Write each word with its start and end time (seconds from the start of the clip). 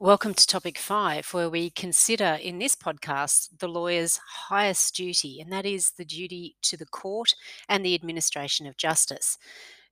Welcome 0.00 0.34
to 0.34 0.46
topic 0.46 0.78
five, 0.78 1.34
where 1.34 1.50
we 1.50 1.70
consider 1.70 2.38
in 2.40 2.60
this 2.60 2.76
podcast 2.76 3.58
the 3.58 3.66
lawyer's 3.66 4.20
highest 4.46 4.94
duty, 4.94 5.40
and 5.40 5.50
that 5.50 5.66
is 5.66 5.90
the 5.98 6.04
duty 6.04 6.54
to 6.70 6.76
the 6.76 6.86
court 6.86 7.34
and 7.68 7.84
the 7.84 7.96
administration 7.96 8.68
of 8.68 8.76
justice. 8.76 9.38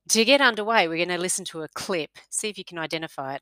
To 0.07 0.23
get 0.23 0.39
underway, 0.39 0.87
we're 0.87 0.95
going 1.03 1.11
to 1.11 1.19
listen 1.19 1.43
to 1.51 1.63
a 1.63 1.67
clip, 1.67 2.11
see 2.29 2.47
if 2.47 2.57
you 2.57 2.63
can 2.63 2.79
identify 2.79 3.35
it. 3.35 3.41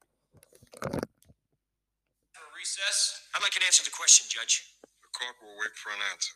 For 2.34 2.50
recess? 2.58 3.22
I'd 3.36 3.46
like 3.46 3.56
an 3.56 3.62
answer 3.62 3.84
to 3.84 3.92
the 3.92 3.94
question, 3.94 4.26
Judge. 4.28 4.66
The 4.82 5.14
court 5.14 5.38
will 5.46 5.54
wait 5.62 5.78
for 5.78 5.94
an 5.94 6.02
answer. 6.10 6.34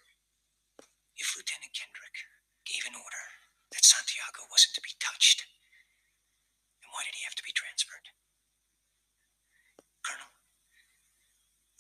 If 1.18 1.34
Lieutenant 1.34 1.74
Kendrick 1.74 2.30
gave 2.70 2.86
an 2.86 2.94
order 2.94 3.26
that 3.74 3.82
Santiago 3.82 4.46
wasn't 4.54 4.78
to 4.78 4.82
be 4.86 4.94
touched, 5.02 5.50
then 6.86 6.94
why 6.94 7.02
did 7.10 7.18
he 7.18 7.26
have 7.26 7.34
to 7.34 7.42
be 7.42 7.50
transferred? 7.50 8.14
Colonel, 10.00 10.32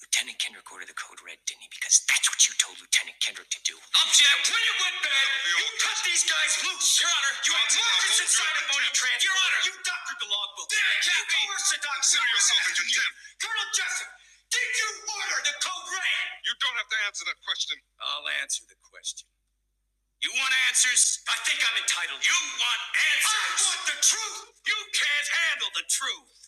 Lieutenant 0.09 0.41
Kendrick 0.41 0.66
ordered 0.73 0.90
the 0.90 0.98
code 0.98 1.22
red, 1.22 1.38
didn't 1.45 1.62
he? 1.62 1.70
Because 1.70 2.02
that's 2.09 2.26
what 2.34 2.41
you 2.50 2.58
told 2.58 2.81
Lieutenant 2.81 3.13
Kendrick 3.22 3.45
to 3.54 3.62
do. 3.62 3.77
Object! 3.77 4.41
When 4.50 4.58
it 4.58 4.77
went 4.81 4.98
bad, 5.05 5.27
you 5.54 5.67
cut 5.86 6.02
these 6.02 6.26
guys 6.26 6.54
loose! 6.66 6.98
Your 6.98 7.13
Honor, 7.13 7.34
you 7.45 7.54
had 7.54 7.70
markers 7.77 8.17
inside 8.26 8.55
a 8.58 8.66
bony 8.73 8.90
transfer. 8.98 9.30
Your 9.30 9.38
Honor, 9.38 9.62
you 9.70 9.73
doctored 9.86 10.17
the 10.26 10.30
logbook. 10.34 10.67
Damn 10.73 10.81
it, 10.98 11.05
You 11.05 11.14
coerced 11.30 11.70
the 11.77 11.80
doctor. 11.86 12.02
Consider 12.09 12.26
yourself 12.34 12.64
in 12.66 12.73
contempt. 12.81 13.14
Colonel 13.38 13.70
Jessup, 13.77 14.12
did 14.50 14.70
you 14.81 14.90
order 15.14 15.40
the 15.45 15.55
code 15.62 15.88
red? 15.94 16.26
You 16.41 16.53
don't 16.58 16.78
have 16.81 16.89
to 16.89 17.00
answer 17.05 17.23
that 17.30 17.39
question. 17.45 17.78
I'll 18.02 18.30
answer 18.41 18.66
the 18.66 18.81
question. 18.89 19.30
You 20.26 20.34
want 20.34 20.53
answers? 20.73 21.22
I 21.30 21.38
think 21.45 21.62
I'm 21.62 21.78
entitled. 21.78 22.26
You 22.26 22.39
want 22.58 22.81
answers? 23.14 23.62
I 23.62 23.70
want 23.70 23.84
the 23.94 24.00
truth. 24.02 24.41
You 24.66 24.80
can't 24.98 25.30
handle 25.45 25.72
the 25.78 25.86
truth. 25.86 26.38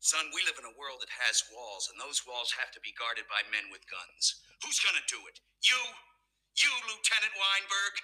Son, 0.00 0.32
we 0.32 0.40
live 0.48 0.56
in 0.56 0.64
a 0.64 0.78
world 0.80 1.04
that 1.04 1.12
has 1.12 1.44
walls, 1.52 1.92
and 1.92 2.00
those 2.00 2.24
walls 2.24 2.56
have 2.56 2.72
to 2.72 2.80
be 2.80 2.96
guarded 2.96 3.28
by 3.28 3.44
men 3.52 3.68
with 3.68 3.84
guns. 3.84 4.40
Who's 4.64 4.80
gonna 4.80 5.04
do 5.04 5.20
it? 5.28 5.44
You? 5.60 5.76
You, 6.56 6.72
Lieutenant 6.88 7.36
Weinberg? 7.36 7.94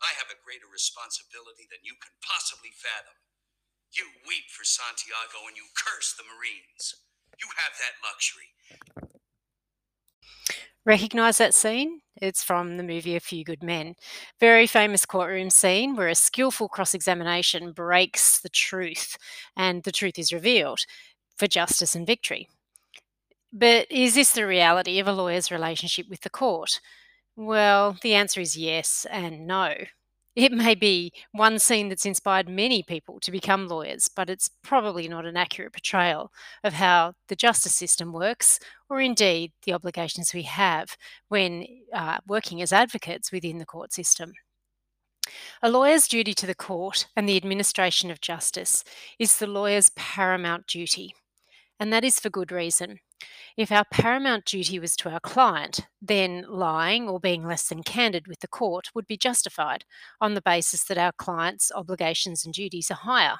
I 0.00 0.16
have 0.16 0.32
a 0.32 0.40
greater 0.40 0.66
responsibility 0.66 1.68
than 1.68 1.84
you 1.84 1.94
can 2.00 2.16
possibly 2.24 2.72
fathom. 2.72 3.20
You 3.92 4.08
weep 4.24 4.48
for 4.48 4.64
Santiago 4.64 5.44
and 5.44 5.60
you 5.60 5.68
curse 5.76 6.16
the 6.16 6.24
Marines. 6.24 6.96
You 7.36 7.52
have 7.60 7.76
that 7.76 8.00
luxury. 8.00 8.50
Recognize 10.84 11.38
that 11.38 11.54
scene? 11.54 12.00
It's 12.16 12.42
from 12.42 12.76
the 12.76 12.82
movie 12.82 13.14
A 13.14 13.20
Few 13.20 13.44
Good 13.44 13.62
Men. 13.62 13.94
Very 14.40 14.66
famous 14.66 15.06
courtroom 15.06 15.48
scene 15.50 15.94
where 15.94 16.08
a 16.08 16.14
skillful 16.14 16.68
cross 16.68 16.92
examination 16.92 17.72
breaks 17.72 18.40
the 18.40 18.48
truth 18.48 19.16
and 19.56 19.84
the 19.84 19.92
truth 19.92 20.18
is 20.18 20.32
revealed 20.32 20.80
for 21.36 21.46
justice 21.46 21.94
and 21.94 22.06
victory. 22.06 22.48
But 23.52 23.86
is 23.90 24.14
this 24.14 24.32
the 24.32 24.46
reality 24.46 24.98
of 24.98 25.06
a 25.06 25.12
lawyer's 25.12 25.50
relationship 25.50 26.08
with 26.08 26.22
the 26.22 26.30
court? 26.30 26.80
Well, 27.36 27.96
the 28.02 28.14
answer 28.14 28.40
is 28.40 28.56
yes 28.56 29.06
and 29.10 29.46
no. 29.46 29.74
It 30.34 30.50
may 30.50 30.74
be 30.74 31.12
one 31.32 31.58
scene 31.58 31.90
that's 31.90 32.06
inspired 32.06 32.48
many 32.48 32.82
people 32.82 33.20
to 33.20 33.30
become 33.30 33.68
lawyers, 33.68 34.08
but 34.08 34.30
it's 34.30 34.48
probably 34.62 35.06
not 35.06 35.26
an 35.26 35.36
accurate 35.36 35.74
portrayal 35.74 36.32
of 36.64 36.72
how 36.72 37.14
the 37.28 37.36
justice 37.36 37.74
system 37.74 38.12
works, 38.12 38.58
or 38.88 39.00
indeed 39.00 39.52
the 39.64 39.74
obligations 39.74 40.32
we 40.32 40.42
have 40.42 40.96
when 41.28 41.66
uh, 41.92 42.18
working 42.26 42.62
as 42.62 42.72
advocates 42.72 43.30
within 43.30 43.58
the 43.58 43.66
court 43.66 43.92
system. 43.92 44.32
A 45.62 45.70
lawyer's 45.70 46.08
duty 46.08 46.32
to 46.34 46.46
the 46.46 46.54
court 46.54 47.06
and 47.14 47.28
the 47.28 47.36
administration 47.36 48.10
of 48.10 48.20
justice 48.20 48.84
is 49.18 49.36
the 49.36 49.46
lawyer's 49.46 49.90
paramount 49.90 50.66
duty, 50.66 51.14
and 51.78 51.92
that 51.92 52.04
is 52.04 52.18
for 52.18 52.30
good 52.30 52.50
reason. 52.50 53.00
If 53.56 53.70
our 53.70 53.84
paramount 53.84 54.46
duty 54.46 54.78
was 54.78 54.96
to 54.96 55.10
our 55.10 55.20
client, 55.20 55.86
then 56.00 56.44
lying 56.48 57.08
or 57.08 57.20
being 57.20 57.46
less 57.46 57.68
than 57.68 57.82
candid 57.82 58.26
with 58.26 58.40
the 58.40 58.48
court 58.48 58.88
would 58.94 59.06
be 59.06 59.16
justified 59.16 59.84
on 60.20 60.34
the 60.34 60.40
basis 60.40 60.84
that 60.84 60.98
our 60.98 61.12
client's 61.12 61.70
obligations 61.74 62.44
and 62.44 62.54
duties 62.54 62.90
are 62.90 62.94
higher. 62.94 63.36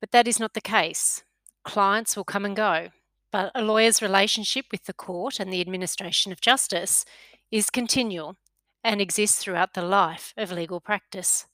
But 0.00 0.10
that 0.12 0.28
is 0.28 0.38
not 0.38 0.52
the 0.52 0.60
case. 0.60 1.22
Clients 1.64 2.16
will 2.16 2.24
come 2.24 2.44
and 2.44 2.54
go, 2.54 2.88
but 3.32 3.50
a 3.54 3.62
lawyer's 3.62 4.02
relationship 4.02 4.66
with 4.70 4.84
the 4.84 4.92
court 4.92 5.40
and 5.40 5.52
the 5.52 5.60
administration 5.60 6.30
of 6.30 6.40
justice 6.40 7.04
is 7.50 7.70
continual 7.70 8.36
and 8.84 9.00
exists 9.00 9.38
throughout 9.38 9.74
the 9.74 9.82
life 9.82 10.34
of 10.36 10.52
legal 10.52 10.80
practice. 10.80 11.46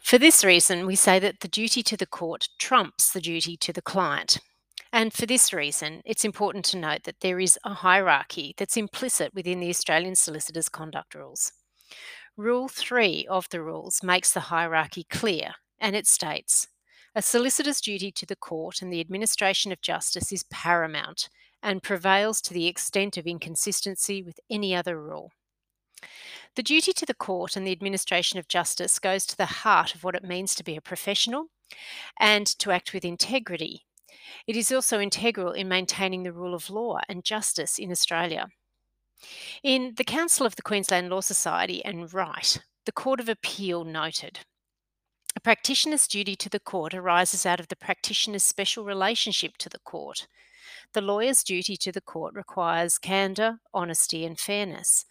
For 0.00 0.18
this 0.18 0.44
reason, 0.44 0.86
we 0.86 0.94
say 0.94 1.18
that 1.18 1.40
the 1.40 1.48
duty 1.48 1.82
to 1.82 1.96
the 1.96 2.06
court 2.06 2.48
trumps 2.58 3.12
the 3.12 3.20
duty 3.20 3.56
to 3.56 3.72
the 3.72 3.82
client. 3.82 4.38
And 4.96 5.12
for 5.12 5.26
this 5.26 5.52
reason, 5.52 6.00
it's 6.06 6.24
important 6.24 6.64
to 6.66 6.78
note 6.78 7.02
that 7.02 7.20
there 7.20 7.38
is 7.38 7.58
a 7.62 7.74
hierarchy 7.74 8.54
that's 8.56 8.78
implicit 8.78 9.34
within 9.34 9.60
the 9.60 9.68
Australian 9.68 10.14
Solicitors 10.14 10.70
Conduct 10.70 11.14
Rules. 11.14 11.52
Rule 12.34 12.66
3 12.66 13.26
of 13.28 13.46
the 13.50 13.60
rules 13.60 14.02
makes 14.02 14.32
the 14.32 14.48
hierarchy 14.48 15.04
clear, 15.10 15.56
and 15.78 15.94
it 15.94 16.06
states 16.06 16.68
A 17.14 17.20
solicitor's 17.20 17.82
duty 17.82 18.10
to 18.12 18.24
the 18.24 18.36
court 18.36 18.80
and 18.80 18.90
the 18.90 19.02
administration 19.02 19.70
of 19.70 19.82
justice 19.82 20.32
is 20.32 20.44
paramount 20.44 21.28
and 21.62 21.82
prevails 21.82 22.40
to 22.40 22.54
the 22.54 22.66
extent 22.66 23.18
of 23.18 23.26
inconsistency 23.26 24.22
with 24.22 24.40
any 24.48 24.74
other 24.74 24.98
rule. 24.98 25.30
The 26.54 26.62
duty 26.62 26.94
to 26.94 27.04
the 27.04 27.12
court 27.12 27.54
and 27.54 27.66
the 27.66 27.72
administration 27.72 28.38
of 28.38 28.48
justice 28.48 28.98
goes 28.98 29.26
to 29.26 29.36
the 29.36 29.44
heart 29.44 29.94
of 29.94 30.04
what 30.04 30.14
it 30.14 30.24
means 30.24 30.54
to 30.54 30.64
be 30.64 30.74
a 30.74 30.80
professional 30.80 31.48
and 32.18 32.46
to 32.46 32.70
act 32.70 32.94
with 32.94 33.04
integrity 33.04 33.85
it 34.46 34.56
is 34.56 34.72
also 34.72 35.00
integral 35.00 35.52
in 35.52 35.68
maintaining 35.68 36.22
the 36.22 36.32
rule 36.32 36.54
of 36.54 36.70
law 36.70 36.98
and 37.08 37.24
justice 37.24 37.78
in 37.78 37.90
Australia. 37.90 38.48
In 39.62 39.94
the 39.96 40.04
Council 40.04 40.46
of 40.46 40.56
the 40.56 40.62
Queensland 40.62 41.08
Law 41.08 41.20
Society 41.20 41.84
and 41.84 42.12
Wright, 42.12 42.60
the 42.84 42.92
Court 42.92 43.20
of 43.20 43.28
Appeal 43.28 43.84
noted 43.84 44.40
a 45.36 45.40
practitioner's 45.40 46.08
duty 46.08 46.34
to 46.34 46.48
the 46.48 46.58
court 46.58 46.94
arises 46.94 47.44
out 47.44 47.60
of 47.60 47.68
the 47.68 47.76
practitioner's 47.76 48.42
special 48.42 48.86
relationship 48.86 49.58
to 49.58 49.68
the 49.68 49.78
court. 49.80 50.26
The 50.94 51.02
lawyer's 51.02 51.44
duty 51.44 51.76
to 51.76 51.92
the 51.92 52.00
court 52.00 52.34
requires 52.34 52.96
candour, 52.96 53.60
honesty, 53.74 54.24
and 54.24 54.40
fairness. 54.40 55.04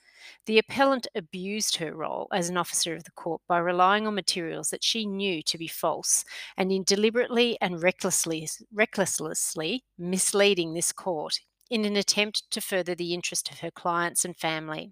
The 0.46 0.58
appellant 0.58 1.08
abused 1.16 1.78
her 1.78 1.94
role 1.94 2.28
as 2.32 2.50
an 2.50 2.58
officer 2.58 2.96
of 2.96 3.04
the 3.04 3.12
court 3.12 3.42
by 3.48 3.58
relying 3.58 4.08
on 4.08 4.16
materials 4.16 4.70
that 4.70 4.84
she 4.84 5.06
knew 5.06 5.42
to 5.44 5.58
be 5.58 5.68
false 5.68 6.24
and 6.58 6.72
in 6.72 6.84
deliberately 6.84 7.58
and 7.62 7.82
recklessly, 7.82 8.48
recklessly 8.74 9.84
misleading 9.98 10.74
this 10.74 10.92
court 10.92 11.40
in 11.70 11.86
an 11.86 11.96
attempt 11.96 12.50
to 12.52 12.62
further 12.62 12.96
the 12.96 13.14
interest 13.14 13.52
of 13.52 13.60
her 13.60 13.72
clients 13.72 14.24
and 14.24 14.38
family. 14.38 14.92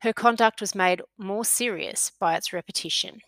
Her 0.00 0.12
conduct 0.12 0.60
was 0.60 0.74
made 0.74 1.02
more 1.18 1.44
serious 1.44 2.10
by 2.18 2.36
its 2.36 2.52
repetition. 2.52 3.20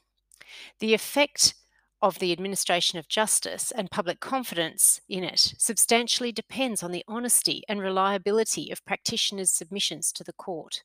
The 0.80 0.94
effect 0.94 1.54
of 2.00 2.18
the 2.18 2.32
administration 2.32 2.98
of 2.98 3.08
justice 3.08 3.70
and 3.70 3.90
public 3.90 4.20
confidence 4.20 5.00
in 5.08 5.24
it 5.24 5.54
substantially 5.58 6.32
depends 6.32 6.82
on 6.82 6.92
the 6.92 7.04
honesty 7.08 7.62
and 7.68 7.80
reliability 7.80 8.70
of 8.70 8.84
practitioners' 8.84 9.50
submissions 9.50 10.12
to 10.12 10.22
the 10.22 10.32
court. 10.32 10.82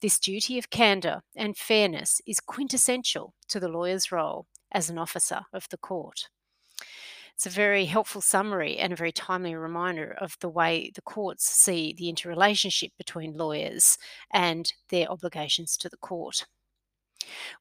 This 0.00 0.18
duty 0.18 0.58
of 0.58 0.70
candour 0.70 1.22
and 1.34 1.56
fairness 1.56 2.20
is 2.26 2.40
quintessential 2.40 3.34
to 3.48 3.60
the 3.60 3.68
lawyer's 3.68 4.10
role 4.10 4.46
as 4.72 4.88
an 4.88 4.98
officer 4.98 5.42
of 5.52 5.68
the 5.70 5.78
court. 5.78 6.28
It's 7.34 7.44
a 7.46 7.50
very 7.50 7.84
helpful 7.84 8.22
summary 8.22 8.78
and 8.78 8.94
a 8.94 8.96
very 8.96 9.12
timely 9.12 9.54
reminder 9.54 10.16
of 10.18 10.36
the 10.40 10.48
way 10.48 10.90
the 10.94 11.02
courts 11.02 11.44
see 11.44 11.92
the 11.92 12.08
interrelationship 12.08 12.92
between 12.96 13.36
lawyers 13.36 13.98
and 14.32 14.72
their 14.88 15.10
obligations 15.10 15.76
to 15.78 15.90
the 15.90 15.98
court. 15.98 16.46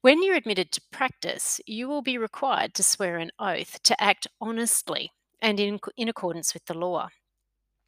When 0.01 0.23
you're 0.23 0.35
admitted 0.35 0.71
to 0.71 0.81
practice, 0.91 1.59
you 1.65 1.87
will 1.87 2.01
be 2.01 2.17
required 2.17 2.73
to 2.75 2.83
swear 2.83 3.17
an 3.17 3.31
oath 3.39 3.81
to 3.83 4.01
act 4.01 4.27
honestly 4.39 5.11
and 5.41 5.59
in, 5.59 5.79
in 5.97 6.09
accordance 6.09 6.53
with 6.53 6.65
the 6.65 6.73
law. 6.73 7.09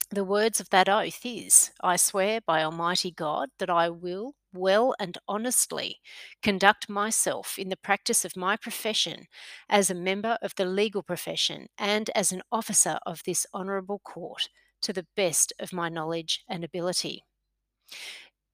The 0.09 0.23
words 0.23 0.61
of 0.61 0.69
that 0.69 0.87
oath 0.87 1.19
is 1.25 1.71
I 1.81 1.97
swear 1.97 2.39
by 2.39 2.63
Almighty 2.63 3.11
God 3.11 3.49
that 3.59 3.69
I 3.69 3.89
will 3.89 4.35
well 4.53 4.95
and 4.99 5.17
honestly 5.27 5.97
conduct 6.41 6.89
myself 6.89 7.59
in 7.59 7.69
the 7.69 7.75
practice 7.75 8.23
of 8.23 8.37
my 8.37 8.55
profession 8.55 9.27
as 9.69 9.89
a 9.89 9.95
member 9.95 10.37
of 10.41 10.55
the 10.55 10.65
legal 10.65 11.03
profession 11.03 11.67
and 11.77 12.09
as 12.15 12.31
an 12.31 12.41
officer 12.51 12.99
of 13.05 13.21
this 13.25 13.45
honourable 13.53 13.99
court 13.99 14.49
to 14.81 14.93
the 14.93 15.07
best 15.15 15.51
of 15.59 15.73
my 15.73 15.89
knowledge 15.89 16.43
and 16.49 16.63
ability. 16.63 17.23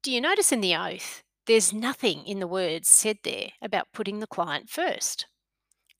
Do 0.01 0.11
you 0.11 0.21
notice 0.21 0.51
in 0.51 0.61
the 0.61 0.75
oath 0.75 1.23
there's 1.45 1.73
nothing 1.73 2.25
in 2.25 2.39
the 2.39 2.47
words 2.47 2.89
said 2.89 3.17
there 3.23 3.51
about 3.61 3.91
putting 3.93 4.19
the 4.19 4.27
client 4.27 4.69
first? 4.69 5.27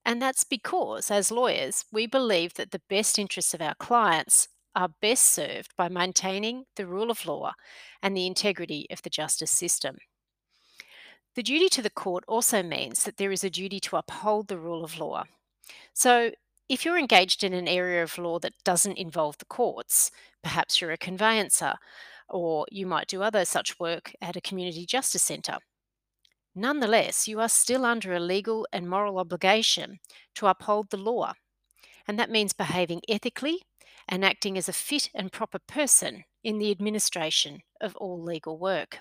And 0.05 0.21
that's 0.21 0.43
because, 0.43 1.09
as 1.11 1.31
lawyers, 1.31 1.85
we 1.91 2.07
believe 2.07 2.55
that 2.55 2.71
the 2.71 2.81
best 2.89 3.17
interests 3.17 3.53
of 3.53 3.61
our 3.61 3.75
clients 3.75 4.49
are 4.75 4.89
best 5.01 5.23
served 5.25 5.75
by 5.77 5.87
maintaining 5.89 6.65
the 6.75 6.87
rule 6.87 7.11
of 7.11 7.25
law 7.25 7.53
and 8.01 8.15
the 8.15 8.27
integrity 8.27 8.87
of 8.89 9.01
the 9.03 9.09
justice 9.09 9.51
system. 9.51 9.97
The 11.35 11.43
duty 11.43 11.69
to 11.69 11.81
the 11.81 11.89
court 11.89 12.23
also 12.27 12.61
means 12.63 13.03
that 13.03 13.17
there 13.17 13.31
is 13.31 13.43
a 13.43 13.49
duty 13.49 13.79
to 13.81 13.97
uphold 13.97 14.47
the 14.47 14.57
rule 14.57 14.83
of 14.83 14.97
law. 14.99 15.23
So, 15.93 16.31
if 16.69 16.85
you're 16.85 16.97
engaged 16.97 17.43
in 17.43 17.53
an 17.53 17.67
area 17.67 18.03
of 18.03 18.17
law 18.17 18.39
that 18.39 18.63
doesn't 18.63 18.97
involve 18.97 19.37
the 19.37 19.45
courts, 19.45 20.11
perhaps 20.41 20.79
you're 20.79 20.91
a 20.91 20.97
conveyancer, 20.97 21.75
or 22.29 22.65
you 22.71 22.85
might 22.85 23.07
do 23.07 23.21
other 23.21 23.45
such 23.45 23.79
work 23.79 24.13
at 24.21 24.35
a 24.35 24.41
community 24.41 24.85
justice 24.85 25.23
centre. 25.23 25.57
Nonetheless, 26.55 27.27
you 27.27 27.39
are 27.39 27.49
still 27.49 27.83
under 27.83 28.13
a 28.13 28.19
legal 28.19 28.67
and 28.71 28.87
moral 28.87 29.17
obligation 29.17 29.99
to 30.35 30.47
uphold 30.47 30.89
the 30.89 30.97
law, 30.97 31.33
and 32.07 32.19
that 32.19 32.29
means 32.29 32.53
behaving 32.53 33.01
ethically 33.09 33.63
and 34.07 34.23
acting 34.23 34.57
as 34.57 34.69
a 34.69 34.73
fit 34.73 35.09
and 35.15 35.31
proper 35.31 35.59
person 35.59 36.25
in 36.43 36.59
the 36.59 36.71
administration 36.71 37.61
of 37.81 37.95
all 37.95 38.21
legal 38.21 38.57
work. 38.57 38.99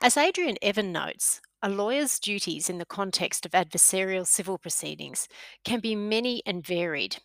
As 0.00 0.16
Adrian 0.16 0.56
Evans 0.62 0.92
notes, 0.92 1.40
a 1.62 1.68
lawyer's 1.68 2.20
duties 2.20 2.70
in 2.70 2.78
the 2.78 2.86
context 2.86 3.44
of 3.44 3.52
adversarial 3.52 4.26
civil 4.26 4.58
proceedings 4.58 5.26
can 5.64 5.80
be 5.80 5.96
many 5.96 6.40
and 6.46 6.64
varied. 6.64 7.18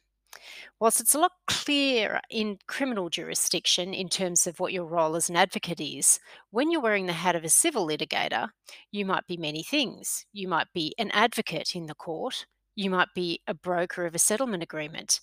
Whilst 0.80 1.00
it's 1.00 1.16
a 1.16 1.20
lot 1.20 1.32
clearer 1.48 2.20
in 2.30 2.58
criminal 2.68 3.10
jurisdiction 3.10 3.94
in 3.94 4.10
terms 4.10 4.48
of 4.48 4.60
what 4.60 4.74
your 4.74 4.86
role 4.86 5.16
as 5.16 5.30
an 5.30 5.36
advocate 5.36 5.80
is, 5.80 6.20
when 6.52 6.72
you're 6.72 6.82
wearing 6.82 7.06
the 7.06 7.14
hat 7.14 7.36
of 7.36 7.44
a 7.44 7.50
civil 7.50 7.88
litigator, 7.88 8.50
you 8.92 9.06
might 9.06 9.28
be 9.28 9.38
many 9.38 9.64
things. 9.64 10.26
You 10.34 10.48
might 10.48 10.68
be 10.74 10.94
an 10.98 11.12
advocate 11.12 11.76
in 11.76 11.86
the 11.86 11.96
court, 11.96 12.46
you 12.76 12.90
might 12.90 13.10
be 13.16 13.42
a 13.48 13.54
broker 13.54 14.06
of 14.06 14.16
a 14.16 14.20
settlement 14.20 14.64
agreement, 14.64 15.22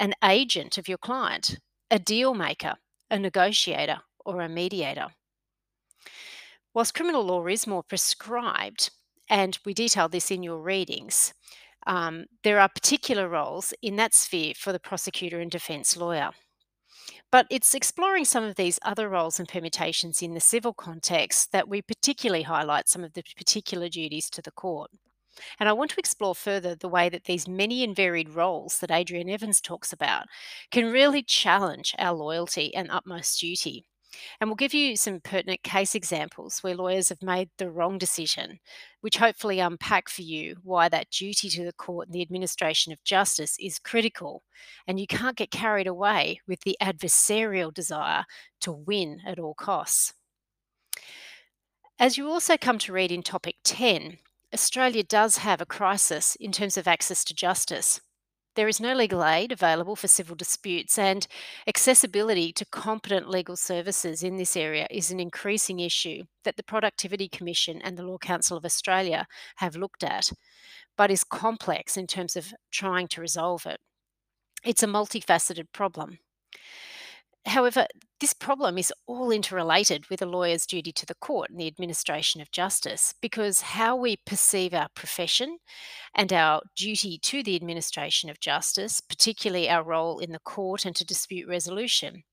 an 0.00 0.14
agent 0.24 0.78
of 0.78 0.88
your 0.88 0.98
client, 0.98 1.58
a 1.90 1.98
deal 1.98 2.34
maker, 2.34 2.74
a 3.10 3.18
negotiator, 3.18 4.00
or 4.24 4.42
a 4.42 4.48
mediator. 4.48 5.08
Whilst 6.74 6.94
criminal 6.94 7.24
law 7.24 7.46
is 7.46 7.66
more 7.66 7.82
prescribed, 7.82 8.90
and 9.28 9.58
we 9.64 9.74
detail 9.74 10.08
this 10.08 10.30
in 10.30 10.42
your 10.42 10.58
readings, 10.58 11.32
um, 11.86 12.26
there 12.42 12.60
are 12.60 12.68
particular 12.68 13.28
roles 13.28 13.72
in 13.82 13.96
that 13.96 14.14
sphere 14.14 14.54
for 14.56 14.72
the 14.72 14.80
prosecutor 14.80 15.40
and 15.40 15.50
defence 15.50 15.96
lawyer. 15.96 16.30
But 17.30 17.46
it's 17.50 17.74
exploring 17.74 18.24
some 18.24 18.44
of 18.44 18.56
these 18.56 18.78
other 18.82 19.08
roles 19.08 19.38
and 19.38 19.48
permutations 19.48 20.22
in 20.22 20.34
the 20.34 20.40
civil 20.40 20.72
context 20.72 21.52
that 21.52 21.68
we 21.68 21.82
particularly 21.82 22.42
highlight 22.42 22.88
some 22.88 23.04
of 23.04 23.12
the 23.12 23.22
particular 23.36 23.88
duties 23.88 24.30
to 24.30 24.42
the 24.42 24.50
court. 24.50 24.90
And 25.60 25.68
I 25.68 25.72
want 25.72 25.90
to 25.92 26.00
explore 26.00 26.34
further 26.34 26.74
the 26.74 26.88
way 26.88 27.08
that 27.08 27.24
these 27.24 27.46
many 27.46 27.84
and 27.84 27.94
varied 27.94 28.30
roles 28.30 28.78
that 28.78 28.90
Adrian 28.90 29.28
Evans 29.28 29.60
talks 29.60 29.92
about 29.92 30.24
can 30.70 30.90
really 30.90 31.22
challenge 31.22 31.94
our 31.98 32.14
loyalty 32.14 32.74
and 32.74 32.90
utmost 32.90 33.40
duty. 33.40 33.84
And 34.40 34.48
we'll 34.48 34.56
give 34.56 34.74
you 34.74 34.96
some 34.96 35.20
pertinent 35.20 35.62
case 35.62 35.94
examples 35.94 36.62
where 36.62 36.74
lawyers 36.74 37.08
have 37.10 37.22
made 37.22 37.50
the 37.58 37.70
wrong 37.70 37.98
decision, 37.98 38.58
which 39.00 39.18
hopefully 39.18 39.60
unpack 39.60 40.08
for 40.08 40.22
you 40.22 40.56
why 40.62 40.88
that 40.88 41.10
duty 41.10 41.48
to 41.50 41.64
the 41.64 41.72
court 41.72 42.08
and 42.08 42.14
the 42.14 42.22
administration 42.22 42.92
of 42.92 43.04
justice 43.04 43.56
is 43.60 43.78
critical. 43.78 44.42
And 44.86 44.98
you 44.98 45.06
can't 45.06 45.36
get 45.36 45.50
carried 45.50 45.86
away 45.86 46.40
with 46.46 46.60
the 46.60 46.76
adversarial 46.80 47.72
desire 47.72 48.24
to 48.62 48.72
win 48.72 49.20
at 49.26 49.38
all 49.38 49.54
costs. 49.54 50.14
As 51.98 52.16
you 52.16 52.28
also 52.28 52.56
come 52.56 52.78
to 52.78 52.92
read 52.92 53.10
in 53.10 53.22
topic 53.22 53.56
10, 53.64 54.18
Australia 54.54 55.02
does 55.02 55.38
have 55.38 55.60
a 55.60 55.66
crisis 55.66 56.36
in 56.36 56.52
terms 56.52 56.76
of 56.76 56.88
access 56.88 57.24
to 57.24 57.34
justice. 57.34 58.00
There 58.58 58.66
is 58.66 58.80
no 58.80 58.92
legal 58.92 59.24
aid 59.24 59.52
available 59.52 59.94
for 59.94 60.08
civil 60.08 60.34
disputes, 60.34 60.98
and 60.98 61.28
accessibility 61.68 62.52
to 62.54 62.64
competent 62.64 63.30
legal 63.30 63.54
services 63.54 64.24
in 64.24 64.36
this 64.36 64.56
area 64.56 64.88
is 64.90 65.12
an 65.12 65.20
increasing 65.20 65.78
issue 65.78 66.24
that 66.42 66.56
the 66.56 66.64
Productivity 66.64 67.28
Commission 67.28 67.80
and 67.80 67.96
the 67.96 68.02
Law 68.02 68.18
Council 68.18 68.56
of 68.56 68.64
Australia 68.64 69.28
have 69.58 69.76
looked 69.76 70.02
at, 70.02 70.32
but 70.96 71.08
is 71.08 71.22
complex 71.22 71.96
in 71.96 72.08
terms 72.08 72.34
of 72.34 72.52
trying 72.72 73.06
to 73.06 73.20
resolve 73.20 73.64
it. 73.64 73.78
It's 74.64 74.82
a 74.82 74.88
multifaceted 74.88 75.66
problem. 75.72 76.18
However, 77.46 77.86
this 78.20 78.34
problem 78.34 78.78
is 78.78 78.92
all 79.06 79.30
interrelated 79.30 80.08
with 80.08 80.20
a 80.20 80.26
lawyer's 80.26 80.66
duty 80.66 80.90
to 80.92 81.06
the 81.06 81.14
court 81.14 81.50
and 81.50 81.60
the 81.60 81.68
administration 81.68 82.40
of 82.40 82.50
justice 82.50 83.14
because 83.20 83.60
how 83.60 83.94
we 83.94 84.16
perceive 84.16 84.74
our 84.74 84.88
profession 84.94 85.58
and 86.14 86.32
our 86.32 86.62
duty 86.76 87.18
to 87.18 87.42
the 87.44 87.54
administration 87.54 88.28
of 88.28 88.40
justice, 88.40 89.00
particularly 89.00 89.70
our 89.70 89.84
role 89.84 90.18
in 90.18 90.32
the 90.32 90.40
court 90.40 90.84
and 90.84 90.96
to 90.96 91.04
dispute 91.04 91.48
resolution, 91.48 92.24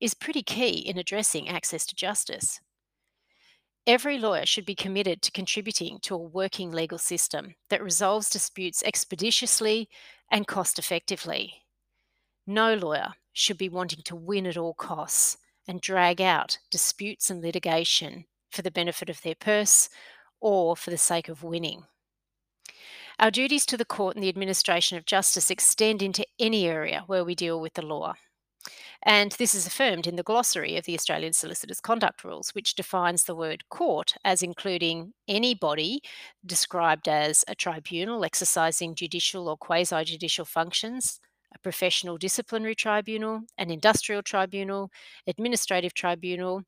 is 0.00 0.14
pretty 0.14 0.42
key 0.42 0.78
in 0.78 0.98
addressing 0.98 1.48
access 1.48 1.86
to 1.86 1.94
justice. 1.94 2.60
Every 3.86 4.18
lawyer 4.18 4.44
should 4.44 4.66
be 4.66 4.74
committed 4.74 5.22
to 5.22 5.30
contributing 5.30 5.98
to 6.02 6.14
a 6.14 6.18
working 6.18 6.72
legal 6.72 6.98
system 6.98 7.54
that 7.70 7.82
resolves 7.82 8.28
disputes 8.28 8.82
expeditiously 8.82 9.88
and 10.30 10.46
cost 10.46 10.78
effectively. 10.78 11.62
No 12.50 12.72
lawyer 12.72 13.12
should 13.34 13.58
be 13.58 13.68
wanting 13.68 14.00
to 14.04 14.16
win 14.16 14.46
at 14.46 14.56
all 14.56 14.72
costs 14.72 15.36
and 15.68 15.82
drag 15.82 16.18
out 16.18 16.56
disputes 16.70 17.28
and 17.28 17.42
litigation 17.42 18.24
for 18.50 18.62
the 18.62 18.70
benefit 18.70 19.10
of 19.10 19.20
their 19.20 19.34
purse 19.34 19.90
or 20.40 20.74
for 20.74 20.88
the 20.88 20.96
sake 20.96 21.28
of 21.28 21.42
winning. 21.42 21.82
Our 23.18 23.30
duties 23.30 23.66
to 23.66 23.76
the 23.76 23.84
court 23.84 24.16
and 24.16 24.24
the 24.24 24.30
administration 24.30 24.96
of 24.96 25.04
justice 25.04 25.50
extend 25.50 26.00
into 26.00 26.24
any 26.38 26.66
area 26.66 27.04
where 27.06 27.22
we 27.22 27.34
deal 27.34 27.60
with 27.60 27.74
the 27.74 27.84
law. 27.84 28.14
And 29.02 29.32
this 29.32 29.54
is 29.54 29.66
affirmed 29.66 30.06
in 30.06 30.16
the 30.16 30.22
glossary 30.22 30.78
of 30.78 30.86
the 30.86 30.94
Australian 30.94 31.34
Solicitors 31.34 31.82
Conduct 31.82 32.24
Rules, 32.24 32.54
which 32.54 32.74
defines 32.74 33.24
the 33.24 33.34
word 33.34 33.68
court 33.68 34.14
as 34.24 34.42
including 34.42 35.12
any 35.28 35.54
body 35.54 36.00
described 36.46 37.08
as 37.08 37.44
a 37.46 37.54
tribunal 37.54 38.24
exercising 38.24 38.94
judicial 38.94 39.50
or 39.50 39.58
quasi 39.58 40.02
judicial 40.04 40.46
functions, 40.46 41.20
a 41.54 41.58
professional 41.60 42.18
disciplinary 42.18 42.74
tribunal, 42.74 43.42
an 43.56 43.70
industrial 43.70 44.22
tribunal, 44.22 44.90
administrative 45.26 45.94
tribunal, 45.94 46.62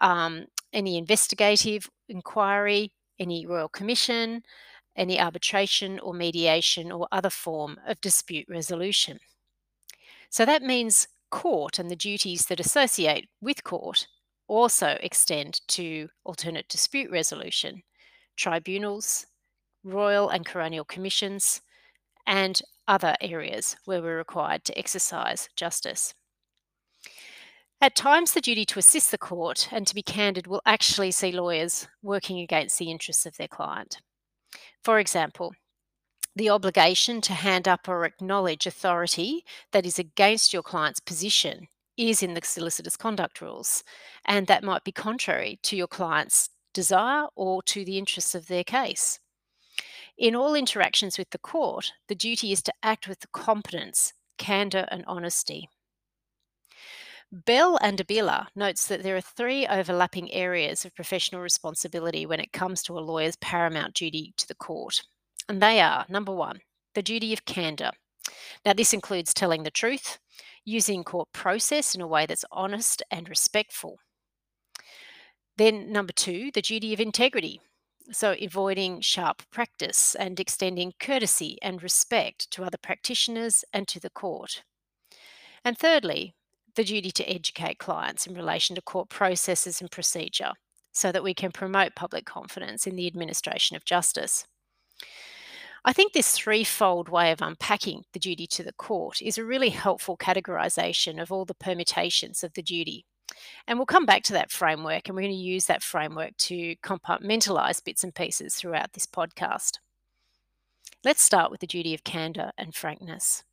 um, 0.00 0.46
any 0.72 0.98
investigative 0.98 1.88
inquiry, 2.08 2.92
any 3.18 3.46
royal 3.46 3.68
commission, 3.68 4.42
any 4.96 5.20
arbitration 5.20 5.98
or 6.00 6.12
mediation 6.12 6.90
or 6.90 7.06
other 7.12 7.30
form 7.30 7.78
of 7.86 8.00
dispute 8.00 8.46
resolution. 8.48 9.18
So 10.30 10.44
that 10.44 10.62
means 10.62 11.08
court 11.30 11.78
and 11.78 11.90
the 11.90 11.96
duties 11.96 12.46
that 12.46 12.60
associate 12.60 13.28
with 13.40 13.64
court 13.64 14.06
also 14.48 14.98
extend 15.00 15.60
to 15.68 16.08
alternate 16.24 16.68
dispute 16.68 17.10
resolution, 17.10 17.82
tribunals, 18.36 19.26
royal 19.84 20.28
and 20.30 20.44
coronial 20.44 20.86
commissions, 20.86 21.60
and 22.26 22.60
other 22.88 23.14
areas 23.20 23.76
where 23.84 24.02
we're 24.02 24.16
required 24.16 24.64
to 24.64 24.78
exercise 24.78 25.48
justice. 25.54 26.14
At 27.80 27.94
times, 27.94 28.32
the 28.32 28.40
duty 28.40 28.64
to 28.64 28.80
assist 28.80 29.12
the 29.12 29.18
court 29.18 29.68
and 29.70 29.86
to 29.86 29.94
be 29.94 30.02
candid 30.02 30.48
will 30.48 30.62
actually 30.66 31.12
see 31.12 31.30
lawyers 31.30 31.86
working 32.02 32.40
against 32.40 32.78
the 32.78 32.90
interests 32.90 33.24
of 33.24 33.36
their 33.36 33.46
client. 33.46 33.98
For 34.82 34.98
example, 34.98 35.52
the 36.34 36.50
obligation 36.50 37.20
to 37.20 37.34
hand 37.34 37.68
up 37.68 37.88
or 37.88 38.04
acknowledge 38.04 38.66
authority 38.66 39.44
that 39.72 39.86
is 39.86 39.98
against 39.98 40.52
your 40.52 40.62
client's 40.62 41.00
position 41.00 41.68
is 41.96 42.22
in 42.22 42.34
the 42.34 42.40
solicitor's 42.42 42.96
conduct 42.96 43.40
rules, 43.40 43.84
and 44.24 44.46
that 44.46 44.64
might 44.64 44.84
be 44.84 44.92
contrary 44.92 45.58
to 45.62 45.76
your 45.76 45.88
client's 45.88 46.50
desire 46.72 47.26
or 47.34 47.62
to 47.62 47.84
the 47.84 47.98
interests 47.98 48.34
of 48.34 48.46
their 48.46 48.64
case. 48.64 49.18
In 50.18 50.34
all 50.34 50.56
interactions 50.56 51.16
with 51.16 51.30
the 51.30 51.38
court, 51.38 51.92
the 52.08 52.14
duty 52.16 52.50
is 52.50 52.60
to 52.62 52.72
act 52.82 53.06
with 53.06 53.30
competence, 53.30 54.12
candour, 54.36 54.84
and 54.90 55.04
honesty. 55.06 55.68
Bell 57.30 57.78
and 57.80 57.98
Abela 57.98 58.46
notes 58.56 58.86
that 58.88 59.04
there 59.04 59.16
are 59.16 59.20
three 59.20 59.64
overlapping 59.66 60.32
areas 60.32 60.84
of 60.84 60.94
professional 60.94 61.40
responsibility 61.40 62.26
when 62.26 62.40
it 62.40 62.52
comes 62.52 62.82
to 62.82 62.98
a 62.98 63.00
lawyer's 63.00 63.36
paramount 63.36 63.94
duty 63.94 64.34
to 64.38 64.48
the 64.48 64.56
court. 64.56 65.02
And 65.48 65.62
they 65.62 65.80
are 65.80 66.04
number 66.08 66.34
one, 66.34 66.62
the 66.94 67.02
duty 67.02 67.32
of 67.32 67.44
candour. 67.44 67.92
Now, 68.66 68.72
this 68.72 68.92
includes 68.92 69.32
telling 69.32 69.62
the 69.62 69.70
truth, 69.70 70.18
using 70.64 71.04
court 71.04 71.28
process 71.32 71.94
in 71.94 72.00
a 72.00 72.08
way 72.08 72.26
that's 72.26 72.44
honest 72.50 73.02
and 73.10 73.28
respectful. 73.28 73.98
Then, 75.58 75.92
number 75.92 76.12
two, 76.12 76.50
the 76.52 76.62
duty 76.62 76.92
of 76.92 77.00
integrity. 77.00 77.60
So, 78.10 78.34
avoiding 78.40 79.02
sharp 79.02 79.42
practice 79.50 80.14
and 80.14 80.40
extending 80.40 80.94
courtesy 80.98 81.58
and 81.60 81.82
respect 81.82 82.50
to 82.52 82.64
other 82.64 82.78
practitioners 82.78 83.64
and 83.72 83.86
to 83.88 84.00
the 84.00 84.08
court. 84.08 84.62
And 85.62 85.76
thirdly, 85.76 86.34
the 86.74 86.84
duty 86.84 87.10
to 87.10 87.28
educate 87.28 87.78
clients 87.78 88.26
in 88.26 88.34
relation 88.34 88.76
to 88.76 88.82
court 88.82 89.10
processes 89.10 89.80
and 89.80 89.90
procedure 89.90 90.52
so 90.92 91.12
that 91.12 91.22
we 91.22 91.34
can 91.34 91.52
promote 91.52 91.94
public 91.94 92.24
confidence 92.24 92.86
in 92.86 92.96
the 92.96 93.06
administration 93.06 93.76
of 93.76 93.84
justice. 93.84 94.46
I 95.84 95.92
think 95.92 96.12
this 96.12 96.36
threefold 96.36 97.08
way 97.08 97.30
of 97.30 97.42
unpacking 97.42 98.04
the 98.12 98.18
duty 98.18 98.46
to 98.48 98.62
the 98.62 98.72
court 98.72 99.20
is 99.20 99.38
a 99.38 99.44
really 99.44 99.70
helpful 99.70 100.16
categorisation 100.16 101.20
of 101.20 101.30
all 101.30 101.44
the 101.44 101.54
permutations 101.54 102.42
of 102.42 102.54
the 102.54 102.62
duty 102.62 103.04
and 103.66 103.78
we'll 103.78 103.86
come 103.86 104.06
back 104.06 104.22
to 104.24 104.32
that 104.34 104.50
framework 104.50 105.08
and 105.08 105.14
we're 105.14 105.22
going 105.22 105.32
to 105.34 105.38
use 105.38 105.66
that 105.66 105.82
framework 105.82 106.36
to 106.36 106.76
compartmentalize 106.76 107.84
bits 107.84 108.04
and 108.04 108.14
pieces 108.14 108.54
throughout 108.54 108.92
this 108.92 109.06
podcast. 109.06 109.78
Let's 111.04 111.22
start 111.22 111.50
with 111.50 111.60
the 111.60 111.66
duty 111.66 111.94
of 111.94 112.04
candour 112.04 112.52
and 112.58 112.74
frankness. 112.74 113.44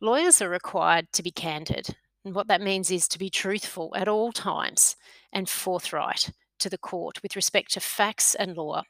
Lawyers 0.00 0.40
are 0.40 0.48
required 0.48 1.08
to 1.12 1.22
be 1.22 1.30
candid, 1.30 1.96
and 2.24 2.34
what 2.34 2.48
that 2.48 2.60
means 2.60 2.90
is 2.90 3.08
to 3.08 3.18
be 3.18 3.30
truthful 3.30 3.92
at 3.96 4.08
all 4.08 4.32
times 4.32 4.96
and 5.32 5.48
forthright 5.48 6.30
to 6.58 6.68
the 6.68 6.78
court 6.78 7.22
with 7.22 7.36
respect 7.36 7.72
to 7.72 7.80
facts 7.80 8.34
and 8.34 8.56
law. 8.56 8.82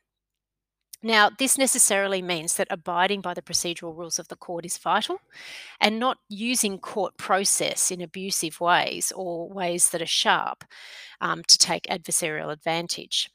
Now, 1.02 1.30
this 1.30 1.56
necessarily 1.56 2.22
means 2.22 2.56
that 2.56 2.66
abiding 2.70 3.20
by 3.20 3.32
the 3.34 3.42
procedural 3.42 3.96
rules 3.96 4.18
of 4.18 4.26
the 4.28 4.36
court 4.36 4.66
is 4.66 4.78
vital 4.78 5.20
and 5.80 6.00
not 6.00 6.18
using 6.28 6.78
court 6.78 7.16
process 7.16 7.92
in 7.92 8.00
abusive 8.00 8.60
ways 8.60 9.12
or 9.14 9.48
ways 9.48 9.90
that 9.90 10.02
are 10.02 10.06
sharp 10.06 10.64
um, 11.20 11.42
to 11.44 11.56
take 11.56 11.84
adversarial 11.84 12.52
advantage. 12.52 13.30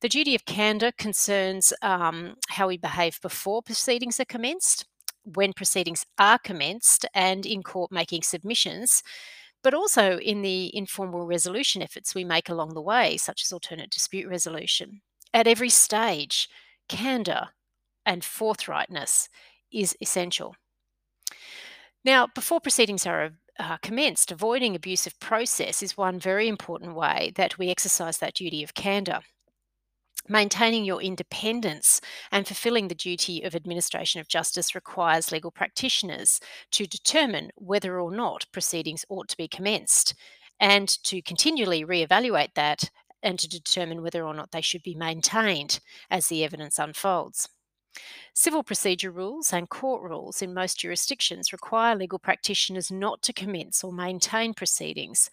The 0.00 0.08
duty 0.08 0.34
of 0.34 0.46
candour 0.46 0.90
concerns 0.98 1.72
um, 1.80 2.34
how 2.48 2.66
we 2.66 2.76
behave 2.76 3.20
before 3.20 3.62
proceedings 3.62 4.18
are 4.18 4.24
commenced, 4.24 4.84
when 5.22 5.52
proceedings 5.52 6.04
are 6.18 6.38
commenced, 6.38 7.06
and 7.14 7.46
in 7.46 7.62
court 7.62 7.92
making 7.92 8.22
submissions, 8.22 9.04
but 9.62 9.74
also 9.74 10.18
in 10.18 10.42
the 10.42 10.74
informal 10.76 11.24
resolution 11.24 11.82
efforts 11.82 12.16
we 12.16 12.24
make 12.24 12.48
along 12.48 12.74
the 12.74 12.82
way, 12.82 13.16
such 13.16 13.44
as 13.44 13.52
alternate 13.52 13.90
dispute 13.90 14.28
resolution. 14.28 15.02
At 15.32 15.46
every 15.46 15.68
stage, 15.68 16.48
candour 16.90 17.50
and 18.04 18.22
forthrightness 18.22 19.28
is 19.72 19.96
essential. 20.00 20.56
Now, 22.04 22.26
before 22.34 22.60
proceedings 22.60 23.06
are 23.06 23.30
uh, 23.58 23.76
commenced, 23.78 24.32
avoiding 24.32 24.74
abusive 24.74 25.18
process 25.20 25.82
is 25.82 25.96
one 25.96 26.18
very 26.18 26.48
important 26.48 26.94
way 26.94 27.32
that 27.36 27.58
we 27.58 27.68
exercise 27.70 28.18
that 28.18 28.34
duty 28.34 28.64
of 28.64 28.74
candour. 28.74 29.20
Maintaining 30.28 30.84
your 30.84 31.00
independence 31.00 32.00
and 32.32 32.46
fulfilling 32.46 32.88
the 32.88 32.94
duty 32.94 33.42
of 33.42 33.54
administration 33.54 34.20
of 34.20 34.28
justice 34.28 34.74
requires 34.74 35.32
legal 35.32 35.50
practitioners 35.50 36.40
to 36.72 36.86
determine 36.86 37.50
whether 37.56 38.00
or 38.00 38.10
not 38.10 38.46
proceedings 38.52 39.04
ought 39.08 39.28
to 39.28 39.36
be 39.36 39.48
commenced 39.48 40.14
and 40.58 40.88
to 41.04 41.22
continually 41.22 41.84
re-evaluate 41.84 42.54
that 42.54 42.90
and 43.22 43.38
to 43.38 43.48
determine 43.48 44.02
whether 44.02 44.24
or 44.24 44.34
not 44.34 44.50
they 44.50 44.60
should 44.60 44.82
be 44.82 44.94
maintained 44.94 45.80
as 46.10 46.28
the 46.28 46.44
evidence 46.44 46.78
unfolds. 46.78 47.48
Civil 48.34 48.62
procedure 48.62 49.10
rules 49.10 49.52
and 49.52 49.68
court 49.68 50.02
rules 50.02 50.42
in 50.42 50.54
most 50.54 50.78
jurisdictions 50.78 51.52
require 51.52 51.96
legal 51.96 52.18
practitioners 52.18 52.90
not 52.90 53.20
to 53.22 53.32
commence 53.32 53.82
or 53.82 53.92
maintain 53.92 54.54
proceedings 54.54 55.28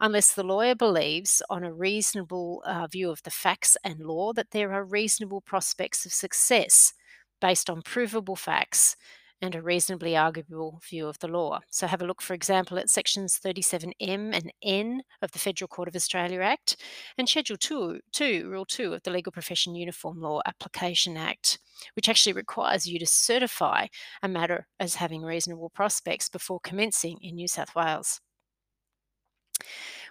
unless 0.00 0.34
the 0.34 0.42
lawyer 0.42 0.74
believes, 0.74 1.42
on 1.48 1.64
a 1.64 1.72
reasonable 1.72 2.62
uh, 2.66 2.86
view 2.86 3.10
of 3.10 3.22
the 3.22 3.30
facts 3.30 3.76
and 3.82 4.00
law, 4.00 4.32
that 4.34 4.50
there 4.50 4.72
are 4.72 4.84
reasonable 4.84 5.40
prospects 5.40 6.04
of 6.04 6.12
success 6.12 6.92
based 7.40 7.70
on 7.70 7.82
provable 7.82 8.36
facts 8.36 8.96
and 9.42 9.54
a 9.54 9.60
reasonably 9.60 10.16
arguable 10.16 10.80
view 10.88 11.08
of 11.08 11.18
the 11.18 11.28
law. 11.28 11.60
So, 11.68 11.86
have 11.86 12.00
a 12.00 12.06
look, 12.06 12.22
for 12.22 12.32
example, 12.32 12.78
at 12.78 12.88
sections 12.88 13.38
37M 13.44 14.34
and 14.34 14.52
N 14.62 15.02
of 15.20 15.32
the 15.32 15.38
Federal 15.38 15.68
Court 15.68 15.88
of 15.88 15.96
Australia 15.96 16.40
Act 16.40 16.76
and 17.18 17.28
Schedule 17.28 17.56
2, 17.56 18.00
2, 18.12 18.48
Rule 18.48 18.64
2 18.64 18.94
of 18.94 19.02
the 19.02 19.10
Legal 19.10 19.32
Profession 19.32 19.74
Uniform 19.74 20.20
Law 20.20 20.40
Application 20.46 21.16
Act, 21.16 21.58
which 21.94 22.08
actually 22.08 22.32
requires 22.32 22.86
you 22.86 22.98
to 22.98 23.06
certify 23.06 23.88
a 24.22 24.28
matter 24.28 24.66
as 24.78 24.94
having 24.94 25.22
reasonable 25.22 25.70
prospects 25.70 26.28
before 26.28 26.60
commencing 26.62 27.18
in 27.20 27.34
New 27.34 27.48
South 27.48 27.74
Wales. 27.74 28.20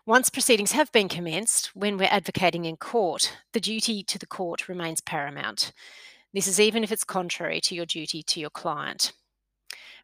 Once 0.05 0.29
proceedings 0.29 0.71
have 0.71 0.91
been 0.91 1.07
commenced, 1.07 1.67
when 1.75 1.95
we're 1.95 2.05
advocating 2.05 2.65
in 2.65 2.75
court, 2.75 3.38
the 3.53 3.59
duty 3.59 4.03
to 4.03 4.17
the 4.17 4.25
court 4.25 4.67
remains 4.67 5.00
paramount. 5.00 5.71
This 6.33 6.47
is 6.47 6.59
even 6.59 6.83
if 6.83 6.91
it's 6.91 7.03
contrary 7.03 7.61
to 7.61 7.75
your 7.75 7.85
duty 7.85 8.23
to 8.23 8.39
your 8.39 8.50
client. 8.50 9.13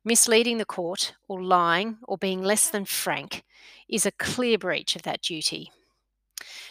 Misleading 0.08 0.58
the 0.58 0.64
court 0.64 1.16
or 1.28 1.44
lying 1.44 1.98
or 2.08 2.18
being 2.18 2.42
less 2.42 2.70
than 2.70 2.86
frank 2.86 3.44
is 3.90 4.06
a 4.06 4.12
clear 4.12 4.58
breach 4.58 4.96
of 4.96 5.02
that 5.02 5.22
duty. 5.22 5.70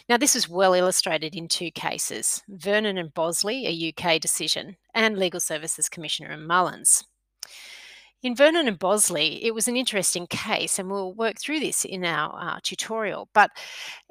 Now, 0.09 0.17
this 0.17 0.35
is 0.35 0.49
well 0.49 0.73
illustrated 0.73 1.35
in 1.35 1.47
two 1.47 1.69
cases 1.69 2.41
Vernon 2.49 2.97
and 2.97 3.13
Bosley, 3.13 3.67
a 3.67 3.93
UK 3.93 4.19
decision, 4.19 4.77
and 4.95 5.19
Legal 5.19 5.39
Services 5.39 5.87
Commissioner 5.87 6.31
and 6.31 6.47
Mullins. 6.47 7.03
In 8.27 8.35
Vernon 8.35 8.67
and 8.67 8.77
Bosley, 8.77 9.41
it 9.45 9.55
was 9.55 9.69
an 9.69 9.77
interesting 9.77 10.27
case, 10.27 10.77
and 10.77 10.91
we'll 10.91 11.13
work 11.13 11.39
through 11.39 11.61
this 11.61 11.85
in 11.85 12.03
our 12.03 12.37
uh, 12.37 12.59
tutorial. 12.61 13.29
But 13.33 13.51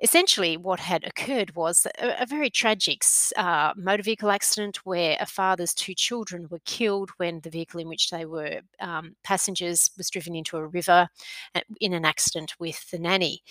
essentially, 0.03 0.57
what 0.57 0.81
had 0.81 1.05
occurred 1.05 1.55
was 1.55 1.87
a, 1.99 2.23
a 2.23 2.25
very 2.25 2.49
tragic 2.49 3.03
uh, 3.37 3.75
motor 3.77 4.03
vehicle 4.03 4.31
accident 4.31 4.79
where 4.87 5.19
a 5.21 5.27
father's 5.27 5.75
two 5.75 5.93
children 5.93 6.49
were 6.51 6.63
killed 6.65 7.11
when 7.19 7.41
the 7.41 7.51
vehicle 7.51 7.79
in 7.79 7.89
which 7.89 8.09
they 8.09 8.25
were 8.25 8.63
um, 8.81 9.17
passengers 9.23 9.91
was 9.99 10.09
driven 10.09 10.35
into 10.35 10.57
a 10.57 10.67
river 10.67 11.09
uh, 11.55 11.61
in 11.83 11.93
an 11.93 12.07
accident 12.07 12.55
with 12.59 12.91
the 12.91 12.99
nanny. 12.99 13.43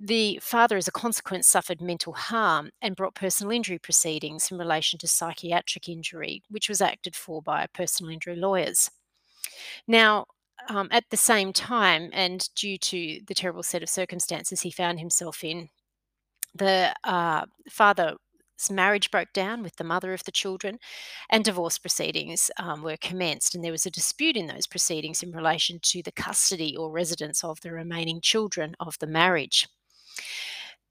The 0.00 0.40
father, 0.42 0.76
as 0.76 0.88
a 0.88 0.90
consequence, 0.90 1.46
suffered 1.46 1.80
mental 1.80 2.14
harm 2.14 2.70
and 2.82 2.96
brought 2.96 3.14
personal 3.14 3.52
injury 3.52 3.78
proceedings 3.78 4.50
in 4.50 4.58
relation 4.58 4.98
to 4.98 5.06
psychiatric 5.06 5.88
injury, 5.88 6.42
which 6.48 6.68
was 6.68 6.80
acted 6.80 7.14
for 7.14 7.40
by 7.40 7.68
personal 7.72 8.12
injury 8.12 8.34
lawyers. 8.34 8.90
Now, 9.86 10.26
um, 10.68 10.88
at 10.90 11.04
the 11.10 11.16
same 11.16 11.52
time, 11.52 12.10
and 12.12 12.48
due 12.54 12.78
to 12.78 13.20
the 13.26 13.34
terrible 13.34 13.62
set 13.62 13.82
of 13.82 13.88
circumstances 13.88 14.60
he 14.60 14.70
found 14.70 15.00
himself 15.00 15.42
in, 15.42 15.68
the 16.54 16.94
uh, 17.04 17.46
father's 17.70 18.16
marriage 18.70 19.10
broke 19.10 19.32
down 19.32 19.62
with 19.62 19.76
the 19.76 19.84
mother 19.84 20.12
of 20.12 20.24
the 20.24 20.32
children, 20.32 20.78
and 21.30 21.44
divorce 21.44 21.78
proceedings 21.78 22.50
um, 22.58 22.82
were 22.82 22.96
commenced. 23.00 23.54
And 23.54 23.64
there 23.64 23.72
was 23.72 23.86
a 23.86 23.90
dispute 23.90 24.36
in 24.36 24.46
those 24.46 24.66
proceedings 24.66 25.22
in 25.22 25.32
relation 25.32 25.80
to 25.82 26.02
the 26.02 26.12
custody 26.12 26.76
or 26.76 26.90
residence 26.90 27.42
of 27.42 27.60
the 27.60 27.72
remaining 27.72 28.20
children 28.20 28.76
of 28.78 28.98
the 28.98 29.06
marriage. 29.06 29.66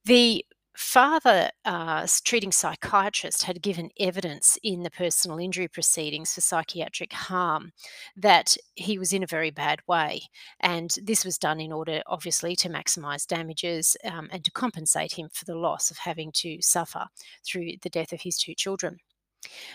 The 0.05 0.43
father 0.75 1.49
uh, 1.65 2.07
treating 2.23 2.51
psychiatrist 2.51 3.43
had 3.43 3.61
given 3.61 3.89
evidence 3.99 4.57
in 4.63 4.83
the 4.83 4.91
personal 4.91 5.37
injury 5.37 5.67
proceedings 5.67 6.33
for 6.33 6.41
psychiatric 6.41 7.11
harm 7.13 7.71
that 8.15 8.55
he 8.75 8.97
was 8.97 9.13
in 9.13 9.23
a 9.23 9.27
very 9.27 9.51
bad 9.51 9.79
way 9.87 10.21
and 10.61 10.95
this 11.03 11.25
was 11.25 11.37
done 11.37 11.59
in 11.59 11.71
order 11.71 12.01
obviously 12.07 12.55
to 12.55 12.69
maximize 12.69 13.27
damages 13.27 13.97
um, 14.05 14.29
and 14.31 14.43
to 14.45 14.51
compensate 14.51 15.13
him 15.13 15.29
for 15.33 15.45
the 15.45 15.57
loss 15.57 15.91
of 15.91 15.97
having 15.97 16.31
to 16.31 16.61
suffer 16.61 17.05
through 17.45 17.71
the 17.81 17.89
death 17.89 18.13
of 18.13 18.21
his 18.21 18.37
two 18.37 18.53
children. 18.53 18.97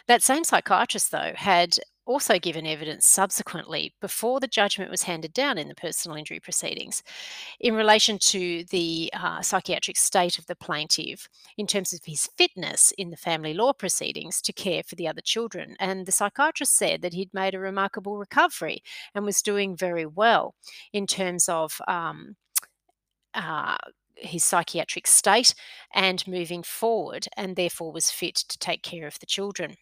That 0.06 0.22
same 0.22 0.44
psychiatrist, 0.44 1.10
though, 1.10 1.32
had 1.34 1.78
also 2.06 2.38
given 2.38 2.66
evidence 2.66 3.04
subsequently 3.04 3.92
before 4.00 4.40
the 4.40 4.46
judgment 4.46 4.90
was 4.90 5.02
handed 5.02 5.32
down 5.32 5.58
in 5.58 5.68
the 5.68 5.74
personal 5.74 6.16
injury 6.16 6.40
proceedings 6.40 7.02
in 7.60 7.74
relation 7.74 8.18
to 8.18 8.64
the 8.70 9.10
uh, 9.12 9.42
psychiatric 9.42 9.96
state 9.96 10.38
of 10.38 10.46
the 10.46 10.56
plaintiff 10.56 11.28
in 11.56 11.66
terms 11.66 11.92
of 11.92 12.00
his 12.04 12.28
fitness 12.38 12.92
in 12.96 13.10
the 13.10 13.16
family 13.16 13.52
law 13.52 13.72
proceedings 13.72 14.40
to 14.40 14.52
care 14.52 14.82
for 14.82 14.94
the 14.94 15.08
other 15.08 15.20
children. 15.20 15.76
And 15.80 16.06
the 16.06 16.12
psychiatrist 16.12 16.74
said 16.74 17.02
that 17.02 17.14
he'd 17.14 17.34
made 17.34 17.54
a 17.54 17.58
remarkable 17.58 18.16
recovery 18.16 18.82
and 19.14 19.24
was 19.24 19.42
doing 19.42 19.76
very 19.76 20.06
well 20.06 20.54
in 20.92 21.06
terms 21.06 21.48
of. 21.48 21.80
Um, 21.88 22.36
uh, 23.34 23.76
his 24.18 24.42
psychiatric 24.42 25.06
state 25.06 25.54
and 25.94 26.26
moving 26.26 26.62
forward, 26.62 27.28
and 27.36 27.54
therefore 27.54 27.92
was 27.92 28.10
fit 28.10 28.34
to 28.34 28.58
take 28.58 28.82
care 28.82 29.06
of 29.06 29.18
the 29.18 29.26
children. 29.26 29.76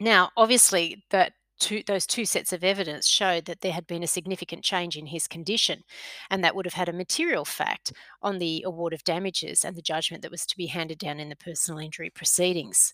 Now, 0.00 0.30
obviously, 0.36 1.04
that 1.10 1.32
two, 1.58 1.82
those 1.86 2.06
two 2.06 2.24
sets 2.26 2.52
of 2.52 2.62
evidence 2.62 3.06
showed 3.06 3.46
that 3.46 3.60
there 3.62 3.72
had 3.72 3.86
been 3.86 4.02
a 4.02 4.06
significant 4.06 4.62
change 4.62 4.96
in 4.96 5.06
his 5.06 5.26
condition, 5.26 5.84
and 6.30 6.44
that 6.44 6.54
would 6.54 6.66
have 6.66 6.74
had 6.74 6.88
a 6.88 6.92
material 6.92 7.44
fact 7.44 7.92
on 8.22 8.38
the 8.38 8.62
award 8.66 8.92
of 8.92 9.04
damages 9.04 9.64
and 9.64 9.74
the 9.76 9.82
judgment 9.82 10.22
that 10.22 10.30
was 10.30 10.44
to 10.46 10.56
be 10.56 10.66
handed 10.66 10.98
down 10.98 11.18
in 11.20 11.28
the 11.30 11.36
personal 11.36 11.78
injury 11.80 12.10
proceedings. 12.10 12.92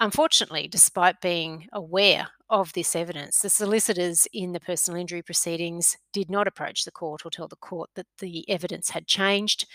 Unfortunately, 0.00 0.68
despite 0.68 1.20
being 1.22 1.68
aware 1.72 2.28
of 2.50 2.72
this 2.74 2.96
evidence, 2.96 3.40
the 3.40 3.50
solicitors 3.50 4.28
in 4.32 4.52
the 4.52 4.60
personal 4.60 5.00
injury 5.00 5.22
proceedings 5.22 5.96
did 6.12 6.30
not 6.30 6.46
approach 6.48 6.84
the 6.84 6.90
court 6.92 7.24
or 7.26 7.30
tell 7.30 7.48
the 7.48 7.56
court 7.56 7.90
that 7.94 8.06
the 8.18 8.48
evidence 8.50 8.90
had 8.90 9.06
changed 9.06 9.66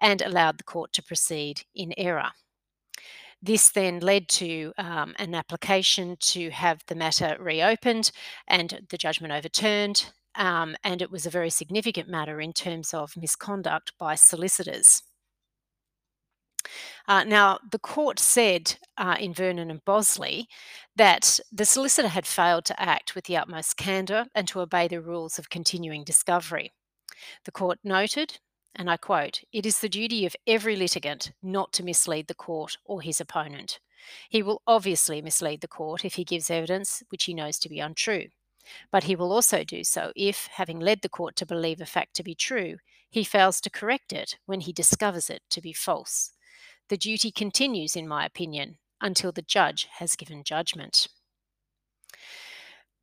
and 0.00 0.22
allowed 0.22 0.58
the 0.58 0.64
court 0.64 0.92
to 0.94 1.02
proceed 1.02 1.62
in 1.74 1.94
error. 1.96 2.30
This 3.40 3.70
then 3.70 4.00
led 4.00 4.28
to 4.28 4.72
um, 4.78 5.14
an 5.18 5.34
application 5.34 6.16
to 6.20 6.50
have 6.50 6.82
the 6.86 6.94
matter 6.94 7.36
reopened 7.38 8.10
and 8.46 8.86
the 8.90 8.98
judgment 8.98 9.32
overturned. 9.32 10.12
Um, 10.34 10.76
and 10.84 11.02
it 11.02 11.10
was 11.10 11.26
a 11.26 11.30
very 11.30 11.50
significant 11.50 12.08
matter 12.08 12.40
in 12.40 12.52
terms 12.52 12.94
of 12.94 13.16
misconduct 13.16 13.92
by 13.98 14.14
solicitors. 14.14 15.02
Uh, 17.06 17.24
now, 17.24 17.58
the 17.70 17.78
court 17.78 18.18
said 18.18 18.76
uh, 18.98 19.16
in 19.18 19.32
Vernon 19.32 19.70
and 19.70 19.84
Bosley 19.84 20.46
that 20.96 21.40
the 21.50 21.64
solicitor 21.64 22.08
had 22.08 22.26
failed 22.26 22.64
to 22.66 22.80
act 22.80 23.14
with 23.14 23.24
the 23.24 23.36
utmost 23.36 23.76
candour 23.76 24.26
and 24.34 24.46
to 24.48 24.60
obey 24.60 24.88
the 24.88 25.00
rules 25.00 25.38
of 25.38 25.48
continuing 25.48 26.04
discovery. 26.04 26.72
The 27.44 27.52
court 27.52 27.78
noted 27.82 28.38
and 28.74 28.90
I 28.90 28.96
quote, 28.96 29.42
It 29.52 29.66
is 29.66 29.80
the 29.80 29.88
duty 29.88 30.24
of 30.26 30.36
every 30.46 30.76
litigant 30.76 31.32
not 31.42 31.72
to 31.74 31.82
mislead 31.82 32.26
the 32.26 32.34
court 32.34 32.76
or 32.84 33.02
his 33.02 33.20
opponent. 33.20 33.80
He 34.28 34.42
will 34.42 34.62
obviously 34.66 35.20
mislead 35.20 35.60
the 35.60 35.68
court 35.68 36.04
if 36.04 36.14
he 36.14 36.24
gives 36.24 36.50
evidence 36.50 37.02
which 37.10 37.24
he 37.24 37.34
knows 37.34 37.58
to 37.58 37.68
be 37.68 37.80
untrue. 37.80 38.28
But 38.90 39.04
he 39.04 39.16
will 39.16 39.32
also 39.32 39.64
do 39.64 39.82
so 39.84 40.12
if, 40.14 40.48
having 40.52 40.78
led 40.78 41.02
the 41.02 41.08
court 41.08 41.36
to 41.36 41.46
believe 41.46 41.80
a 41.80 41.86
fact 41.86 42.14
to 42.16 42.22
be 42.22 42.34
true, 42.34 42.76
he 43.10 43.24
fails 43.24 43.60
to 43.62 43.70
correct 43.70 44.12
it 44.12 44.36
when 44.46 44.60
he 44.60 44.72
discovers 44.72 45.30
it 45.30 45.42
to 45.50 45.60
be 45.60 45.72
false. 45.72 46.32
The 46.88 46.96
duty 46.96 47.30
continues, 47.30 47.96
in 47.96 48.06
my 48.06 48.24
opinion, 48.24 48.78
until 49.00 49.32
the 49.32 49.42
judge 49.42 49.88
has 49.98 50.16
given 50.16 50.44
judgment. 50.44 51.08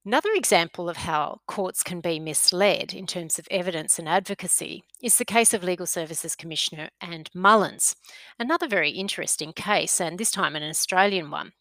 Another 0.06 0.30
example 0.36 0.88
of 0.88 0.98
how 0.98 1.40
courts 1.48 1.82
can 1.82 2.00
be 2.00 2.20
misled 2.20 2.94
in 2.94 3.08
terms 3.08 3.40
of 3.40 3.48
evidence 3.50 3.98
and 3.98 4.08
advocacy 4.08 4.84
is 5.02 5.18
the 5.18 5.26
case 5.26 5.52
of 5.52 5.64
Legal 5.64 5.88
Services 5.88 6.36
Commissioner 6.36 6.90
and 7.02 7.28
Mullins, 7.34 7.96
another 8.38 8.68
very 8.68 8.92
interesting 8.92 9.52
case, 9.52 10.00
and 10.00 10.20
this 10.20 10.30
time 10.30 10.56
an 10.56 10.62
Australian 10.62 11.32
one. 11.32 11.54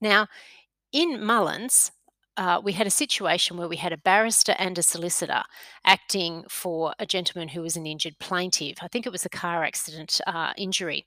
Now, 0.00 0.28
in 0.92 1.24
Mullins, 1.24 1.90
uh, 2.36 2.60
we 2.62 2.74
had 2.74 2.86
a 2.86 2.90
situation 2.90 3.56
where 3.56 3.68
we 3.68 3.76
had 3.76 3.92
a 3.92 3.98
barrister 3.98 4.54
and 4.56 4.78
a 4.78 4.82
solicitor 4.82 5.42
acting 5.84 6.44
for 6.48 6.94
a 7.00 7.06
gentleman 7.06 7.48
who 7.48 7.62
was 7.62 7.76
an 7.76 7.86
injured 7.86 8.20
plaintiff. 8.20 8.78
I 8.80 8.86
think 8.86 9.04
it 9.04 9.12
was 9.12 9.26
a 9.26 9.28
car 9.28 9.64
accident 9.64 10.20
uh, 10.28 10.52
injury. 10.56 11.06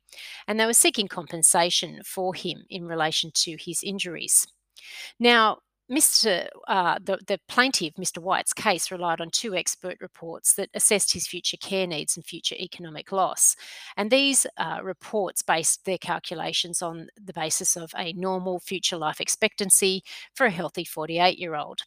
And 0.50 0.60
they 0.60 0.65
were 0.65 0.74
seeking 0.74 1.08
compensation 1.08 2.01
for 2.06 2.34
him 2.34 2.65
in 2.70 2.86
relation 2.86 3.32
to 3.36 3.56
his 3.58 3.82
injuries. 3.84 4.46
Now, 5.18 5.60
Mr. 5.89 6.48
Uh, 6.68 6.98
the, 7.04 7.20
the 7.27 7.39
plaintiff, 7.48 7.94
Mr. 7.96 8.18
White's 8.18 8.54
case 8.54 8.89
relied 8.89 9.22
on 9.22 9.30
two 9.30 9.54
expert 9.54 9.98
reports 10.01 10.54
that 10.54 10.70
assessed 10.74 11.13
his 11.13 11.27
future 11.27 11.58
care 11.58 11.86
needs 11.86 12.15
and 12.15 12.25
future 12.25 12.56
economic 12.58 13.12
loss. 13.12 13.56
And 13.96 14.10
these 14.10 14.48
uh, 14.58 14.80
reports 14.82 15.44
based 15.44 15.86
their 15.86 16.00
calculations 16.00 16.82
on 16.82 17.10
the 17.24 17.34
basis 17.34 17.75
of 17.75 17.92
a 17.96 18.13
normal 18.13 18.60
future 18.60 18.98
life 18.98 19.22
expectancy 19.22 20.04
for 20.34 20.48
a 20.48 20.51
healthy 20.51 20.86
48 20.86 21.38
year 21.38 21.54
old. 21.54 21.82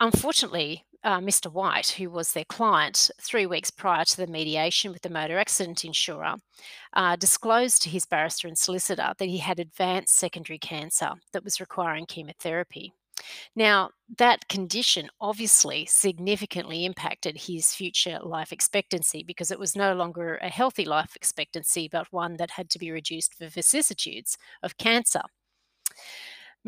Unfortunately, 0.00 0.84
uh, 1.02 1.18
Mr. 1.20 1.50
White, 1.52 1.88
who 1.90 2.10
was 2.10 2.32
their 2.32 2.44
client 2.44 3.10
three 3.20 3.46
weeks 3.46 3.70
prior 3.70 4.04
to 4.04 4.16
the 4.16 4.26
mediation 4.26 4.92
with 4.92 5.02
the 5.02 5.10
motor 5.10 5.38
accident 5.38 5.84
insurer, 5.84 6.34
uh, 6.94 7.16
disclosed 7.16 7.82
to 7.82 7.90
his 7.90 8.06
barrister 8.06 8.48
and 8.48 8.58
solicitor 8.58 9.12
that 9.18 9.28
he 9.28 9.38
had 9.38 9.58
advanced 9.58 10.16
secondary 10.16 10.58
cancer 10.58 11.12
that 11.32 11.44
was 11.44 11.60
requiring 11.60 12.06
chemotherapy. 12.06 12.92
Now, 13.54 13.90
that 14.18 14.48
condition 14.48 15.10
obviously 15.20 15.86
significantly 15.86 16.84
impacted 16.84 17.36
his 17.36 17.74
future 17.74 18.18
life 18.22 18.52
expectancy 18.52 19.22
because 19.22 19.50
it 19.50 19.58
was 19.58 19.76
no 19.76 19.94
longer 19.94 20.36
a 20.36 20.48
healthy 20.48 20.84
life 20.84 21.14
expectancy, 21.16 21.88
but 21.90 22.12
one 22.12 22.36
that 22.36 22.52
had 22.52 22.70
to 22.70 22.78
be 22.78 22.90
reduced 22.90 23.34
for 23.34 23.48
vicissitudes 23.48 24.38
of 24.62 24.76
cancer. 24.78 25.22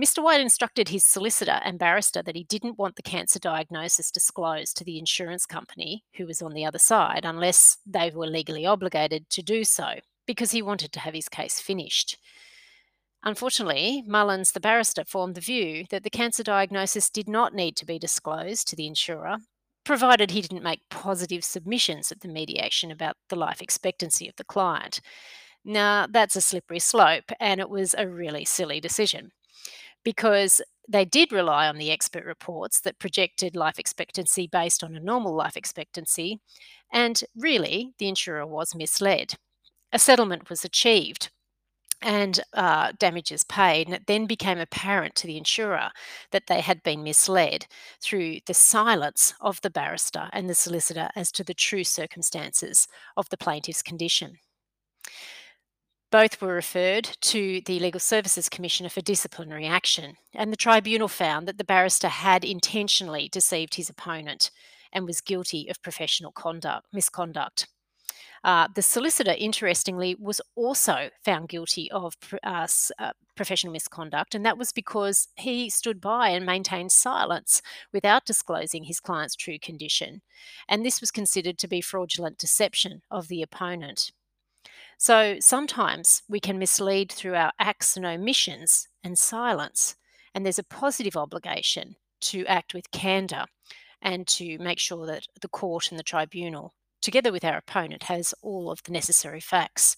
Mr. 0.01 0.23
White 0.23 0.41
instructed 0.41 0.89
his 0.89 1.05
solicitor 1.05 1.61
and 1.65 1.79
barrister 1.79 2.23
that 2.23 2.35
he 2.35 2.45
didn't 2.45 2.79
want 2.79 2.97
the 2.97 3.03
cancer 3.03 3.39
diagnosis 3.39 4.11
disclosed 4.11 4.75
to 4.75 4.85
the 4.85 4.99
insurance 4.99 5.45
company, 5.45 6.03
who 6.17 6.27
was 6.27 6.41
on 6.41 6.55
the 6.55 6.65
other 6.65 6.79
side, 6.79 7.27
unless 7.27 7.77
they 7.85 8.11
were 8.11 8.27
legally 8.27 8.65
obligated 8.65 9.29
to 9.29 9.43
do 9.43 9.65
so, 9.65 9.97
because 10.27 10.53
he 10.53 10.63
wanted 10.63 10.93
to 10.93 11.01
have 11.01 11.13
his 11.13 11.29
case 11.29 11.61
finished. 11.61 12.17
Unfortunately, 13.23 14.03
Mullins, 14.07 14.53
the 14.53 14.61
barrister, 14.61 15.05
formed 15.05 15.35
the 15.35 15.43
view 15.43 15.85
that 15.91 16.05
the 16.05 16.11
cancer 16.11 16.43
diagnosis 16.43 17.11
did 17.11 17.29
not 17.29 17.55
need 17.55 17.77
to 17.77 17.87
be 17.87 17.99
disclosed 17.99 18.69
to 18.69 18.77
the 18.77 18.87
insurer, 18.87 19.37
provided 19.85 20.31
he 20.31 20.41
didn't 20.41 20.63
make 20.63 20.89
positive 20.89 21.45
submissions 21.45 22.11
at 22.11 22.21
the 22.21 22.29
mediation 22.29 22.91
about 22.91 23.17
the 23.29 23.37
life 23.37 23.61
expectancy 23.61 24.27
of 24.27 24.37
the 24.37 24.45
client. 24.45 25.01
Now, 25.67 26.07
that's 26.09 26.35
a 26.35 26.41
slippery 26.41 26.79
slope, 26.79 27.31
and 27.39 27.61
it 27.61 27.69
was 27.69 27.95
a 27.97 28.09
really 28.09 28.47
silly 28.47 28.81
decision 28.81 29.33
because 30.05 30.61
they 30.89 31.05
did 31.05 31.33
rely 31.33 31.69
on 31.69 31.79
the 31.79 31.91
expert 31.91 32.25
reports 32.25 32.81
that 32.81 32.99
projected 32.99 33.57
life 33.57 33.79
expectancy 33.79 34.49
based 34.51 34.83
on 34.83 34.97
a 34.97 35.01
normal 35.01 35.35
life 35.35 35.57
expectancy, 35.57 36.41
and 36.93 37.23
really 37.37 37.93
the 37.99 38.09
insurer 38.09 38.47
was 38.47 38.75
misled. 38.75 39.35
A 39.93 39.99
settlement 39.99 40.51
was 40.51 40.65
achieved 40.65 41.31
and 42.03 42.41
uh, 42.55 42.93
damages 42.99 43.45
paid, 43.45 43.87
and 43.87 43.95
it 43.95 44.07
then 44.07 44.27
became 44.27 44.59
apparent 44.59 45.15
to 45.15 45.27
the 45.27 45.37
insurer 45.37 45.91
that 46.33 46.49
they 46.49 46.61
had 46.61 46.83
been 46.83 47.03
misled 47.05 47.67
through 48.01 48.39
the 48.47 48.55
silence 48.55 49.35
of 49.41 49.61
the 49.63 49.71
barrister 49.71 50.29
and 50.33 50.51
the 50.51 50.55
solicitor 50.55 51.11
as 51.15 51.31
to 51.33 51.45
the 51.45 51.55
true 51.55 51.85
circumstances 51.85 52.89
of 53.17 53.29
the 53.31 53.37
plaintiff's 53.37 53.83
condition. 53.83 54.39
Both 56.13 56.43
were 56.43 56.53
referred 56.53 57.05
to 57.23 57.63
the 57.65 57.79
Legal 57.79 57.99
Services 57.99 58.51
Commissioner 58.51 58.91
for 58.91 59.01
disciplinary 59.01 59.67
action, 59.67 60.19
and 60.35 60.53
the 60.53 60.59
tribunal 60.59 61.09
found 61.09 61.49
that 61.49 61.57
the 61.57 61.65
barrister 61.65 62.09
had 62.09 62.45
intentionally 62.45 63.31
deceived 63.31 63.77
his 63.77 63.89
opponent 63.89 64.51
and 64.93 65.07
was 65.07 65.23
guilty 65.23 65.71
of 65.71 65.81
professional 65.81 66.31
conduct, 66.31 66.87
misconduct. 66.93 67.67
Uh, 68.45 68.69
the 68.75 68.83
solicitor, 68.83 69.35
interestingly, 69.39 70.15
was 70.21 70.43
also 70.55 71.09
found 71.25 71.49
guilty 71.49 71.91
of 71.91 72.15
uh, 72.43 72.67
uh, 72.99 73.13
professional 73.35 73.73
misconduct, 73.73 74.35
and 74.35 74.45
that 74.45 74.59
was 74.59 74.71
because 74.71 75.29
he 75.37 75.71
stood 75.71 75.99
by 75.99 76.29
and 76.29 76.45
maintained 76.45 76.93
silence 76.93 77.63
without 77.91 78.27
disclosing 78.27 78.85
his 78.85 79.01
client's 79.01 79.35
true 79.35 79.59
condition. 79.59 80.21
And 80.69 80.85
this 80.85 81.01
was 81.01 81.11
considered 81.11 81.57
to 81.57 81.69
be 81.69 81.81
fraudulent 81.81 82.37
deception 82.37 83.01
of 83.11 83.29
the 83.29 83.41
opponent. 83.41 84.13
So 84.99 85.37
sometimes 85.41 86.23
we 86.29 86.41
can 86.41 86.59
mislead 86.59 87.11
through 87.11 87.35
our 87.35 87.53
acts 87.59 87.97
and 87.97 88.07
omissions 88.07 88.89
and 89.03 89.19
silence. 89.19 89.97
And 90.35 90.45
there's 90.45 90.59
a 90.59 90.65
positive 90.65 91.17
obligation 91.17 91.97
to 92.23 92.47
act 92.47 92.73
with 92.73 92.91
candour 92.91 93.47
and 94.01 94.27
to 94.29 94.59
make 94.59 94.79
sure 94.79 95.07
that 95.07 95.27
the 95.41 95.49
court 95.49 95.91
and 95.91 95.99
the 95.99 96.05
tribunal, 96.05 96.75
together 97.01 97.33
with 97.33 97.45
our 97.45 97.57
opponent, 97.57 98.05
has 98.05 98.35
all 98.43 98.71
of 98.71 98.83
the 98.85 98.93
necessary 98.93 99.41
facts. 99.41 99.97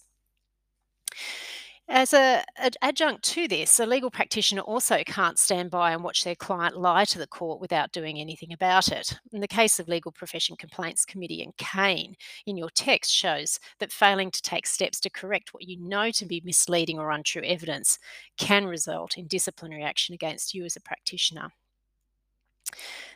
As 1.87 2.15
an 2.15 2.43
adjunct 2.81 3.23
to 3.25 3.47
this, 3.47 3.79
a 3.79 3.85
legal 3.85 4.11
practitioner 4.11 4.63
also 4.63 5.03
can't 5.05 5.39
stand 5.39 5.71
by 5.71 5.93
and 5.93 6.03
watch 6.03 6.25
their 6.25 6.35
client 6.35 6.79
lie 6.79 7.05
to 7.05 7.19
the 7.19 7.27
court 7.27 7.61
without 7.61 7.93
doing 7.93 8.19
anything 8.19 8.55
about 8.55 8.89
it. 8.89 9.19
In 9.33 9.41
the 9.41 9.47
case 9.47 9.79
of 9.79 9.87
Legal 9.87 10.11
Profession 10.11 10.57
Complaints 10.57 11.05
Committee 11.05 11.43
and 11.43 11.55
Kane, 11.59 12.17
in 12.47 12.57
your 12.57 12.71
text 12.71 13.13
shows 13.13 13.61
that 13.81 13.93
failing 13.93 14.31
to 14.31 14.41
take 14.41 14.67
steps 14.67 14.99
to 15.01 15.11
correct 15.11 15.53
what 15.53 15.69
you 15.69 15.79
know 15.79 16.11
to 16.13 16.25
be 16.25 16.41
misleading 16.43 16.99
or 16.99 17.11
untrue 17.11 17.43
evidence 17.45 17.99
can 18.39 18.65
result 18.65 19.19
in 19.19 19.27
disciplinary 19.27 19.85
action 19.85 20.15
against 20.15 20.55
you 20.55 20.65
as 20.65 20.77
a 20.77 20.81
practitioner. 20.81 21.53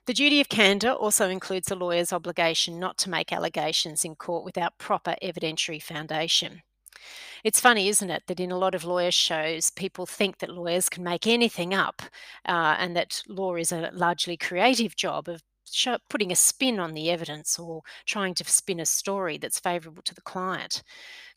The 0.05 0.15
duty 0.15 0.41
of 0.41 0.51
candour 0.51 0.93
also 0.93 1.31
includes 1.31 1.71
a 1.71 1.75
lawyer's 1.75 2.13
obligation 2.13 2.79
not 2.79 2.99
to 2.99 3.11
make 3.11 3.33
allegations 3.33 4.05
in 4.05 4.15
court 4.15 4.45
without 4.45 4.77
proper 4.77 5.17
evidentiary 5.23 5.83
foundation. 5.83 6.63
It's 7.45 7.61
funny, 7.61 7.89
isn't 7.89 8.11
it, 8.11 8.25
that 8.27 8.41
in 8.41 8.51
a 8.51 8.59
lot 8.59 8.75
of 8.75 8.85
lawyer 8.85 9.11
shows, 9.11 9.71
people 9.71 10.07
think 10.07 10.39
that 10.39 10.51
lawyers 10.51 10.89
can 10.89 11.05
make 11.05 11.27
anything 11.27 11.75
up 11.75 12.03
uh, 12.47 12.77
and 12.79 12.97
that 12.97 13.23
law 13.29 13.55
is 13.55 13.73
a 13.73 13.91
largely 13.93 14.37
creative 14.37 14.97
job 14.97 15.29
of 15.29 15.43
putting 16.09 16.33
a 16.33 16.37
spin 16.37 16.81
on 16.81 16.95
the 16.95 17.11
evidence 17.11 17.59
or 17.59 17.83
trying 18.07 18.35
to 18.35 18.45
spin 18.45 18.81
a 18.81 18.87
story 18.87 19.39
that's 19.39 19.61
favourable 19.61 20.03
to 20.03 20.15
the 20.15 20.23
client. 20.23 20.83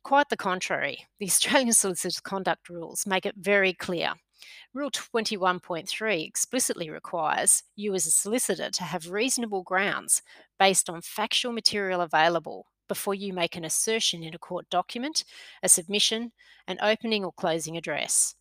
Quite 0.03 0.29
the 0.29 0.37
contrary. 0.37 1.05
The 1.19 1.25
Australian 1.27 1.73
Solicitors 1.73 2.19
Conduct 2.19 2.69
Rules 2.69 3.05
make 3.05 3.25
it 3.25 3.35
very 3.37 3.73
clear 3.73 4.13
Rule 4.73 4.91
21.3 4.91 6.25
explicitly 6.25 6.89
requires 6.89 7.63
you 7.75 7.93
as 7.93 8.07
a 8.07 8.11
solicitor 8.11 8.69
to 8.71 8.83
have 8.83 9.11
reasonable 9.11 9.63
grounds 9.63 10.21
based 10.57 10.89
on 10.89 11.01
factual 11.01 11.51
material 11.51 12.01
available 12.01 12.67
before 12.91 13.13
you 13.13 13.31
make 13.31 13.55
an 13.55 13.63
assertion 13.63 14.21
in 14.21 14.35
a 14.35 14.37
court 14.37 14.69
document, 14.69 15.23
a 15.63 15.69
submission, 15.69 16.33
an 16.67 16.77
opening 16.81 17.23
or 17.23 17.31
closing 17.31 17.77
address. 17.77 18.35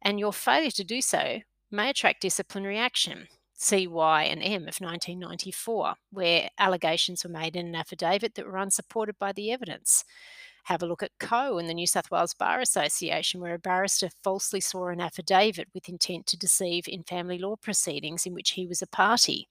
And 0.00 0.20
your 0.20 0.32
failure 0.32 0.70
to 0.70 0.84
do 0.84 1.00
so 1.00 1.40
may 1.72 1.90
attract 1.90 2.22
disciplinary 2.22 2.78
action. 2.78 3.26
See 3.54 3.88
Y 3.88 4.22
and 4.22 4.40
M 4.40 4.62
of 4.62 4.78
1994, 4.78 5.94
where 6.12 6.50
allegations 6.56 7.24
were 7.24 7.30
made 7.30 7.56
in 7.56 7.66
an 7.66 7.74
affidavit 7.74 8.36
that 8.36 8.46
were 8.46 8.58
unsupported 8.58 9.18
by 9.18 9.32
the 9.32 9.50
evidence. 9.50 10.04
Have 10.66 10.84
a 10.84 10.86
look 10.86 11.02
at 11.02 11.18
Co 11.18 11.58
in 11.58 11.66
the 11.66 11.74
New 11.74 11.88
South 11.88 12.08
Wales 12.12 12.32
Bar 12.32 12.60
Association, 12.60 13.40
where 13.40 13.54
a 13.54 13.58
barrister 13.58 14.10
falsely 14.22 14.60
saw 14.60 14.86
an 14.86 15.00
affidavit 15.00 15.66
with 15.74 15.88
intent 15.88 16.28
to 16.28 16.36
deceive 16.36 16.86
in 16.86 17.02
family 17.02 17.38
law 17.38 17.56
proceedings 17.56 18.24
in 18.24 18.34
which 18.34 18.50
he 18.50 18.68
was 18.68 18.82
a 18.82 18.86
party. 18.86 19.48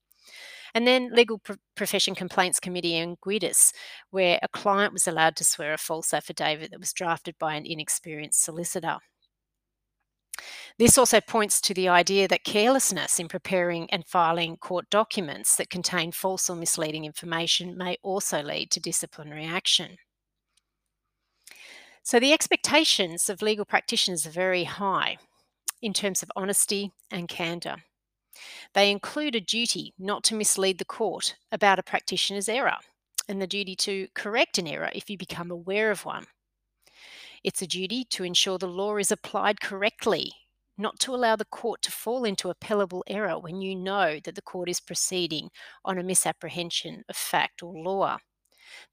And 0.76 0.86
then 0.86 1.10
Legal 1.14 1.40
Pro- 1.40 1.56
Profession 1.76 2.14
Complaints 2.14 2.60
Committee 2.60 2.98
in 2.98 3.16
Guidis, 3.26 3.72
where 4.12 4.38
a 4.44 4.50
client 4.50 4.92
was 4.92 5.08
allowed 5.08 5.38
to 5.38 5.46
swear 5.46 5.74
a 5.74 5.78
false 5.78 6.14
affidavit 6.14 6.70
that 6.72 6.80
was 6.82 6.92
drafted 6.92 7.36
by 7.40 7.56
an 7.56 7.66
inexperienced 7.66 8.44
solicitor. 8.44 8.98
This 10.78 10.98
also 10.98 11.22
points 11.22 11.62
to 11.62 11.74
the 11.74 11.88
idea 11.88 12.28
that 12.28 12.44
carelessness 12.44 13.22
in 13.22 13.30
preparing 13.30 13.90
and 13.90 14.06
filing 14.06 14.58
court 14.58 14.90
documents 14.90 15.56
that 15.56 15.70
contain 15.70 16.12
false 16.12 16.50
or 16.50 16.58
misleading 16.58 17.06
information 17.06 17.78
may 17.78 17.96
also 18.04 18.44
lead 18.44 18.70
to 18.72 18.82
disciplinary 18.82 19.46
action. 19.46 19.96
So 22.04 22.20
the 22.20 22.34
expectations 22.34 23.30
of 23.30 23.42
legal 23.42 23.64
practitioners 23.64 24.28
are 24.28 24.32
very 24.32 24.66
high 24.66 25.18
in 25.82 25.94
terms 25.94 26.22
of 26.22 26.32
honesty 26.36 26.92
and 27.10 27.30
candour. 27.30 27.78
They 28.74 28.92
include 28.92 29.36
a 29.36 29.42
duty 29.42 29.94
not 29.98 30.24
to 30.26 30.36
mislead 30.36 30.78
the 30.78 30.86
court 30.86 31.36
about 31.52 31.80
a 31.80 31.84
practitioner's 31.84 32.50
error 32.50 32.78
and 33.28 33.42
the 33.42 33.48
duty 33.48 33.76
to 33.78 34.08
correct 34.14 34.58
an 34.58 34.68
error 34.68 34.90
if 34.94 35.10
you 35.10 35.18
become 35.18 35.52
aware 35.52 35.92
of 35.92 36.06
one. 36.06 36.26
It's 37.44 37.62
a 37.62 37.68
duty 37.68 38.04
to 38.06 38.24
ensure 38.24 38.58
the 38.58 38.68
law 38.68 38.98
is 38.98 39.12
applied 39.12 39.62
correctly, 39.62 40.32
not 40.78 41.00
to 41.02 41.14
allow 41.14 41.36
the 41.36 41.46
court 41.46 41.82
to 41.84 41.92
fall 41.92 42.24
into 42.26 42.54
appellable 42.54 43.04
error 43.08 43.40
when 43.40 43.62
you 43.62 43.76
know 43.76 44.20
that 44.24 44.36
the 44.36 44.42
court 44.42 44.68
is 44.70 44.80
proceeding 44.80 45.50
on 45.84 45.98
a 45.98 46.04
misapprehension 46.04 47.04
of 47.08 47.16
fact 47.16 47.62
or 47.62 47.74
law. 47.74 48.18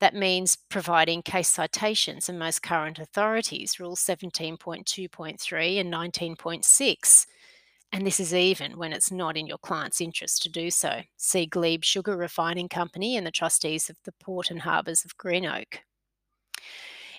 That 0.01 0.15
means 0.15 0.57
providing 0.69 1.23
case 1.23 1.49
citations 1.49 2.29
and 2.29 2.39
most 2.39 2.63
current 2.63 2.99
authorities, 2.99 3.81
Rule 3.81 3.97
17.2.3 3.97 5.81
and 5.81 5.93
19.6. 5.93 7.27
And 7.93 8.07
this 8.07 8.19
is 8.19 8.35
even 8.35 8.79
when 8.79 8.93
it's 8.93 9.13
not 9.13 9.37
in 9.37 9.47
your 9.47 9.59
client's 9.59 10.01
interest 10.01 10.43
to 10.43 10.49
do 10.49 10.71
so. 10.71 11.03
See 11.19 11.45
Glebe 11.45 11.85
Sugar 11.85 12.17
Refining 12.17 12.69
Company 12.69 13.17
and 13.17 13.27
the 13.27 13.31
trustees 13.31 13.91
of 13.91 13.97
the 14.05 14.13
Port 14.13 14.51
and 14.51 14.63
Harbours 14.63 15.05
of 15.05 15.17
Greenock. 15.19 15.81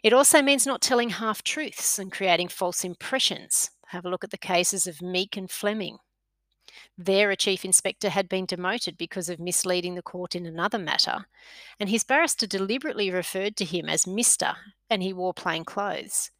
It 0.01 0.13
also 0.13 0.41
means 0.41 0.65
not 0.65 0.81
telling 0.81 1.11
half 1.11 1.43
truths 1.43 1.99
and 1.99 2.11
creating 2.11 2.47
false 2.47 2.83
impressions. 2.83 3.69
Have 3.87 4.03
a 4.03 4.09
look 4.09 4.23
at 4.23 4.31
the 4.31 4.37
cases 4.37 4.87
of 4.87 5.01
Meek 5.01 5.37
and 5.37 5.49
Fleming. 5.49 5.99
There, 6.97 7.29
a 7.29 7.35
chief 7.35 7.63
inspector 7.63 8.09
had 8.09 8.27
been 8.27 8.45
demoted 8.45 8.97
because 8.97 9.29
of 9.29 9.39
misleading 9.39 9.93
the 9.93 10.01
court 10.01 10.35
in 10.35 10.45
another 10.45 10.79
matter, 10.79 11.25
and 11.79 11.87
his 11.87 12.03
barrister 12.03 12.47
deliberately 12.47 13.11
referred 13.11 13.55
to 13.57 13.65
him 13.65 13.87
as 13.87 14.05
Mr., 14.05 14.55
and 14.89 15.03
he 15.03 15.13
wore 15.13 15.33
plain 15.33 15.65
clothes. 15.65 16.31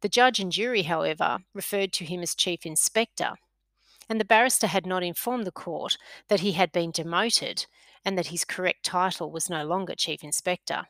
The 0.00 0.08
judge 0.08 0.40
and 0.40 0.50
jury, 0.50 0.82
however, 0.82 1.40
referred 1.52 1.92
to 1.94 2.04
him 2.04 2.22
as 2.22 2.34
chief 2.34 2.64
inspector, 2.64 3.34
and 4.08 4.20
the 4.20 4.24
barrister 4.24 4.66
had 4.66 4.86
not 4.86 5.02
informed 5.02 5.46
the 5.46 5.52
court 5.52 5.96
that 6.28 6.40
he 6.40 6.52
had 6.52 6.72
been 6.72 6.90
demoted 6.90 7.66
and 8.04 8.18
that 8.18 8.28
his 8.28 8.44
correct 8.44 8.84
title 8.84 9.30
was 9.30 9.50
no 9.50 9.64
longer 9.64 9.94
chief 9.94 10.22
inspector. 10.22 10.84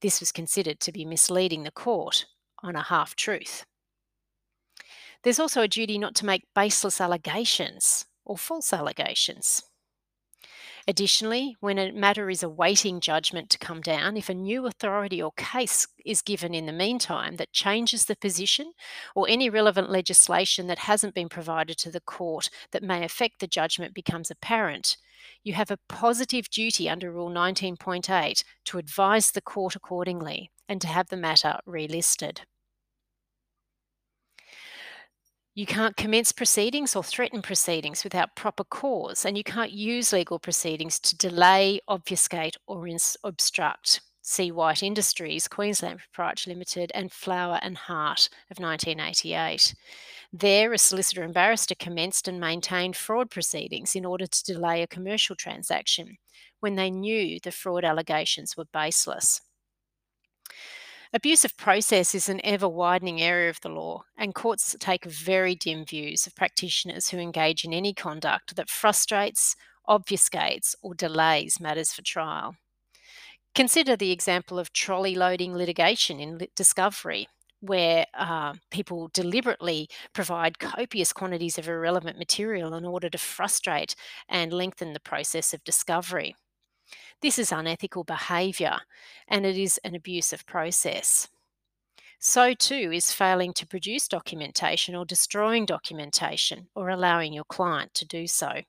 This 0.00 0.20
was 0.20 0.32
considered 0.32 0.80
to 0.80 0.92
be 0.92 1.04
misleading 1.04 1.62
the 1.62 1.70
court 1.70 2.26
on 2.62 2.76
a 2.76 2.82
half 2.82 3.14
truth. 3.14 3.64
There's 5.22 5.40
also 5.40 5.62
a 5.62 5.68
duty 5.68 5.98
not 5.98 6.14
to 6.16 6.26
make 6.26 6.44
baseless 6.54 7.00
allegations 7.00 8.06
or 8.24 8.36
false 8.36 8.72
allegations. 8.72 9.62
Additionally, 10.86 11.56
when 11.60 11.78
a 11.78 11.92
matter 11.92 12.28
is 12.28 12.42
awaiting 12.42 13.00
judgment 13.00 13.48
to 13.48 13.58
come 13.58 13.80
down, 13.80 14.18
if 14.18 14.28
a 14.28 14.34
new 14.34 14.66
authority 14.66 15.22
or 15.22 15.32
case 15.32 15.86
is 16.04 16.20
given 16.20 16.52
in 16.52 16.66
the 16.66 16.72
meantime 16.72 17.36
that 17.36 17.52
changes 17.52 18.04
the 18.04 18.16
position 18.16 18.72
or 19.14 19.26
any 19.26 19.48
relevant 19.48 19.88
legislation 19.88 20.66
that 20.66 20.80
hasn't 20.80 21.14
been 21.14 21.30
provided 21.30 21.78
to 21.78 21.90
the 21.90 22.00
court 22.00 22.50
that 22.72 22.82
may 22.82 23.02
affect 23.02 23.40
the 23.40 23.46
judgment 23.46 23.94
becomes 23.94 24.30
apparent, 24.30 24.98
you 25.42 25.54
have 25.54 25.70
a 25.70 25.78
positive 25.88 26.50
duty 26.50 26.88
under 26.88 27.10
Rule 27.10 27.30
19.8 27.30 28.44
to 28.64 28.78
advise 28.78 29.30
the 29.30 29.40
court 29.40 29.74
accordingly 29.74 30.50
and 30.68 30.82
to 30.82 30.86
have 30.86 31.08
the 31.08 31.16
matter 31.16 31.60
relisted. 31.66 32.40
You 35.56 35.66
can't 35.66 35.96
commence 35.96 36.32
proceedings 36.32 36.96
or 36.96 37.04
threaten 37.04 37.40
proceedings 37.40 38.02
without 38.02 38.34
proper 38.34 38.64
cause, 38.64 39.24
and 39.24 39.38
you 39.38 39.44
can't 39.44 39.70
use 39.70 40.12
legal 40.12 40.40
proceedings 40.40 40.98
to 40.98 41.16
delay, 41.16 41.78
obfuscate, 41.86 42.56
or 42.66 42.88
ins- 42.88 43.16
obstruct. 43.22 44.00
See 44.20 44.50
White 44.50 44.82
Industries, 44.82 45.46
Queensland 45.46 46.00
Proprietary 46.00 46.54
Limited, 46.54 46.90
and 46.92 47.12
Flower 47.12 47.60
and 47.62 47.76
Hart 47.76 48.28
of 48.50 48.58
1988. 48.58 49.76
There, 50.32 50.72
a 50.72 50.78
solicitor 50.78 51.22
and 51.22 51.32
barrister 51.32 51.76
commenced 51.76 52.26
and 52.26 52.40
maintained 52.40 52.96
fraud 52.96 53.30
proceedings 53.30 53.94
in 53.94 54.04
order 54.04 54.26
to 54.26 54.44
delay 54.44 54.82
a 54.82 54.88
commercial 54.88 55.36
transaction 55.36 56.16
when 56.58 56.74
they 56.74 56.90
knew 56.90 57.38
the 57.38 57.52
fraud 57.52 57.84
allegations 57.84 58.56
were 58.56 58.66
baseless. 58.72 59.40
Abuse 61.14 61.44
of 61.44 61.56
process 61.56 62.12
is 62.12 62.28
an 62.28 62.40
ever 62.42 62.68
widening 62.68 63.22
area 63.22 63.48
of 63.48 63.60
the 63.60 63.68
law, 63.68 64.02
and 64.18 64.34
courts 64.34 64.74
take 64.80 65.04
very 65.04 65.54
dim 65.54 65.84
views 65.84 66.26
of 66.26 66.34
practitioners 66.34 67.10
who 67.10 67.18
engage 67.18 67.64
in 67.64 67.72
any 67.72 67.94
conduct 67.94 68.56
that 68.56 68.68
frustrates, 68.68 69.54
obfuscates, 69.88 70.74
or 70.82 70.92
delays 70.92 71.60
matters 71.60 71.92
for 71.92 72.02
trial. 72.02 72.56
Consider 73.54 73.94
the 73.94 74.10
example 74.10 74.58
of 74.58 74.72
trolley 74.72 75.14
loading 75.14 75.54
litigation 75.54 76.18
in 76.18 76.48
discovery, 76.56 77.28
where 77.60 78.06
uh, 78.18 78.54
people 78.72 79.08
deliberately 79.14 79.88
provide 80.14 80.58
copious 80.58 81.12
quantities 81.12 81.58
of 81.58 81.68
irrelevant 81.68 82.18
material 82.18 82.74
in 82.74 82.84
order 82.84 83.08
to 83.08 83.18
frustrate 83.18 83.94
and 84.28 84.52
lengthen 84.52 84.94
the 84.94 84.98
process 84.98 85.54
of 85.54 85.62
discovery. 85.62 86.34
This 87.24 87.38
is 87.38 87.52
unethical 87.52 88.04
behaviour 88.04 88.80
and 89.28 89.46
it 89.46 89.56
is 89.56 89.80
an 89.82 89.94
abusive 89.94 90.44
process. 90.44 91.26
So, 92.18 92.52
too, 92.52 92.90
is 92.92 93.12
failing 93.12 93.54
to 93.54 93.66
produce 93.66 94.08
documentation 94.08 94.94
or 94.94 95.06
destroying 95.06 95.64
documentation 95.64 96.68
or 96.74 96.90
allowing 96.90 97.32
your 97.32 97.44
client 97.44 97.94
to 97.94 98.04
do 98.04 98.26
so. 98.26 98.60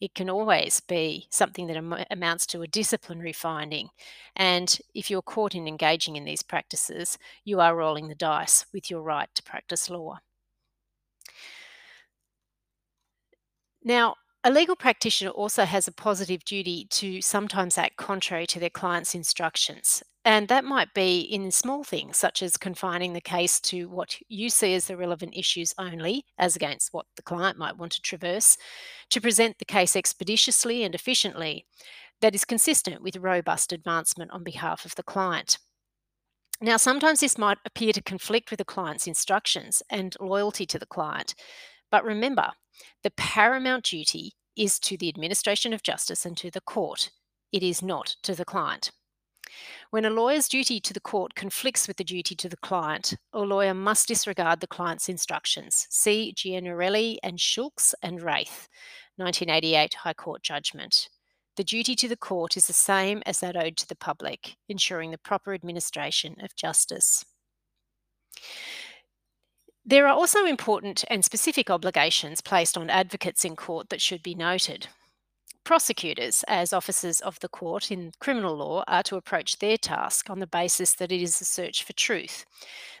It 0.00 0.14
can 0.14 0.30
always 0.30 0.78
be 0.78 1.26
something 1.28 1.66
that 1.66 1.76
am- 1.76 2.04
amounts 2.08 2.46
to 2.46 2.62
a 2.62 2.68
disciplinary 2.68 3.32
finding. 3.32 3.88
And 4.36 4.78
if 4.94 5.10
you're 5.10 5.20
caught 5.20 5.56
in 5.56 5.66
engaging 5.66 6.14
in 6.14 6.24
these 6.24 6.44
practices, 6.44 7.18
you 7.44 7.58
are 7.58 7.74
rolling 7.74 8.06
the 8.06 8.14
dice 8.14 8.64
with 8.72 8.88
your 8.88 9.02
right 9.02 9.28
to 9.34 9.42
practice 9.42 9.90
law. 9.90 10.20
Now, 13.82 14.14
a 14.44 14.50
legal 14.50 14.76
practitioner 14.76 15.30
also 15.30 15.64
has 15.64 15.88
a 15.88 15.92
positive 15.92 16.44
duty 16.44 16.86
to 16.90 17.22
sometimes 17.22 17.78
act 17.78 17.96
contrary 17.96 18.46
to 18.46 18.60
their 18.60 18.70
client's 18.70 19.14
instructions. 19.14 20.02
And 20.26 20.48
that 20.48 20.64
might 20.64 20.92
be 20.94 21.20
in 21.20 21.50
small 21.50 21.82
things, 21.82 22.18
such 22.18 22.42
as 22.42 22.58
confining 22.58 23.14
the 23.14 23.20
case 23.20 23.58
to 23.62 23.88
what 23.88 24.18
you 24.28 24.50
see 24.50 24.74
as 24.74 24.86
the 24.86 24.96
relevant 24.96 25.34
issues 25.34 25.74
only, 25.78 26.24
as 26.38 26.56
against 26.56 26.92
what 26.92 27.06
the 27.16 27.22
client 27.22 27.58
might 27.58 27.78
want 27.78 27.92
to 27.92 28.02
traverse, 28.02 28.58
to 29.10 29.20
present 29.20 29.58
the 29.58 29.64
case 29.64 29.96
expeditiously 29.96 30.82
and 30.82 30.94
efficiently, 30.94 31.66
that 32.20 32.34
is 32.34 32.44
consistent 32.44 33.02
with 33.02 33.16
robust 33.16 33.72
advancement 33.72 34.30
on 34.30 34.44
behalf 34.44 34.84
of 34.84 34.94
the 34.94 35.02
client. 35.02 35.58
Now, 36.60 36.76
sometimes 36.76 37.20
this 37.20 37.36
might 37.36 37.58
appear 37.66 37.92
to 37.92 38.02
conflict 38.02 38.50
with 38.50 38.58
the 38.58 38.64
client's 38.64 39.06
instructions 39.06 39.82
and 39.90 40.16
loyalty 40.20 40.64
to 40.66 40.78
the 40.78 40.86
client. 40.86 41.34
But 41.94 42.04
remember, 42.04 42.50
the 43.04 43.12
paramount 43.12 43.84
duty 43.84 44.32
is 44.56 44.80
to 44.80 44.96
the 44.96 45.08
administration 45.08 45.72
of 45.72 45.84
justice 45.84 46.26
and 46.26 46.36
to 46.38 46.50
the 46.50 46.60
court. 46.60 47.12
It 47.52 47.62
is 47.62 47.82
not 47.82 48.16
to 48.24 48.34
the 48.34 48.44
client. 48.44 48.90
When 49.90 50.04
a 50.04 50.10
lawyer's 50.10 50.48
duty 50.48 50.80
to 50.80 50.92
the 50.92 50.98
court 50.98 51.36
conflicts 51.36 51.86
with 51.86 51.96
the 51.96 52.02
duty 52.02 52.34
to 52.34 52.48
the 52.48 52.56
client, 52.56 53.14
a 53.32 53.42
lawyer 53.42 53.74
must 53.74 54.08
disregard 54.08 54.58
the 54.58 54.66
client's 54.66 55.08
instructions. 55.08 55.86
See 55.88 56.34
Giannarelli 56.36 57.18
and 57.22 57.40
Schultz 57.40 57.94
and 58.02 58.20
Wraith, 58.20 58.68
1988 59.14 59.94
High 59.94 60.14
Court 60.14 60.42
judgment. 60.42 61.08
The 61.56 61.62
duty 61.62 61.94
to 61.94 62.08
the 62.08 62.16
court 62.16 62.56
is 62.56 62.66
the 62.66 62.72
same 62.72 63.22
as 63.24 63.38
that 63.38 63.56
owed 63.56 63.76
to 63.76 63.86
the 63.86 63.94
public, 63.94 64.56
ensuring 64.68 65.12
the 65.12 65.18
proper 65.18 65.54
administration 65.54 66.34
of 66.40 66.56
justice. 66.56 67.24
There 69.86 70.06
are 70.06 70.14
also 70.14 70.46
important 70.46 71.04
and 71.10 71.22
specific 71.22 71.68
obligations 71.68 72.40
placed 72.40 72.78
on 72.78 72.88
advocates 72.88 73.44
in 73.44 73.54
court 73.54 73.90
that 73.90 74.00
should 74.00 74.22
be 74.22 74.34
noted. 74.34 74.88
Prosecutors, 75.62 76.42
as 76.48 76.72
officers 76.72 77.20
of 77.20 77.38
the 77.40 77.50
court 77.50 77.90
in 77.90 78.12
criminal 78.18 78.56
law, 78.56 78.84
are 78.88 79.02
to 79.02 79.16
approach 79.16 79.58
their 79.58 79.76
task 79.76 80.30
on 80.30 80.38
the 80.38 80.46
basis 80.46 80.94
that 80.94 81.12
it 81.12 81.20
is 81.20 81.38
a 81.38 81.44
search 81.44 81.84
for 81.84 81.92
truth. 81.92 82.46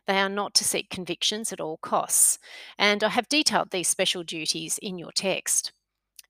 They 0.06 0.18
are 0.18 0.28
not 0.28 0.52
to 0.54 0.64
seek 0.64 0.90
convictions 0.90 1.54
at 1.54 1.60
all 1.60 1.78
costs, 1.78 2.38
and 2.78 3.02
I 3.02 3.08
have 3.10 3.30
detailed 3.30 3.70
these 3.70 3.88
special 3.88 4.22
duties 4.22 4.78
in 4.82 4.98
your 4.98 5.12
text. 5.12 5.72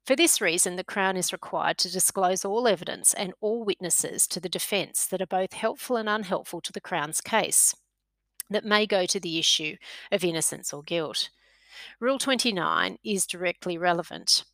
For 0.06 0.14
this 0.14 0.40
reason, 0.40 0.76
the 0.76 0.84
Crown 0.84 1.16
is 1.16 1.32
required 1.32 1.78
to 1.78 1.90
disclose 1.90 2.44
all 2.44 2.68
evidence 2.68 3.12
and 3.12 3.32
all 3.40 3.64
witnesses 3.64 4.28
to 4.28 4.38
the 4.38 4.48
defence 4.48 5.04
that 5.06 5.20
are 5.20 5.26
both 5.26 5.54
helpful 5.54 5.96
and 5.96 6.08
unhelpful 6.08 6.60
to 6.60 6.72
the 6.72 6.80
Crown's 6.80 7.20
case 7.20 7.74
that 8.50 8.64
may 8.64 8.86
go 8.86 9.06
to 9.06 9.20
the 9.20 9.38
issue 9.38 9.76
of 10.12 10.24
innocence 10.24 10.72
or 10.72 10.82
guilt. 10.82 11.30
Rule 12.00 12.18
29 12.18 12.98
is 13.04 13.26
directly 13.26 13.78
relevant. 13.78 14.44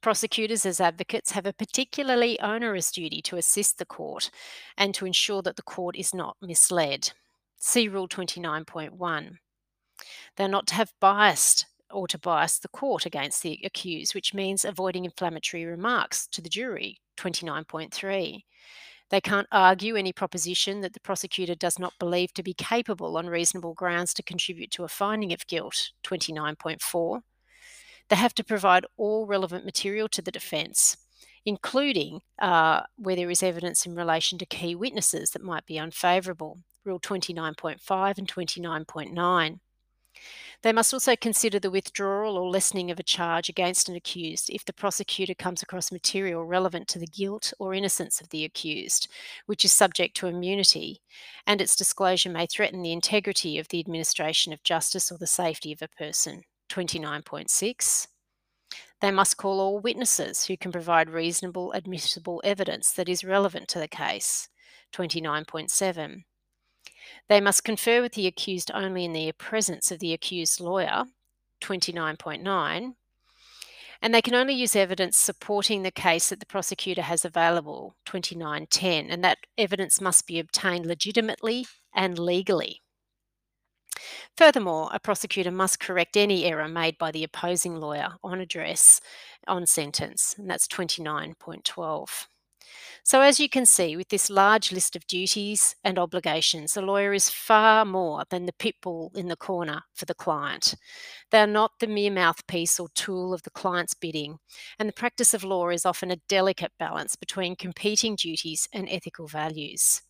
Prosecutors, 0.00 0.64
as 0.66 0.80
advocates, 0.80 1.32
have 1.32 1.46
a 1.46 1.52
particularly 1.52 2.38
onerous 2.40 2.90
duty 2.90 3.20
to 3.22 3.36
assist 3.36 3.78
the 3.78 3.86
court 3.86 4.30
and 4.76 4.94
to 4.94 5.06
ensure 5.06 5.42
that 5.42 5.56
the 5.56 5.62
court 5.62 5.96
is 5.96 6.14
not 6.14 6.36
misled. 6.40 7.12
See 7.58 7.88
Rule 7.88 8.08
29.1. 8.08 9.38
They're 10.36 10.48
not 10.48 10.66
to 10.68 10.74
have 10.74 10.92
biased 11.00 11.66
or 11.90 12.06
to 12.08 12.18
bias 12.18 12.58
the 12.58 12.68
court 12.68 13.06
against 13.06 13.42
the 13.42 13.58
accused, 13.64 14.14
which 14.14 14.34
means 14.34 14.64
avoiding 14.64 15.04
inflammatory 15.04 15.64
remarks 15.64 16.26
to 16.28 16.42
the 16.42 16.48
jury, 16.48 17.00
29.3. 17.16 18.42
They 19.10 19.20
can't 19.20 19.46
argue 19.50 19.96
any 19.96 20.12
proposition 20.12 20.82
that 20.82 20.92
the 20.92 21.00
prosecutor 21.00 21.54
does 21.54 21.78
not 21.78 21.98
believe 21.98 22.34
to 22.34 22.42
be 22.42 22.52
capable 22.52 23.16
on 23.16 23.26
reasonable 23.28 23.74
grounds 23.74 24.12
to 24.14 24.22
contribute 24.22 24.70
to 24.72 24.84
a 24.84 24.88
finding 24.88 25.32
of 25.32 25.46
guilt, 25.46 25.92
29.4. 26.04 27.22
They 28.08 28.16
have 28.16 28.34
to 28.34 28.44
provide 28.44 28.84
all 28.96 29.26
relevant 29.26 29.64
material 29.64 30.08
to 30.08 30.22
the 30.22 30.30
defence, 30.30 30.98
including 31.44 32.20
uh, 32.38 32.82
where 32.96 33.16
there 33.16 33.30
is 33.30 33.42
evidence 33.42 33.86
in 33.86 33.94
relation 33.94 34.38
to 34.38 34.46
key 34.46 34.74
witnesses 34.74 35.30
that 35.30 35.42
might 35.42 35.66
be 35.66 35.78
unfavourable, 35.78 36.58
Rule 36.84 37.00
29.5 37.00 38.18
and 38.18 38.28
29.9. 38.28 39.58
They 40.62 40.72
must 40.72 40.92
also 40.92 41.14
consider 41.14 41.60
the 41.60 41.70
withdrawal 41.70 42.36
or 42.36 42.50
lessening 42.50 42.90
of 42.90 42.98
a 42.98 43.04
charge 43.04 43.48
against 43.48 43.88
an 43.88 43.94
accused 43.94 44.50
if 44.50 44.64
the 44.64 44.72
prosecutor 44.72 45.34
comes 45.34 45.62
across 45.62 45.92
material 45.92 46.44
relevant 46.44 46.88
to 46.88 46.98
the 46.98 47.06
guilt 47.06 47.52
or 47.58 47.74
innocence 47.74 48.20
of 48.20 48.30
the 48.30 48.44
accused, 48.44 49.08
which 49.46 49.64
is 49.64 49.72
subject 49.72 50.16
to 50.16 50.26
immunity, 50.26 51.00
and 51.46 51.60
its 51.60 51.76
disclosure 51.76 52.30
may 52.30 52.46
threaten 52.46 52.82
the 52.82 52.92
integrity 52.92 53.58
of 53.58 53.68
the 53.68 53.78
administration 53.78 54.52
of 54.52 54.62
justice 54.64 55.12
or 55.12 55.18
the 55.18 55.26
safety 55.26 55.72
of 55.72 55.82
a 55.82 55.88
person. 55.88 56.42
29.6. 56.68 58.08
They 59.00 59.10
must 59.12 59.36
call 59.36 59.60
all 59.60 59.78
witnesses 59.78 60.46
who 60.46 60.56
can 60.56 60.72
provide 60.72 61.08
reasonable 61.08 61.72
admissible 61.72 62.42
evidence 62.44 62.90
that 62.92 63.08
is 63.08 63.22
relevant 63.22 63.68
to 63.68 63.78
the 63.78 63.88
case. 63.88 64.48
29.7. 64.92 66.24
They 67.28 67.40
must 67.40 67.64
confer 67.64 68.00
with 68.00 68.12
the 68.12 68.26
accused 68.26 68.70
only 68.72 69.04
in 69.04 69.12
the 69.12 69.32
presence 69.32 69.90
of 69.90 69.98
the 69.98 70.12
accused 70.12 70.60
lawyer, 70.60 71.04
29.9, 71.60 72.94
and 74.00 74.14
they 74.14 74.22
can 74.22 74.34
only 74.34 74.54
use 74.54 74.76
evidence 74.76 75.18
supporting 75.18 75.82
the 75.82 75.90
case 75.90 76.28
that 76.28 76.40
the 76.40 76.46
prosecutor 76.46 77.02
has 77.02 77.24
available, 77.24 77.94
29.10, 78.06 79.06
and 79.10 79.24
that 79.24 79.38
evidence 79.56 80.00
must 80.00 80.26
be 80.26 80.38
obtained 80.38 80.86
legitimately 80.86 81.66
and 81.94 82.18
legally. 82.18 82.82
Furthermore, 84.36 84.90
a 84.92 85.00
prosecutor 85.00 85.50
must 85.50 85.80
correct 85.80 86.16
any 86.16 86.44
error 86.44 86.68
made 86.68 86.96
by 86.96 87.10
the 87.10 87.24
opposing 87.24 87.80
lawyer 87.80 88.14
on 88.22 88.40
address 88.40 89.00
on 89.48 89.66
sentence, 89.66 90.36
and 90.38 90.48
that's 90.48 90.68
29.12. 90.68 92.26
So, 93.04 93.22
as 93.22 93.40
you 93.40 93.48
can 93.48 93.64
see, 93.64 93.96
with 93.96 94.08
this 94.08 94.28
large 94.28 94.70
list 94.70 94.94
of 94.94 95.06
duties 95.06 95.74
and 95.82 95.98
obligations, 95.98 96.76
a 96.76 96.82
lawyer 96.82 97.12
is 97.12 97.30
far 97.30 97.84
more 97.84 98.24
than 98.28 98.46
the 98.46 98.52
pit 98.52 98.74
bull 98.82 99.12
in 99.14 99.28
the 99.28 99.36
corner 99.36 99.82
for 99.94 100.04
the 100.04 100.14
client. 100.14 100.74
They 101.30 101.40
are 101.40 101.46
not 101.46 101.72
the 101.80 101.86
mere 101.86 102.10
mouthpiece 102.10 102.78
or 102.78 102.88
tool 102.94 103.32
of 103.32 103.42
the 103.44 103.50
client's 103.50 103.94
bidding, 103.94 104.38
and 104.78 104.88
the 104.88 104.94
practice 104.94 105.32
of 105.32 105.44
law 105.44 105.70
is 105.70 105.86
often 105.86 106.10
a 106.10 106.20
delicate 106.28 106.72
balance 106.78 107.16
between 107.16 107.56
competing 107.56 108.16
duties 108.16 108.68
and 108.72 108.88
ethical 108.90 109.26
values. 109.26 110.02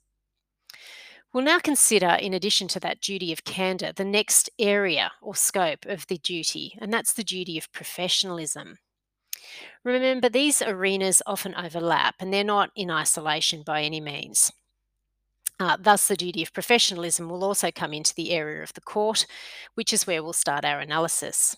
We'll 1.32 1.44
now 1.44 1.58
consider, 1.58 2.16
in 2.20 2.32
addition 2.32 2.68
to 2.68 2.80
that 2.80 3.02
duty 3.02 3.32
of 3.32 3.44
candour, 3.44 3.92
the 3.92 4.04
next 4.04 4.48
area 4.58 5.12
or 5.20 5.34
scope 5.34 5.84
of 5.84 6.06
the 6.06 6.16
duty, 6.16 6.76
and 6.80 6.92
that's 6.92 7.12
the 7.12 7.24
duty 7.24 7.58
of 7.58 7.70
professionalism. 7.70 8.78
Remember, 9.84 10.28
these 10.28 10.62
arenas 10.62 11.22
often 11.26 11.54
overlap 11.54 12.16
and 12.20 12.32
they're 12.32 12.44
not 12.44 12.70
in 12.74 12.90
isolation 12.90 13.62
by 13.62 13.82
any 13.82 14.00
means. 14.00 14.52
Uh, 15.60 15.76
thus, 15.78 16.06
the 16.06 16.16
duty 16.16 16.42
of 16.42 16.52
professionalism 16.52 17.28
will 17.28 17.42
also 17.42 17.70
come 17.70 17.92
into 17.92 18.14
the 18.14 18.30
area 18.30 18.62
of 18.62 18.74
the 18.74 18.80
court, 18.80 19.26
which 19.74 19.92
is 19.92 20.06
where 20.06 20.22
we'll 20.22 20.32
start 20.32 20.64
our 20.64 20.78
analysis. 20.78 21.56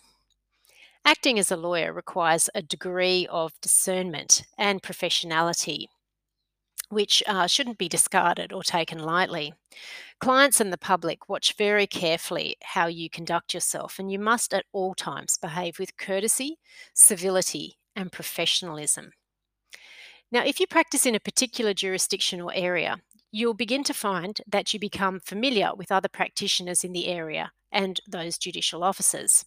Acting 1.04 1.38
as 1.38 1.50
a 1.50 1.56
lawyer 1.56 1.92
requires 1.92 2.48
a 2.54 2.62
degree 2.62 3.26
of 3.30 3.60
discernment 3.60 4.42
and 4.56 4.82
professionality, 4.82 5.86
which 6.88 7.22
uh, 7.26 7.46
shouldn't 7.46 7.78
be 7.78 7.88
discarded 7.88 8.52
or 8.52 8.62
taken 8.62 8.98
lightly. 8.98 9.54
Clients 10.18 10.60
and 10.60 10.72
the 10.72 10.78
public 10.78 11.28
watch 11.28 11.56
very 11.56 11.86
carefully 11.86 12.56
how 12.62 12.86
you 12.86 13.08
conduct 13.08 13.54
yourself, 13.54 13.98
and 13.98 14.10
you 14.10 14.18
must 14.18 14.52
at 14.52 14.66
all 14.72 14.94
times 14.94 15.38
behave 15.38 15.78
with 15.78 15.96
courtesy, 15.96 16.58
civility, 16.92 17.78
and 18.00 18.10
professionalism. 18.10 19.12
Now, 20.32 20.44
if 20.44 20.60
you 20.60 20.66
practice 20.66 21.06
in 21.06 21.14
a 21.14 21.20
particular 21.20 21.74
jurisdiction 21.74 22.40
or 22.40 22.52
area, 22.54 23.00
you'll 23.32 23.54
begin 23.54 23.84
to 23.84 23.94
find 23.94 24.40
that 24.46 24.72
you 24.72 24.80
become 24.80 25.20
familiar 25.20 25.74
with 25.74 25.92
other 25.92 26.08
practitioners 26.08 26.82
in 26.84 26.92
the 26.92 27.08
area 27.08 27.52
and 27.70 28.00
those 28.08 28.38
judicial 28.38 28.82
officers. 28.82 29.44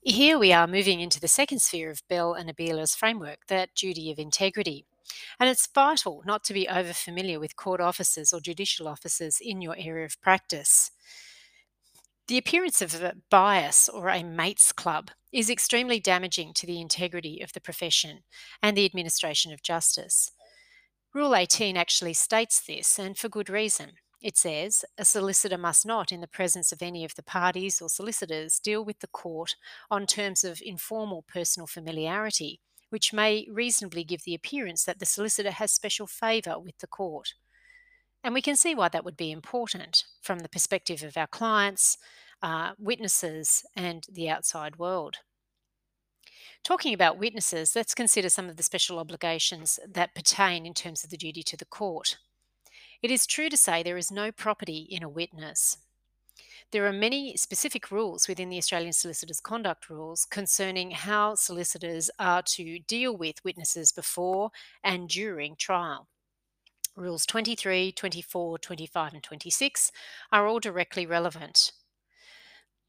Here 0.00 0.38
we 0.38 0.52
are 0.52 0.66
moving 0.66 1.00
into 1.00 1.20
the 1.20 1.28
second 1.28 1.60
sphere 1.60 1.90
of 1.90 2.02
Bell 2.08 2.32
and 2.32 2.48
Abela's 2.48 2.94
framework, 2.94 3.40
that 3.48 3.74
duty 3.74 4.10
of 4.10 4.18
integrity. 4.18 4.84
And 5.40 5.48
it's 5.48 5.66
vital 5.66 6.22
not 6.24 6.44
to 6.44 6.54
be 6.54 6.68
over 6.68 6.92
familiar 6.92 7.40
with 7.40 7.56
court 7.56 7.80
officers 7.80 8.32
or 8.32 8.40
judicial 8.40 8.86
officers 8.86 9.38
in 9.40 9.60
your 9.60 9.74
area 9.76 10.04
of 10.04 10.20
practice. 10.20 10.90
The 12.28 12.38
appearance 12.38 12.82
of 12.82 13.02
a 13.02 13.14
bias 13.30 13.88
or 13.88 14.08
a 14.08 14.22
mates 14.22 14.70
club 14.72 15.10
is 15.32 15.50
extremely 15.50 16.00
damaging 16.00 16.52
to 16.54 16.66
the 16.66 16.80
integrity 16.80 17.40
of 17.40 17.52
the 17.52 17.60
profession 17.60 18.20
and 18.62 18.76
the 18.76 18.84
administration 18.84 19.52
of 19.52 19.62
justice. 19.62 20.30
Rule 21.14 21.34
18 21.34 21.76
actually 21.76 22.14
states 22.14 22.60
this, 22.60 22.98
and 22.98 23.16
for 23.16 23.28
good 23.28 23.50
reason. 23.50 23.92
It 24.20 24.36
says 24.36 24.84
a 24.98 25.04
solicitor 25.04 25.58
must 25.58 25.86
not, 25.86 26.10
in 26.10 26.20
the 26.20 26.26
presence 26.26 26.72
of 26.72 26.82
any 26.82 27.04
of 27.04 27.14
the 27.14 27.22
parties 27.22 27.80
or 27.80 27.88
solicitors, 27.88 28.58
deal 28.58 28.84
with 28.84 28.98
the 28.98 29.06
court 29.06 29.54
on 29.90 30.06
terms 30.06 30.42
of 30.42 30.60
informal 30.64 31.24
personal 31.28 31.66
familiarity, 31.66 32.60
which 32.90 33.12
may 33.12 33.46
reasonably 33.50 34.02
give 34.02 34.24
the 34.24 34.34
appearance 34.34 34.84
that 34.84 34.98
the 34.98 35.06
solicitor 35.06 35.52
has 35.52 35.70
special 35.70 36.06
favour 36.06 36.58
with 36.58 36.78
the 36.78 36.86
court. 36.86 37.34
And 38.24 38.34
we 38.34 38.42
can 38.42 38.56
see 38.56 38.74
why 38.74 38.88
that 38.88 39.04
would 39.04 39.16
be 39.16 39.30
important 39.30 40.04
from 40.20 40.40
the 40.40 40.48
perspective 40.48 41.04
of 41.04 41.16
our 41.16 41.28
clients, 41.28 41.96
uh, 42.42 42.72
witnesses, 42.78 43.64
and 43.76 44.06
the 44.10 44.28
outside 44.28 44.76
world. 44.76 45.16
Talking 46.64 46.92
about 46.92 47.18
witnesses, 47.18 47.74
let's 47.74 47.94
consider 47.94 48.28
some 48.28 48.48
of 48.48 48.56
the 48.56 48.62
special 48.62 48.98
obligations 48.98 49.78
that 49.86 50.14
pertain 50.14 50.66
in 50.66 50.74
terms 50.74 51.04
of 51.04 51.10
the 51.10 51.16
duty 51.16 51.42
to 51.44 51.56
the 51.56 51.64
court. 51.64 52.18
It 53.00 53.10
is 53.10 53.26
true 53.26 53.48
to 53.48 53.56
say 53.56 53.82
there 53.82 53.96
is 53.96 54.10
no 54.10 54.32
property 54.32 54.86
in 54.90 55.02
a 55.02 55.08
witness. 55.08 55.78
There 56.70 56.86
are 56.86 56.92
many 56.92 57.36
specific 57.36 57.90
rules 57.90 58.28
within 58.28 58.50
the 58.50 58.58
Australian 58.58 58.92
Solicitors 58.92 59.40
Conduct 59.40 59.88
Rules 59.88 60.26
concerning 60.26 60.90
how 60.90 61.34
solicitors 61.34 62.10
are 62.18 62.42
to 62.42 62.80
deal 62.80 63.16
with 63.16 63.42
witnesses 63.44 63.90
before 63.90 64.50
and 64.84 65.08
during 65.08 65.56
trial. 65.56 66.08
Rules 66.94 67.24
23, 67.24 67.92
24, 67.92 68.58
25, 68.58 69.14
and 69.14 69.22
26 69.22 69.92
are 70.32 70.46
all 70.46 70.60
directly 70.60 71.06
relevant. 71.06 71.72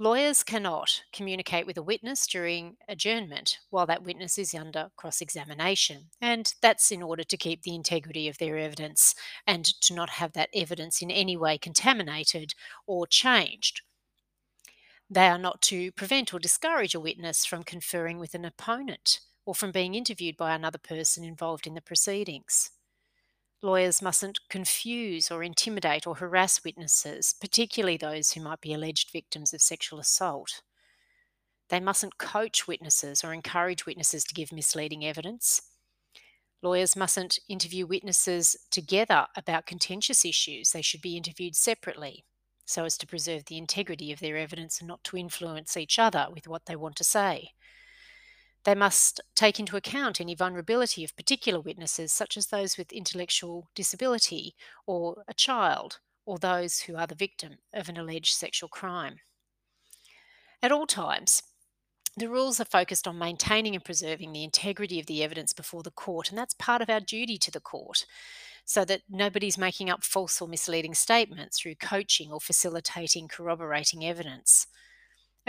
Lawyers 0.01 0.43
cannot 0.43 1.03
communicate 1.11 1.65
with 1.65 1.77
a 1.77 1.83
witness 1.83 2.25
during 2.25 2.77
adjournment 2.87 3.59
while 3.69 3.85
that 3.87 4.01
witness 4.01 4.37
is 4.37 4.55
under 4.55 4.91
cross 4.95 5.19
examination, 5.19 6.09
and 6.21 6.53
that's 6.61 6.89
in 6.89 7.03
order 7.03 7.25
to 7.25 7.35
keep 7.35 7.63
the 7.63 7.75
integrity 7.75 8.29
of 8.29 8.37
their 8.37 8.57
evidence 8.57 9.13
and 9.45 9.65
to 9.81 9.93
not 9.93 10.11
have 10.11 10.31
that 10.31 10.47
evidence 10.53 11.01
in 11.01 11.11
any 11.11 11.35
way 11.35 11.57
contaminated 11.57 12.53
or 12.87 13.07
changed. 13.07 13.81
They 15.09 15.27
are 15.27 15.37
not 15.37 15.61
to 15.63 15.91
prevent 15.91 16.33
or 16.33 16.39
discourage 16.39 16.95
a 16.95 16.99
witness 17.01 17.45
from 17.45 17.63
conferring 17.63 18.19
with 18.19 18.33
an 18.33 18.45
opponent 18.45 19.19
or 19.45 19.53
from 19.53 19.73
being 19.73 19.95
interviewed 19.95 20.37
by 20.37 20.55
another 20.55 20.77
person 20.77 21.25
involved 21.25 21.67
in 21.67 21.73
the 21.73 21.81
proceedings. 21.81 22.71
Lawyers 23.61 24.01
mustn't 24.01 24.39
confuse 24.49 25.29
or 25.29 25.43
intimidate 25.43 26.07
or 26.07 26.15
harass 26.15 26.63
witnesses, 26.63 27.35
particularly 27.41 27.97
those 27.97 28.31
who 28.31 28.41
might 28.41 28.61
be 28.61 28.73
alleged 28.73 29.11
victims 29.11 29.53
of 29.53 29.61
sexual 29.61 29.99
assault. 29.99 30.61
They 31.69 31.81
mustn't 31.81 32.17
coach 32.17 32.67
witnesses 32.67 33.23
or 33.23 33.33
encourage 33.33 33.85
witnesses 33.85 34.23
to 34.25 34.33
give 34.33 34.53
misleading 34.53 35.05
evidence. 35.05 35.61
Lawyers 36.61 36.95
mustn't 36.95 37.39
interview 37.47 37.85
witnesses 37.85 38.55
together 38.71 39.27
about 39.35 39.65
contentious 39.65 40.23
issues. 40.25 40.71
They 40.71 40.81
should 40.81 41.01
be 41.01 41.17
interviewed 41.17 41.55
separately 41.55 42.25
so 42.65 42.85
as 42.85 42.97
to 42.99 43.07
preserve 43.07 43.45
the 43.45 43.57
integrity 43.57 44.11
of 44.11 44.19
their 44.19 44.37
evidence 44.37 44.79
and 44.79 44.87
not 44.87 45.03
to 45.03 45.17
influence 45.17 45.75
each 45.75 45.97
other 45.97 46.27
with 46.31 46.47
what 46.47 46.65
they 46.65 46.75
want 46.75 46.95
to 46.97 47.03
say. 47.03 47.51
They 48.65 48.75
must 48.75 49.21
take 49.35 49.59
into 49.59 49.77
account 49.77 50.19
any 50.19 50.35
vulnerability 50.35 51.03
of 51.03 51.15
particular 51.15 51.59
witnesses, 51.59 52.11
such 52.11 52.35
as 52.35 52.47
those 52.47 52.77
with 52.77 52.91
intellectual 52.91 53.69
disability, 53.73 54.55
or 54.85 55.23
a 55.27 55.33
child, 55.33 55.99
or 56.25 56.37
those 56.37 56.81
who 56.81 56.95
are 56.95 57.07
the 57.07 57.15
victim 57.15 57.59
of 57.73 57.89
an 57.89 57.97
alleged 57.97 58.33
sexual 58.33 58.69
crime. 58.69 59.19
At 60.61 60.71
all 60.73 60.85
times, 60.85 61.41
the 62.17 62.27
rules 62.27 62.59
are 62.59 62.65
focused 62.65 63.07
on 63.07 63.17
maintaining 63.17 63.75
and 63.75 63.85
preserving 63.85 64.33
the 64.33 64.43
integrity 64.43 64.99
of 64.99 65.05
the 65.05 65.23
evidence 65.23 65.53
before 65.53 65.83
the 65.83 65.91
court, 65.91 66.29
and 66.29 66.37
that's 66.37 66.53
part 66.53 66.81
of 66.81 66.89
our 66.89 66.99
duty 66.99 67.37
to 67.37 67.51
the 67.51 67.61
court, 67.61 68.05
so 68.65 68.83
that 68.85 69.03
nobody's 69.09 69.57
making 69.57 69.89
up 69.89 70.03
false 70.03 70.41
or 70.41 70.47
misleading 70.47 70.93
statements 70.93 71.59
through 71.59 71.75
coaching 71.75 72.31
or 72.31 72.41
facilitating 72.41 73.29
corroborating 73.29 74.05
evidence. 74.05 74.67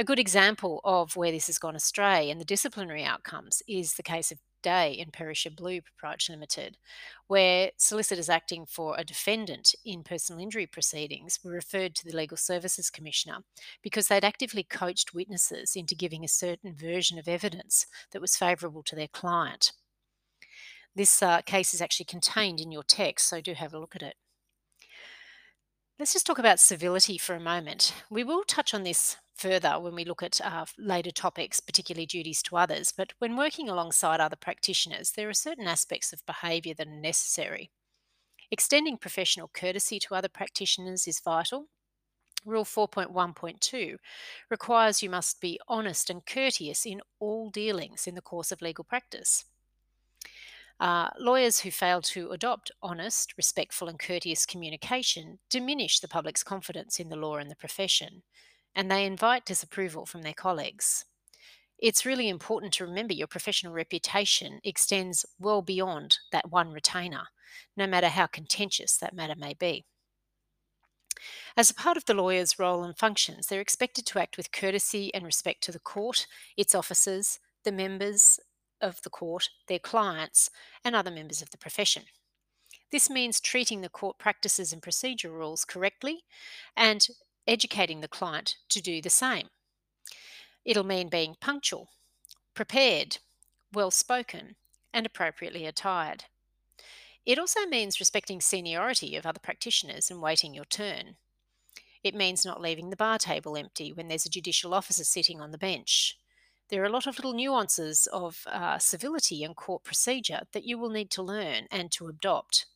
A 0.00 0.02
good 0.02 0.18
example 0.18 0.80
of 0.82 1.14
where 1.14 1.30
this 1.30 1.48
has 1.48 1.58
gone 1.58 1.76
astray 1.76 2.30
and 2.30 2.40
the 2.40 2.44
disciplinary 2.46 3.04
outcomes 3.04 3.62
is 3.68 3.92
the 3.92 4.02
case 4.02 4.32
of 4.32 4.38
Day 4.62 4.92
in 4.92 5.10
Perisher 5.10 5.50
Blue 5.50 5.82
Proprietary 5.82 6.36
Limited, 6.36 6.78
where 7.26 7.72
solicitors 7.76 8.30
acting 8.30 8.64
for 8.64 8.94
a 8.96 9.04
defendant 9.04 9.74
in 9.84 10.02
personal 10.02 10.40
injury 10.40 10.66
proceedings 10.66 11.38
were 11.44 11.50
referred 11.50 11.94
to 11.96 12.06
the 12.06 12.16
Legal 12.16 12.38
Services 12.38 12.88
Commissioner 12.88 13.40
because 13.82 14.08
they'd 14.08 14.24
actively 14.24 14.62
coached 14.62 15.12
witnesses 15.12 15.76
into 15.76 15.94
giving 15.94 16.24
a 16.24 16.28
certain 16.28 16.74
version 16.74 17.18
of 17.18 17.28
evidence 17.28 17.86
that 18.12 18.22
was 18.22 18.38
favourable 18.38 18.82
to 18.84 18.96
their 18.96 19.06
client. 19.06 19.72
This 20.96 21.22
uh, 21.22 21.42
case 21.42 21.74
is 21.74 21.82
actually 21.82 22.06
contained 22.06 22.58
in 22.58 22.72
your 22.72 22.84
text, 22.84 23.28
so 23.28 23.42
do 23.42 23.52
have 23.52 23.74
a 23.74 23.78
look 23.78 23.94
at 23.94 24.02
it. 24.02 24.14
Let's 25.98 26.14
just 26.14 26.24
talk 26.24 26.38
about 26.38 26.58
civility 26.58 27.18
for 27.18 27.34
a 27.34 27.40
moment. 27.40 27.92
We 28.08 28.24
will 28.24 28.44
touch 28.44 28.72
on 28.72 28.84
this 28.84 29.18
further 29.40 29.80
when 29.80 29.94
we 29.94 30.04
look 30.04 30.22
at 30.22 30.40
uh, 30.40 30.66
later 30.78 31.10
topics, 31.10 31.60
particularly 31.60 32.06
duties 32.06 32.42
to 32.42 32.56
others. 32.56 32.92
But 32.94 33.14
when 33.18 33.36
working 33.36 33.68
alongside 33.68 34.20
other 34.20 34.36
practitioners, 34.36 35.12
there 35.12 35.28
are 35.28 35.34
certain 35.34 35.66
aspects 35.66 36.12
of 36.12 36.26
behaviour 36.26 36.74
that 36.74 36.86
are 36.86 36.90
necessary. 36.90 37.70
Extending 38.50 38.98
professional 38.98 39.48
courtesy 39.48 39.98
to 40.00 40.14
other 40.14 40.28
practitioners 40.28 41.08
is 41.08 41.20
vital. 41.20 41.68
Rule 42.44 42.64
4.1.2 42.64 43.96
requires 44.50 45.02
you 45.02 45.10
must 45.10 45.40
be 45.40 45.60
honest 45.68 46.10
and 46.10 46.24
courteous 46.24 46.84
in 46.84 47.00
all 47.18 47.50
dealings 47.50 48.06
in 48.06 48.14
the 48.14 48.22
course 48.22 48.50
of 48.50 48.62
legal 48.62 48.84
practice. 48.84 49.44
Uh, 50.80 51.10
lawyers 51.18 51.60
who 51.60 51.70
fail 51.70 52.00
to 52.00 52.30
adopt 52.30 52.70
honest, 52.82 53.34
respectful, 53.36 53.88
and 53.88 53.98
courteous 53.98 54.46
communication 54.46 55.38
diminish 55.50 56.00
the 56.00 56.08
public's 56.08 56.42
confidence 56.42 56.98
in 56.98 57.10
the 57.10 57.16
law 57.16 57.36
and 57.36 57.50
the 57.50 57.56
profession, 57.56 58.22
and 58.74 58.90
they 58.90 59.04
invite 59.04 59.44
disapproval 59.44 60.06
from 60.06 60.22
their 60.22 60.34
colleagues. 60.34 61.04
It's 61.78 62.04
really 62.04 62.28
important 62.28 62.72
to 62.74 62.84
remember 62.84 63.14
your 63.14 63.26
professional 63.26 63.72
reputation 63.72 64.60
extends 64.62 65.24
well 65.38 65.62
beyond 65.62 66.18
that 66.30 66.50
one 66.50 66.72
retainer, 66.72 67.28
no 67.76 67.86
matter 67.86 68.08
how 68.08 68.26
contentious 68.26 68.96
that 68.98 69.14
matter 69.14 69.34
may 69.36 69.54
be. 69.54 69.84
As 71.56 71.70
a 71.70 71.74
part 71.74 71.96
of 71.96 72.04
the 72.04 72.14
lawyer's 72.14 72.58
role 72.58 72.84
and 72.84 72.96
functions, 72.96 73.46
they're 73.46 73.60
expected 73.60 74.06
to 74.06 74.18
act 74.18 74.36
with 74.36 74.52
courtesy 74.52 75.12
and 75.14 75.24
respect 75.24 75.62
to 75.64 75.72
the 75.72 75.78
court, 75.78 76.26
its 76.56 76.74
officers, 76.74 77.38
the 77.64 77.72
members, 77.72 78.38
of 78.80 79.02
the 79.02 79.10
court, 79.10 79.50
their 79.68 79.78
clients, 79.78 80.50
and 80.84 80.94
other 80.94 81.10
members 81.10 81.42
of 81.42 81.50
the 81.50 81.58
profession. 81.58 82.04
This 82.90 83.10
means 83.10 83.40
treating 83.40 83.80
the 83.80 83.88
court 83.88 84.18
practices 84.18 84.72
and 84.72 84.82
procedure 84.82 85.30
rules 85.30 85.64
correctly 85.64 86.24
and 86.76 87.06
educating 87.46 88.00
the 88.00 88.08
client 88.08 88.56
to 88.68 88.80
do 88.80 89.00
the 89.00 89.10
same. 89.10 89.48
It'll 90.64 90.84
mean 90.84 91.08
being 91.08 91.36
punctual, 91.40 91.88
prepared, 92.54 93.18
well 93.72 93.90
spoken, 93.90 94.56
and 94.92 95.06
appropriately 95.06 95.66
attired. 95.66 96.24
It 97.24 97.38
also 97.38 97.66
means 97.66 98.00
respecting 98.00 98.40
seniority 98.40 99.16
of 99.16 99.26
other 99.26 99.40
practitioners 99.40 100.10
and 100.10 100.22
waiting 100.22 100.54
your 100.54 100.64
turn. 100.64 101.16
It 102.02 102.14
means 102.14 102.44
not 102.44 102.60
leaving 102.60 102.90
the 102.90 102.96
bar 102.96 103.18
table 103.18 103.56
empty 103.56 103.92
when 103.92 104.08
there's 104.08 104.26
a 104.26 104.30
judicial 104.30 104.74
officer 104.74 105.04
sitting 105.04 105.40
on 105.40 105.50
the 105.50 105.58
bench 105.58 106.18
there 106.70 106.82
are 106.82 106.86
a 106.86 106.90
lot 106.90 107.06
of 107.06 107.18
little 107.18 107.32
nuances 107.32 108.06
of 108.12 108.46
uh, 108.46 108.78
civility 108.78 109.44
and 109.44 109.56
court 109.56 109.82
procedure 109.82 110.42
that 110.52 110.64
you 110.64 110.78
will 110.78 110.88
need 110.88 111.10
to 111.10 111.22
learn 111.22 111.66
and 111.70 111.90
to 111.90 112.08
adopt. 112.08 112.66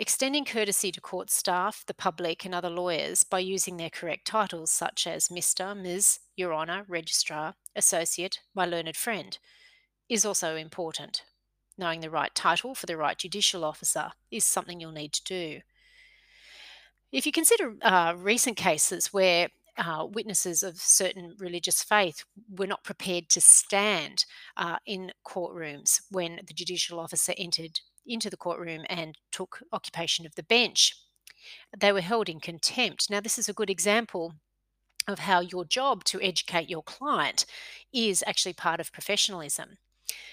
Extending 0.00 0.46
courtesy 0.46 0.90
to 0.90 1.00
court 1.02 1.28
staff, 1.28 1.84
the 1.86 1.92
public, 1.92 2.46
and 2.46 2.54
other 2.54 2.70
lawyers 2.70 3.22
by 3.22 3.38
using 3.38 3.76
their 3.76 3.90
correct 3.90 4.26
titles 4.26 4.70
such 4.70 5.06
as 5.06 5.28
Mr., 5.28 5.76
Ms., 5.76 6.20
Your 6.36 6.54
Honour, 6.54 6.86
Registrar, 6.88 7.54
Associate, 7.76 8.40
My 8.54 8.64
Learned 8.64 8.96
Friend, 8.96 9.36
is 10.08 10.24
also 10.24 10.56
important. 10.56 11.24
Knowing 11.76 12.00
the 12.00 12.08
right 12.08 12.34
title 12.34 12.74
for 12.74 12.86
the 12.86 12.96
right 12.96 13.18
judicial 13.18 13.62
officer 13.62 14.12
is 14.30 14.42
something 14.42 14.80
you'll 14.80 14.90
need 14.90 15.12
to 15.12 15.24
do. 15.24 15.60
If 17.12 17.26
you 17.26 17.32
consider 17.32 17.74
uh, 17.82 18.14
recent 18.16 18.56
cases 18.56 19.12
where 19.12 19.48
uh, 19.76 20.06
witnesses 20.10 20.62
of 20.62 20.78
certain 20.78 21.34
religious 21.38 21.82
faith 21.82 22.24
were 22.48 22.66
not 22.66 22.84
prepared 22.84 23.28
to 23.28 23.40
stand 23.42 24.24
uh, 24.56 24.78
in 24.86 25.12
courtrooms 25.26 26.00
when 26.10 26.40
the 26.46 26.54
judicial 26.54 26.98
officer 26.98 27.34
entered 27.36 27.80
into 28.10 28.30
the 28.30 28.36
courtroom 28.36 28.84
and 28.88 29.16
took 29.32 29.62
occupation 29.72 30.26
of 30.26 30.34
the 30.34 30.42
bench. 30.42 30.94
They 31.78 31.92
were 31.92 32.00
held 32.00 32.28
in 32.28 32.40
contempt. 32.40 33.10
Now, 33.10 33.20
this 33.20 33.38
is 33.38 33.48
a 33.48 33.54
good 33.54 33.70
example 33.70 34.34
of 35.08 35.20
how 35.20 35.40
your 35.40 35.64
job 35.64 36.04
to 36.04 36.20
educate 36.22 36.68
your 36.68 36.82
client 36.82 37.46
is 37.92 38.22
actually 38.26 38.52
part 38.52 38.80
of 38.80 38.92
professionalism. 38.92 39.78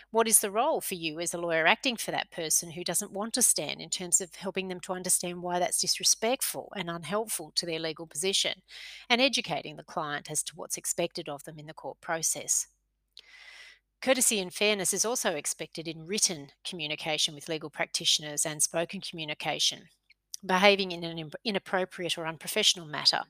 What 0.10 0.28
is 0.28 0.40
the 0.40 0.52
role 0.52 0.80
for 0.80 0.96
you 0.96 1.20
as 1.20 1.34
a 1.34 1.38
lawyer 1.38 1.68
acting 1.68 1.98
for 1.98 2.12
that 2.12 2.32
person 2.32 2.72
who 2.72 2.84
doesn't 2.84 3.12
want 3.12 3.34
to 3.34 3.42
stand 3.42 3.82
in 3.82 3.90
terms 3.90 4.22
of 4.22 4.36
helping 4.36 4.70
them 4.70 4.80
to 4.82 4.94
understand 4.94 5.42
why 5.42 5.60
that's 5.60 5.82
disrespectful 5.82 6.72
and 6.76 6.90
unhelpful 6.90 7.52
to 7.56 7.66
their 7.66 7.80
legal 7.80 8.08
position 8.08 8.62
and 9.10 9.22
educating 9.22 9.76
the 9.76 9.84
client 9.84 10.32
as 10.32 10.44
to 10.44 10.56
what's 10.56 10.78
expected 10.78 11.28
of 11.28 11.44
them 11.44 11.60
in 11.60 11.68
the 11.68 11.74
court 11.74 12.00
process? 12.00 12.68
Courtesy 14.02 14.40
and 14.40 14.54
fairness 14.54 14.94
is 14.94 15.06
also 15.06 15.32
expected 15.32 15.88
in 15.88 16.06
written 16.06 16.50
communication 16.64 17.34
with 17.34 17.50
legal 17.50 17.70
practitioners 17.70 18.46
and 18.46 18.62
spoken 18.62 19.02
communication 19.02 19.90
behaving 20.46 20.92
in 20.92 21.04
an 21.04 21.32
inappropriate 21.44 22.18
or 22.18 22.28
unprofessional 22.28 22.88
matter 22.88 23.22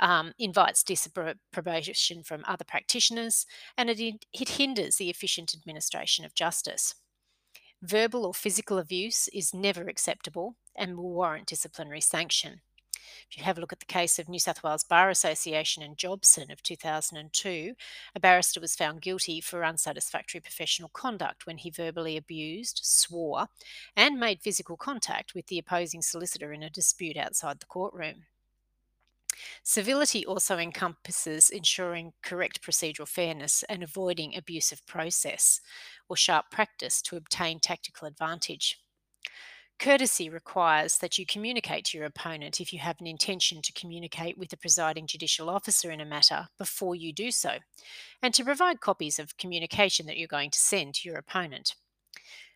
um, 0.00 0.32
invites 0.38 0.82
disapprobation 0.82 2.22
from 2.22 2.44
other 2.46 2.64
practitioners 2.64 3.46
and 3.76 3.90
it, 3.90 4.24
it 4.32 4.48
hinders 4.50 4.96
the 4.96 5.10
efficient 5.10 5.54
administration 5.54 6.24
of 6.24 6.34
justice. 6.34 6.94
Verbal 7.82 8.24
or 8.26 8.34
physical 8.34 8.78
abuse 8.78 9.28
is 9.28 9.54
never 9.54 9.88
acceptable 9.88 10.56
and 10.76 10.96
will 10.96 11.10
warrant 11.10 11.46
disciplinary 11.46 12.00
sanction. 12.00 12.60
If 13.30 13.38
you 13.38 13.44
have 13.44 13.58
a 13.58 13.60
look 13.60 13.72
at 13.72 13.80
the 13.80 13.86
case 13.86 14.18
of 14.18 14.28
New 14.28 14.38
South 14.38 14.62
Wales 14.62 14.84
Bar 14.84 15.10
Association 15.10 15.82
and 15.82 15.96
Jobson 15.96 16.50
of 16.50 16.62
2002, 16.62 17.74
a 18.14 18.20
barrister 18.20 18.60
was 18.60 18.76
found 18.76 19.02
guilty 19.02 19.40
for 19.40 19.64
unsatisfactory 19.64 20.40
professional 20.40 20.90
conduct 20.90 21.46
when 21.46 21.58
he 21.58 21.70
verbally 21.70 22.16
abused, 22.16 22.80
swore, 22.82 23.46
and 23.96 24.20
made 24.20 24.42
physical 24.42 24.76
contact 24.76 25.34
with 25.34 25.46
the 25.46 25.58
opposing 25.58 26.02
solicitor 26.02 26.52
in 26.52 26.62
a 26.62 26.70
dispute 26.70 27.16
outside 27.16 27.60
the 27.60 27.66
courtroom. 27.66 28.24
Civility 29.62 30.26
also 30.26 30.58
encompasses 30.58 31.48
ensuring 31.48 32.12
correct 32.22 32.62
procedural 32.62 33.08
fairness 33.08 33.62
and 33.68 33.82
avoiding 33.82 34.36
abusive 34.36 34.84
process 34.86 35.60
or 36.08 36.16
sharp 36.16 36.50
practice 36.50 37.00
to 37.02 37.16
obtain 37.16 37.58
tactical 37.58 38.06
advantage. 38.06 38.78
Courtesy 39.82 40.30
requires 40.30 40.98
that 40.98 41.18
you 41.18 41.26
communicate 41.26 41.86
to 41.86 41.98
your 41.98 42.06
opponent 42.06 42.60
if 42.60 42.72
you 42.72 42.78
have 42.78 43.00
an 43.00 43.06
intention 43.08 43.60
to 43.62 43.72
communicate 43.72 44.38
with 44.38 44.50
the 44.50 44.56
presiding 44.56 45.08
judicial 45.08 45.50
officer 45.50 45.90
in 45.90 46.00
a 46.00 46.04
matter 46.04 46.46
before 46.56 46.94
you 46.94 47.12
do 47.12 47.32
so, 47.32 47.56
and 48.22 48.32
to 48.32 48.44
provide 48.44 48.80
copies 48.80 49.18
of 49.18 49.36
communication 49.38 50.06
that 50.06 50.16
you're 50.16 50.28
going 50.28 50.52
to 50.52 50.58
send 50.60 50.94
to 50.94 51.08
your 51.08 51.18
opponent. 51.18 51.74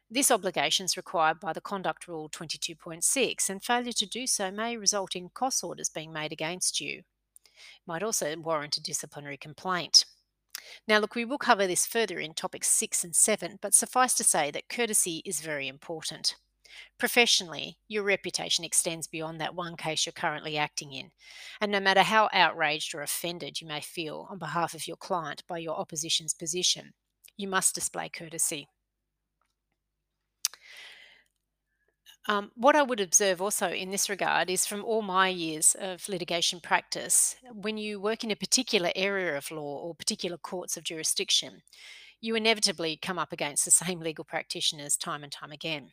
This 0.08 0.30
obligation 0.30 0.84
is 0.84 0.96
required 0.96 1.40
by 1.40 1.52
the 1.52 1.60
Conduct 1.60 2.06
Rule 2.06 2.28
22.6, 2.28 3.50
and 3.50 3.60
failure 3.60 3.90
to 3.90 4.06
do 4.06 4.28
so 4.28 4.52
may 4.52 4.76
result 4.76 5.16
in 5.16 5.30
cost 5.30 5.64
orders 5.64 5.88
being 5.88 6.12
made 6.12 6.30
against 6.30 6.80
you. 6.80 6.98
It 6.98 7.88
might 7.88 8.04
also 8.04 8.36
warrant 8.36 8.76
a 8.76 8.80
disciplinary 8.80 9.36
complaint. 9.36 10.04
Now, 10.86 11.00
look, 11.00 11.16
we 11.16 11.24
will 11.24 11.38
cover 11.38 11.66
this 11.66 11.86
further 11.86 12.20
in 12.20 12.34
topics 12.34 12.68
6 12.68 13.02
and 13.02 13.16
7, 13.16 13.58
but 13.60 13.74
suffice 13.74 14.14
to 14.14 14.22
say 14.22 14.52
that 14.52 14.68
courtesy 14.68 15.22
is 15.24 15.40
very 15.40 15.66
important. 15.66 16.36
Professionally, 16.98 17.78
your 17.88 18.02
reputation 18.02 18.64
extends 18.64 19.06
beyond 19.06 19.40
that 19.40 19.54
one 19.54 19.76
case 19.76 20.06
you're 20.06 20.12
currently 20.12 20.56
acting 20.56 20.92
in. 20.92 21.10
And 21.60 21.72
no 21.72 21.80
matter 21.80 22.02
how 22.02 22.28
outraged 22.32 22.94
or 22.94 23.02
offended 23.02 23.60
you 23.60 23.66
may 23.66 23.80
feel 23.80 24.26
on 24.30 24.38
behalf 24.38 24.74
of 24.74 24.86
your 24.86 24.96
client 24.96 25.42
by 25.48 25.58
your 25.58 25.76
opposition's 25.76 26.34
position, 26.34 26.92
you 27.36 27.48
must 27.48 27.74
display 27.74 28.08
courtesy. 28.08 28.68
Um, 32.28 32.50
what 32.56 32.74
I 32.74 32.82
would 32.82 32.98
observe 33.00 33.40
also 33.40 33.68
in 33.68 33.90
this 33.90 34.10
regard 34.10 34.50
is 34.50 34.66
from 34.66 34.84
all 34.84 35.02
my 35.02 35.28
years 35.28 35.76
of 35.78 36.08
litigation 36.08 36.58
practice, 36.58 37.36
when 37.52 37.78
you 37.78 38.00
work 38.00 38.24
in 38.24 38.32
a 38.32 38.36
particular 38.36 38.90
area 38.96 39.36
of 39.36 39.52
law 39.52 39.78
or 39.78 39.94
particular 39.94 40.36
courts 40.36 40.76
of 40.76 40.82
jurisdiction, 40.82 41.62
you 42.20 42.34
inevitably 42.34 42.98
come 43.00 43.18
up 43.18 43.32
against 43.32 43.64
the 43.64 43.70
same 43.70 44.00
legal 44.00 44.24
practitioners 44.24 44.96
time 44.96 45.22
and 45.22 45.30
time 45.30 45.52
again. 45.52 45.92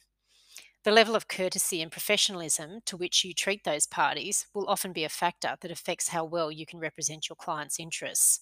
The 0.84 0.92
level 0.92 1.16
of 1.16 1.30
courtesy 1.30 1.82
and 1.82 1.90
professionalism 1.90 2.82
to 2.88 2.98
which 2.98 3.24
you 3.24 3.34
treat 3.34 3.64
those 3.64 3.88
parties 3.88 4.48
will 4.54 4.68
often 4.68 4.92
be 4.92 5.06
a 5.06 5.10
factor 5.10 5.56
that 5.62 5.72
affects 5.72 6.10
how 6.10 6.26
well 6.26 6.52
you 6.52 6.66
can 6.66 6.80
represent 6.80 7.30
your 7.30 7.38
client's 7.38 7.80
interests. 7.80 8.42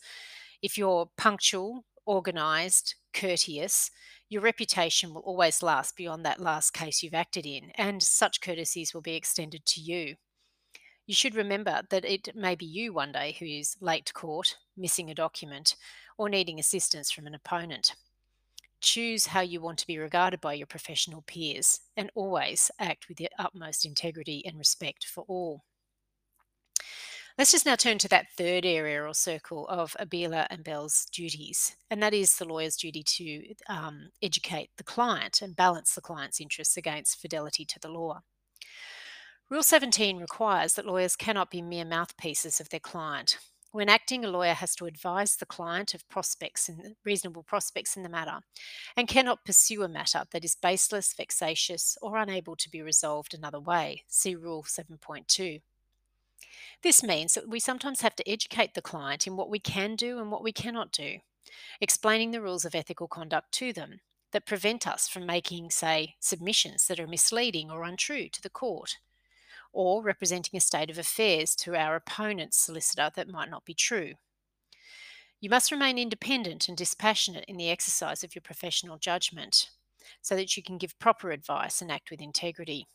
If 0.59 0.75
you're 0.75 1.11
punctual, 1.17 1.85
organised, 2.07 2.95
courteous, 3.13 3.91
your 4.27 4.41
reputation 4.41 5.13
will 5.13 5.21
always 5.21 5.61
last 5.61 5.95
beyond 5.95 6.25
that 6.25 6.39
last 6.39 6.71
case 6.71 7.03
you've 7.03 7.13
acted 7.13 7.45
in, 7.45 7.71
and 7.75 8.01
such 8.01 8.41
courtesies 8.41 8.91
will 8.91 9.01
be 9.01 9.15
extended 9.15 9.63
to 9.67 9.81
you. 9.81 10.15
You 11.05 11.13
should 11.13 11.35
remember 11.35 11.81
that 11.91 12.05
it 12.05 12.35
may 12.35 12.55
be 12.55 12.65
you 12.65 12.91
one 12.91 13.11
day 13.11 13.35
who 13.37 13.45
is 13.45 13.77
late 13.81 14.07
to 14.07 14.13
court, 14.13 14.57
missing 14.75 15.11
a 15.11 15.15
document, 15.15 15.75
or 16.17 16.27
needing 16.27 16.59
assistance 16.59 17.11
from 17.11 17.27
an 17.27 17.35
opponent. 17.35 17.93
Choose 18.81 19.27
how 19.27 19.41
you 19.41 19.61
want 19.61 19.77
to 19.79 19.87
be 19.87 19.99
regarded 19.99 20.41
by 20.41 20.53
your 20.53 20.67
professional 20.67 21.21
peers 21.21 21.81
and 21.95 22.09
always 22.15 22.71
act 22.79 23.07
with 23.07 23.17
the 23.17 23.29
utmost 23.37 23.85
integrity 23.85 24.43
and 24.45 24.57
respect 24.57 25.05
for 25.05 25.23
all. 25.27 25.63
Let's 27.37 27.51
just 27.51 27.65
now 27.65 27.75
turn 27.75 27.97
to 27.99 28.09
that 28.09 28.27
third 28.37 28.65
area 28.65 29.03
or 29.03 29.13
circle 29.13 29.67
of 29.67 29.95
Abela 29.99 30.47
and 30.49 30.63
Bell's 30.63 31.05
duties, 31.13 31.75
and 31.89 32.03
that 32.03 32.13
is 32.13 32.35
the 32.35 32.45
lawyer's 32.45 32.75
duty 32.75 33.03
to 33.03 33.53
um, 33.69 34.09
educate 34.21 34.69
the 34.77 34.83
client 34.83 35.41
and 35.41 35.55
balance 35.55 35.95
the 35.95 36.01
client's 36.01 36.41
interests 36.41 36.75
against 36.75 37.21
fidelity 37.21 37.65
to 37.65 37.79
the 37.79 37.87
law. 37.87 38.21
Rule 39.49 39.63
17 39.63 40.17
requires 40.17 40.73
that 40.73 40.85
lawyers 40.85 41.15
cannot 41.15 41.51
be 41.51 41.61
mere 41.61 41.85
mouthpieces 41.85 42.59
of 42.59 42.69
their 42.69 42.79
client. 42.79 43.37
When 43.73 43.87
acting, 43.87 44.25
a 44.25 44.29
lawyer 44.29 44.53
has 44.53 44.75
to 44.75 44.85
advise 44.85 45.37
the 45.37 45.45
client 45.45 45.93
of 45.93 46.07
prospects 46.09 46.67
and 46.67 46.97
reasonable 47.05 47.43
prospects 47.43 47.95
in 47.95 48.03
the 48.03 48.09
matter 48.09 48.39
and 48.97 49.07
cannot 49.07 49.45
pursue 49.45 49.83
a 49.83 49.87
matter 49.87 50.23
that 50.31 50.43
is 50.43 50.55
baseless, 50.55 51.13
vexatious, 51.13 51.97
or 52.01 52.17
unable 52.17 52.57
to 52.57 52.69
be 52.69 52.81
resolved 52.81 53.33
another 53.33 53.61
way. 53.61 54.03
See 54.09 54.35
Rule 54.35 54.63
7.2. 54.63 55.61
This 56.83 57.01
means 57.01 57.33
that 57.35 57.47
we 57.47 57.61
sometimes 57.61 58.01
have 58.01 58.15
to 58.17 58.29
educate 58.29 58.73
the 58.73 58.81
client 58.81 59.25
in 59.25 59.37
what 59.37 59.49
we 59.49 59.59
can 59.59 59.95
do 59.95 60.19
and 60.19 60.29
what 60.31 60.43
we 60.43 60.51
cannot 60.51 60.91
do, 60.91 61.19
explaining 61.79 62.31
the 62.31 62.41
rules 62.41 62.65
of 62.65 62.75
ethical 62.75 63.07
conduct 63.07 63.53
to 63.53 63.71
them 63.71 64.01
that 64.33 64.45
prevent 64.45 64.85
us 64.85 65.07
from 65.07 65.25
making, 65.25 65.69
say, 65.69 66.15
submissions 66.19 66.87
that 66.87 66.99
are 66.99 67.07
misleading 67.07 67.71
or 67.71 67.83
untrue 67.83 68.27
to 68.29 68.41
the 68.41 68.49
court, 68.49 68.97
or 69.73 70.03
representing 70.03 70.57
a 70.57 70.61
state 70.61 70.89
of 70.89 70.97
affairs 70.97 71.55
to 71.55 71.75
our 71.75 71.95
opponent's 71.95 72.57
solicitor 72.57 73.09
that 73.15 73.29
might 73.29 73.49
not 73.49 73.65
be 73.65 73.73
true. 73.73 74.13
You 75.39 75.49
must 75.49 75.71
remain 75.71 75.97
independent 75.97 76.67
and 76.67 76.77
dispassionate 76.77 77.45
in 77.47 77.57
the 77.57 77.69
exercise 77.69 78.23
of 78.23 78.35
your 78.35 78.43
professional 78.43 78.97
judgment 78.97 79.69
so 80.21 80.35
that 80.35 80.55
you 80.55 80.63
can 80.63 80.77
give 80.77 80.99
proper 80.99 81.31
advice 81.31 81.81
and 81.81 81.91
act 81.91 82.11
with 82.11 82.21
integrity. 82.21 82.87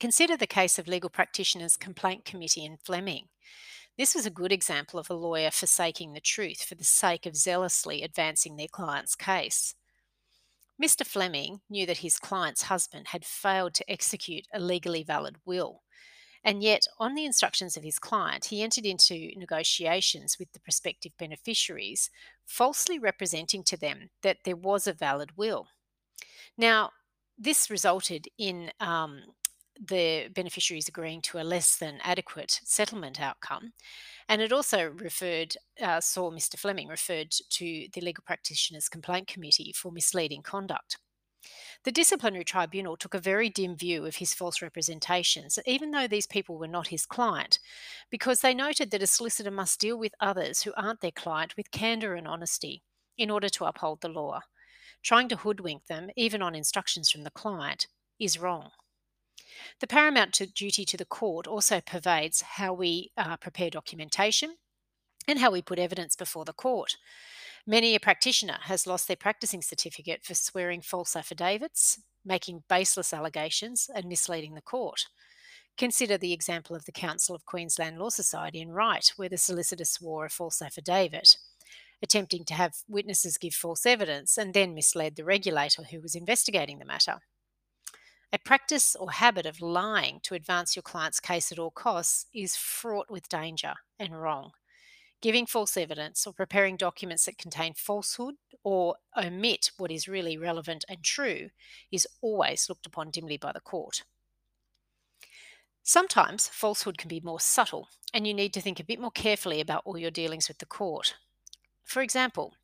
Consider 0.00 0.36
the 0.36 0.46
case 0.46 0.78
of 0.78 0.88
legal 0.88 1.10
practitioners' 1.10 1.76
complaint 1.76 2.24
committee 2.24 2.64
in 2.64 2.78
Fleming. 2.78 3.28
This 3.98 4.14
was 4.14 4.24
a 4.24 4.30
good 4.30 4.50
example 4.50 4.98
of 4.98 5.10
a 5.10 5.14
lawyer 5.14 5.50
forsaking 5.50 6.14
the 6.14 6.20
truth 6.20 6.62
for 6.62 6.74
the 6.74 6.84
sake 6.84 7.26
of 7.26 7.36
zealously 7.36 8.02
advancing 8.02 8.56
their 8.56 8.66
client's 8.66 9.14
case. 9.14 9.74
Mr. 10.80 11.06
Fleming 11.06 11.60
knew 11.68 11.86
that 11.86 11.98
his 11.98 12.18
client's 12.18 12.62
husband 12.62 13.08
had 13.08 13.24
failed 13.24 13.74
to 13.74 13.90
execute 13.90 14.46
a 14.52 14.60
legally 14.60 15.02
valid 15.02 15.36
will, 15.44 15.82
and 16.42 16.62
yet, 16.62 16.86
on 16.98 17.14
the 17.14 17.26
instructions 17.26 17.76
of 17.76 17.82
his 17.82 17.98
client, 17.98 18.46
he 18.46 18.62
entered 18.62 18.86
into 18.86 19.30
negotiations 19.36 20.36
with 20.38 20.52
the 20.52 20.60
prospective 20.60 21.12
beneficiaries, 21.18 22.10
falsely 22.46 22.98
representing 22.98 23.62
to 23.64 23.76
them 23.76 24.08
that 24.22 24.38
there 24.44 24.56
was 24.56 24.86
a 24.86 24.94
valid 24.94 25.36
will. 25.36 25.68
Now, 26.56 26.90
this 27.36 27.70
resulted 27.70 28.26
in 28.38 28.70
um, 28.80 29.20
the 29.78 30.28
beneficiaries 30.34 30.88
agreeing 30.88 31.20
to 31.22 31.40
a 31.40 31.44
less 31.44 31.76
than 31.76 31.98
adequate 32.02 32.60
settlement 32.64 33.20
outcome. 33.20 33.72
And 34.30 34.40
it 34.40 34.52
also 34.52 34.88
referred, 34.90 35.56
uh, 35.82 36.00
saw 36.00 36.30
Mr. 36.30 36.56
Fleming 36.56 36.86
referred 36.86 37.32
to 37.32 37.88
the 37.92 38.00
Legal 38.00 38.22
Practitioners 38.24 38.88
Complaint 38.88 39.26
Committee 39.26 39.74
for 39.76 39.90
misleading 39.90 40.42
conduct. 40.42 40.98
The 41.82 41.90
disciplinary 41.90 42.44
tribunal 42.44 42.96
took 42.96 43.12
a 43.12 43.18
very 43.18 43.48
dim 43.48 43.76
view 43.76 44.06
of 44.06 44.16
his 44.16 44.32
false 44.32 44.62
representations, 44.62 45.58
even 45.66 45.90
though 45.90 46.06
these 46.06 46.28
people 46.28 46.58
were 46.58 46.68
not 46.68 46.88
his 46.88 47.06
client, 47.06 47.58
because 48.08 48.40
they 48.40 48.54
noted 48.54 48.92
that 48.92 49.02
a 49.02 49.08
solicitor 49.08 49.50
must 49.50 49.80
deal 49.80 49.98
with 49.98 50.14
others 50.20 50.62
who 50.62 50.72
aren't 50.76 51.00
their 51.00 51.10
client 51.10 51.56
with 51.56 51.72
candour 51.72 52.14
and 52.14 52.28
honesty 52.28 52.84
in 53.18 53.30
order 53.30 53.48
to 53.48 53.64
uphold 53.64 54.00
the 54.00 54.08
law. 54.08 54.42
Trying 55.02 55.28
to 55.30 55.36
hoodwink 55.36 55.86
them, 55.86 56.08
even 56.14 56.40
on 56.40 56.54
instructions 56.54 57.10
from 57.10 57.24
the 57.24 57.32
client, 57.32 57.88
is 58.20 58.38
wrong. 58.38 58.70
The 59.80 59.86
paramount 59.86 60.34
to 60.34 60.46
duty 60.46 60.84
to 60.84 60.96
the 60.96 61.04
court 61.04 61.46
also 61.46 61.80
pervades 61.80 62.42
how 62.42 62.72
we 62.72 63.12
uh, 63.16 63.36
prepare 63.36 63.70
documentation 63.70 64.56
and 65.26 65.38
how 65.38 65.50
we 65.50 65.62
put 65.62 65.78
evidence 65.78 66.16
before 66.16 66.44
the 66.44 66.52
court. 66.52 66.96
Many 67.66 67.94
a 67.94 68.00
practitioner 68.00 68.58
has 68.62 68.86
lost 68.86 69.06
their 69.06 69.16
practicing 69.16 69.62
certificate 69.62 70.24
for 70.24 70.34
swearing 70.34 70.80
false 70.80 71.14
affidavits, 71.14 72.00
making 72.24 72.64
baseless 72.68 73.12
allegations, 73.12 73.90
and 73.94 74.06
misleading 74.06 74.54
the 74.54 74.62
court. 74.62 75.06
Consider 75.76 76.18
the 76.18 76.32
example 76.32 76.74
of 76.74 76.84
the 76.84 76.92
Council 76.92 77.34
of 77.34 77.46
Queensland 77.46 77.98
Law 77.98 78.08
Society 78.08 78.60
in 78.60 78.70
Wright, 78.70 79.12
where 79.16 79.28
the 79.28 79.38
solicitor 79.38 79.84
swore 79.84 80.26
a 80.26 80.30
false 80.30 80.60
affidavit, 80.60 81.36
attempting 82.02 82.44
to 82.46 82.54
have 82.54 82.74
witnesses 82.88 83.38
give 83.38 83.54
false 83.54 83.86
evidence 83.86 84.36
and 84.36 84.52
then 84.52 84.74
misled 84.74 85.16
the 85.16 85.24
regulator 85.24 85.84
who 85.84 86.00
was 86.00 86.14
investigating 86.14 86.78
the 86.78 86.84
matter. 86.84 87.20
A 88.32 88.38
practice 88.38 88.94
or 88.94 89.10
habit 89.10 89.44
of 89.44 89.60
lying 89.60 90.20
to 90.22 90.34
advance 90.34 90.76
your 90.76 90.84
client's 90.84 91.18
case 91.18 91.50
at 91.50 91.58
all 91.58 91.72
costs 91.72 92.26
is 92.32 92.54
fraught 92.54 93.10
with 93.10 93.28
danger 93.28 93.74
and 93.98 94.20
wrong. 94.20 94.52
Giving 95.20 95.46
false 95.46 95.76
evidence 95.76 96.26
or 96.26 96.32
preparing 96.32 96.76
documents 96.76 97.26
that 97.26 97.38
contain 97.38 97.74
falsehood 97.74 98.36
or 98.62 98.94
omit 99.16 99.72
what 99.78 99.90
is 99.90 100.06
really 100.06 100.38
relevant 100.38 100.84
and 100.88 101.02
true 101.02 101.50
is 101.90 102.06
always 102.22 102.68
looked 102.68 102.86
upon 102.86 103.10
dimly 103.10 103.36
by 103.36 103.50
the 103.52 103.60
court. 103.60 104.04
Sometimes 105.82 106.46
falsehood 106.46 106.98
can 106.98 107.08
be 107.08 107.20
more 107.20 107.40
subtle, 107.40 107.88
and 108.14 108.26
you 108.26 108.34
need 108.34 108.54
to 108.54 108.60
think 108.60 108.78
a 108.78 108.84
bit 108.84 109.00
more 109.00 109.10
carefully 109.10 109.60
about 109.60 109.82
all 109.84 109.98
your 109.98 110.10
dealings 110.10 110.46
with 110.46 110.58
the 110.58 110.66
court. 110.66 111.16
For 111.84 112.00
example, 112.00 112.54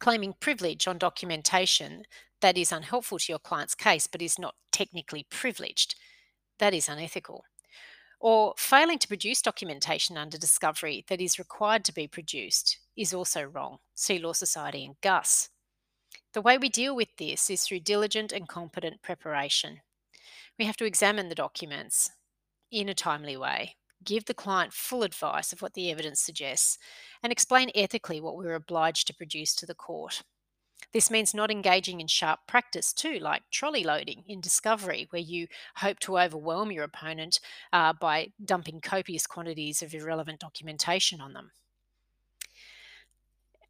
claiming 0.00 0.34
privilege 0.40 0.88
on 0.88 0.98
documentation 0.98 2.02
that 2.40 2.56
is 2.56 2.72
unhelpful 2.72 3.18
to 3.18 3.32
your 3.32 3.38
client's 3.38 3.74
case 3.74 4.06
but 4.06 4.22
is 4.22 4.38
not 4.38 4.54
technically 4.72 5.26
privileged. 5.30 5.94
That 6.58 6.74
is 6.74 6.88
unethical. 6.88 7.44
Or 8.20 8.54
failing 8.56 8.98
to 8.98 9.08
produce 9.08 9.42
documentation 9.42 10.16
under 10.16 10.38
discovery 10.38 11.04
that 11.08 11.20
is 11.20 11.38
required 11.38 11.84
to 11.84 11.94
be 11.94 12.08
produced 12.08 12.78
is 12.96 13.14
also 13.14 13.42
wrong. 13.42 13.78
See 13.94 14.18
Law 14.18 14.32
Society 14.32 14.84
and 14.84 15.00
Gus. 15.00 15.50
The 16.34 16.42
way 16.42 16.58
we 16.58 16.68
deal 16.68 16.96
with 16.96 17.08
this 17.16 17.48
is 17.48 17.62
through 17.62 17.80
diligent 17.80 18.32
and 18.32 18.48
competent 18.48 19.02
preparation. 19.02 19.80
We 20.58 20.64
have 20.64 20.76
to 20.78 20.84
examine 20.84 21.28
the 21.28 21.34
documents 21.34 22.10
in 22.70 22.88
a 22.88 22.94
timely 22.94 23.36
way, 23.36 23.76
give 24.04 24.24
the 24.24 24.34
client 24.34 24.72
full 24.72 25.02
advice 25.02 25.52
of 25.52 25.62
what 25.62 25.74
the 25.74 25.90
evidence 25.90 26.20
suggests, 26.20 26.76
and 27.22 27.32
explain 27.32 27.70
ethically 27.74 28.20
what 28.20 28.36
we're 28.36 28.54
obliged 28.54 29.06
to 29.06 29.14
produce 29.14 29.54
to 29.56 29.66
the 29.66 29.74
court. 29.74 30.22
This 30.92 31.10
means 31.10 31.34
not 31.34 31.50
engaging 31.50 32.00
in 32.00 32.06
sharp 32.06 32.40
practice 32.46 32.92
too, 32.92 33.18
like 33.18 33.42
trolley 33.50 33.84
loading 33.84 34.24
in 34.26 34.40
discovery, 34.40 35.06
where 35.10 35.20
you 35.20 35.48
hope 35.76 35.98
to 36.00 36.18
overwhelm 36.18 36.72
your 36.72 36.84
opponent 36.84 37.40
uh, 37.72 37.92
by 37.92 38.32
dumping 38.42 38.80
copious 38.80 39.26
quantities 39.26 39.82
of 39.82 39.92
irrelevant 39.92 40.40
documentation 40.40 41.20
on 41.20 41.34
them. 41.34 41.50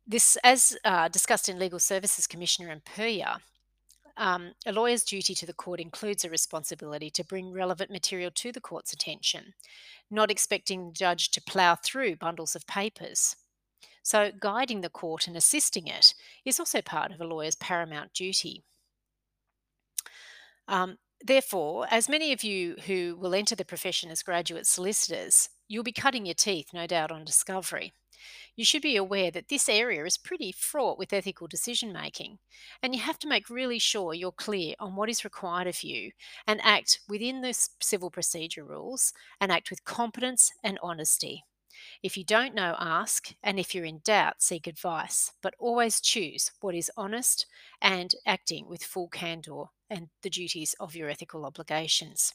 This, 0.06 0.38
as 0.42 0.76
uh, 0.84 1.09
discussed 1.09 1.48
in 1.48 1.59
Legal 1.59 1.78
Services 1.78 2.26
Commissioner 2.26 2.70
and 2.70 2.84
Puryear, 2.84 3.36
um, 4.16 4.52
a 4.66 4.72
lawyer's 4.72 5.04
duty 5.04 5.34
to 5.34 5.46
the 5.46 5.52
court 5.52 5.80
includes 5.80 6.24
a 6.24 6.30
responsibility 6.30 7.11
to 7.11 7.24
bring 7.24 7.52
relevant 7.52 7.90
material 7.90 8.30
to 8.36 8.50
the 8.50 8.61
court's 8.61 8.92
attention, 8.92 9.54
not 10.11 10.30
expecting 10.30 10.86
the 10.86 10.92
judge 10.92 11.30
to 11.30 11.42
plough 11.42 11.76
through 11.76 12.16
bundles 12.16 12.56
of 12.56 12.66
papers. 12.66 13.36
So, 14.09 14.32
guiding 14.32 14.80
the 14.80 14.88
court 14.88 15.26
and 15.26 15.36
assisting 15.36 15.86
it 15.86 16.14
is 16.42 16.59
also 16.59 16.80
part 16.80 17.12
of 17.12 17.20
a 17.20 17.26
lawyer's 17.26 17.56
paramount 17.56 18.14
duty. 18.14 18.64
Um, 20.66 20.96
therefore, 21.22 21.86
as 21.90 22.09
many 22.09 22.32
of 22.32 22.42
you 22.42 22.76
who 22.86 23.18
will 23.20 23.34
enter 23.34 23.54
the 23.54 23.66
profession 23.66 24.11
as 24.11 24.22
graduate 24.22 24.66
solicitors, 24.66 25.50
you'll 25.68 25.82
be 25.82 25.92
cutting 25.92 26.24
your 26.24 26.34
teeth, 26.34 26.70
no 26.72 26.86
doubt, 26.86 27.12
on 27.12 27.26
discovery. 27.26 27.92
You 28.56 28.64
should 28.64 28.80
be 28.80 28.96
aware 28.96 29.30
that 29.30 29.48
this 29.48 29.68
area 29.68 30.06
is 30.06 30.16
pretty 30.16 30.52
fraught 30.52 30.96
with 30.96 31.12
ethical 31.12 31.46
decision 31.46 31.92
making, 31.92 32.38
and 32.82 32.94
you 32.94 33.02
have 33.02 33.18
to 33.18 33.28
make 33.28 33.50
really 33.50 33.78
sure 33.78 34.14
you're 34.14 34.32
clear 34.32 34.74
on 34.80 34.96
what 34.96 35.11
is 35.11 35.22
required 35.22 35.66
of 35.66 35.82
you 35.82 36.12
and 36.46 36.62
act 36.64 37.00
within 37.11 37.42
the 37.42 37.52
civil 37.78 38.11
procedure 38.11 38.64
rules 38.64 39.12
and 39.38 39.52
act 39.52 39.68
with 39.68 39.84
competence 39.84 40.50
and 40.64 40.78
honesty. 40.82 41.44
If 42.03 42.16
you 42.16 42.24
don't 42.24 42.55
know, 42.55 42.76
ask, 42.79 43.35
and 43.43 43.59
if 43.59 43.74
you're 43.74 43.85
in 43.85 44.01
doubt, 44.05 44.43
seek 44.43 44.66
advice, 44.66 45.33
but 45.43 45.55
always 45.59 46.01
choose 46.01 46.51
what 46.61 46.74
is 46.74 46.91
honest 46.97 47.47
and 47.81 48.14
acting 48.26 48.68
with 48.68 48.85
full 48.85 49.09
candour 49.09 49.70
and 49.91 50.09
the 50.22 50.31
duties 50.31 50.74
of 50.79 50.95
your 50.95 51.09
ethical 51.09 51.45
obligations. 51.45 52.35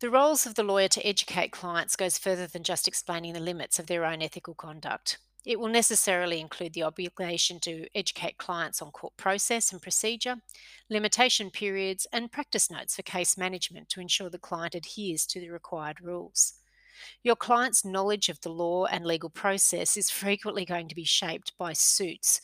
The 0.00 0.10
roles 0.10 0.46
of 0.46 0.54
the 0.54 0.62
lawyer 0.62 0.88
to 0.88 1.04
educate 1.04 1.50
clients 1.50 1.96
goes 1.96 2.18
further 2.18 2.46
than 2.46 2.62
just 2.62 2.86
explaining 2.86 3.32
the 3.32 3.40
limits 3.40 3.80
of 3.80 3.88
their 3.88 4.04
own 4.04 4.22
ethical 4.22 4.54
conduct. 4.54 5.18
It 5.44 5.58
will 5.58 5.68
necessarily 5.68 6.40
include 6.40 6.74
the 6.74 6.82
obligation 6.82 7.58
to 7.60 7.86
educate 7.94 8.38
clients 8.38 8.82
on 8.82 8.90
court 8.90 9.16
process 9.16 9.72
and 9.72 9.80
procedure, 9.80 10.36
limitation 10.90 11.50
periods, 11.50 12.06
and 12.12 12.30
practice 12.30 12.70
notes 12.70 12.96
for 12.96 13.02
case 13.02 13.36
management 13.38 13.88
to 13.88 14.00
ensure 14.00 14.30
the 14.30 14.38
client 14.38 14.74
adheres 14.74 15.26
to 15.26 15.40
the 15.40 15.50
required 15.50 16.00
rules. 16.00 16.57
Your 17.22 17.36
client's 17.36 17.84
knowledge 17.84 18.28
of 18.28 18.40
the 18.40 18.50
law 18.50 18.86
and 18.86 19.04
legal 19.04 19.30
process 19.30 19.96
is 19.96 20.10
frequently 20.10 20.64
going 20.64 20.88
to 20.88 20.94
be 20.94 21.04
shaped 21.04 21.52
by 21.58 21.72
suits 21.72 22.40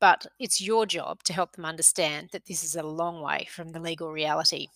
but 0.00 0.26
it's 0.38 0.60
your 0.60 0.86
job 0.86 1.22
to 1.24 1.32
help 1.32 1.52
them 1.52 1.64
understand 1.64 2.30
that 2.32 2.46
this 2.46 2.64
is 2.64 2.74
a 2.74 2.82
long 2.82 3.20
way 3.20 3.46
from 3.50 3.70
the 3.70 3.80
legal 3.80 4.10
reality. 4.10 4.68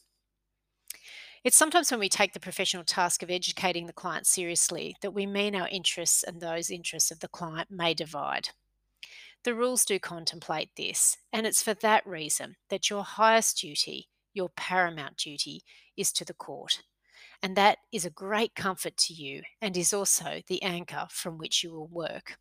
It's 1.42 1.56
sometimes 1.56 1.90
when 1.90 2.00
we 2.00 2.08
take 2.08 2.32
the 2.32 2.40
professional 2.40 2.84
task 2.84 3.22
of 3.22 3.30
educating 3.30 3.86
the 3.86 3.92
client 3.92 4.26
seriously 4.26 4.96
that 5.02 5.12
we 5.12 5.26
mean 5.26 5.54
our 5.56 5.68
interests 5.68 6.22
and 6.22 6.40
those 6.40 6.70
interests 6.70 7.10
of 7.10 7.20
the 7.20 7.28
client 7.28 7.70
may 7.70 7.94
divide. 7.94 8.50
The 9.44 9.54
rules 9.54 9.84
do 9.84 9.98
contemplate 9.98 10.70
this, 10.76 11.18
and 11.32 11.46
it's 11.46 11.62
for 11.62 11.74
that 11.74 12.06
reason 12.06 12.56
that 12.70 12.88
your 12.88 13.04
highest 13.04 13.58
duty, 13.60 14.08
your 14.32 14.48
paramount 14.56 15.18
duty, 15.18 15.62
is 15.98 16.12
to 16.12 16.24
the 16.24 16.32
court. 16.32 16.82
And 17.44 17.56
that 17.56 17.76
is 17.92 18.06
a 18.06 18.10
great 18.10 18.54
comfort 18.54 18.96
to 18.96 19.12
you 19.12 19.42
and 19.60 19.76
is 19.76 19.92
also 19.92 20.40
the 20.46 20.62
anchor 20.62 21.06
from 21.10 21.36
which 21.36 21.62
you 21.62 21.72
will 21.72 21.88
work. 21.88 22.38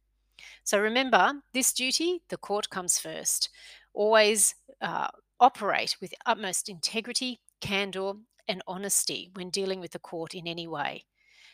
So 0.63 0.79
remember, 0.79 1.33
this 1.53 1.73
duty, 1.73 2.21
the 2.29 2.37
court 2.37 2.69
comes 2.69 2.97
first. 2.99 3.49
Always 3.93 4.55
uh, 4.79 5.09
operate 5.41 5.97
with 5.99 6.13
utmost 6.25 6.69
integrity, 6.69 7.41
candour, 7.59 8.15
and 8.47 8.61
honesty 8.65 9.29
when 9.33 9.49
dealing 9.49 9.81
with 9.81 9.91
the 9.91 9.99
court 9.99 10.33
in 10.33 10.47
any 10.47 10.67
way. 10.67 11.03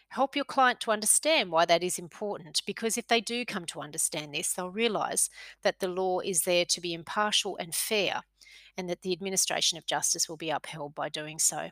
Help 0.09 0.35
your 0.35 0.45
client 0.45 0.79
to 0.81 0.91
understand 0.91 1.51
why 1.51 1.65
that 1.65 1.81
is 1.81 1.97
important 1.97 2.61
because 2.67 2.99
if 2.99 3.07
they 3.07 3.19
do 3.19 3.45
come 3.45 3.65
to 3.65 3.81
understand 3.81 4.31
this, 4.31 4.53
they'll 4.53 4.69
realise 4.69 5.27
that 5.63 5.79
the 5.79 5.87
law 5.87 6.19
is 6.19 6.43
there 6.43 6.65
to 6.65 6.79
be 6.79 6.93
impartial 6.93 7.57
and 7.57 7.73
fair 7.73 8.21
and 8.77 8.87
that 8.87 9.01
the 9.01 9.11
administration 9.11 9.79
of 9.79 9.87
justice 9.87 10.29
will 10.29 10.37
be 10.37 10.51
upheld 10.51 10.93
by 10.93 11.09
doing 11.09 11.39
so. 11.39 11.71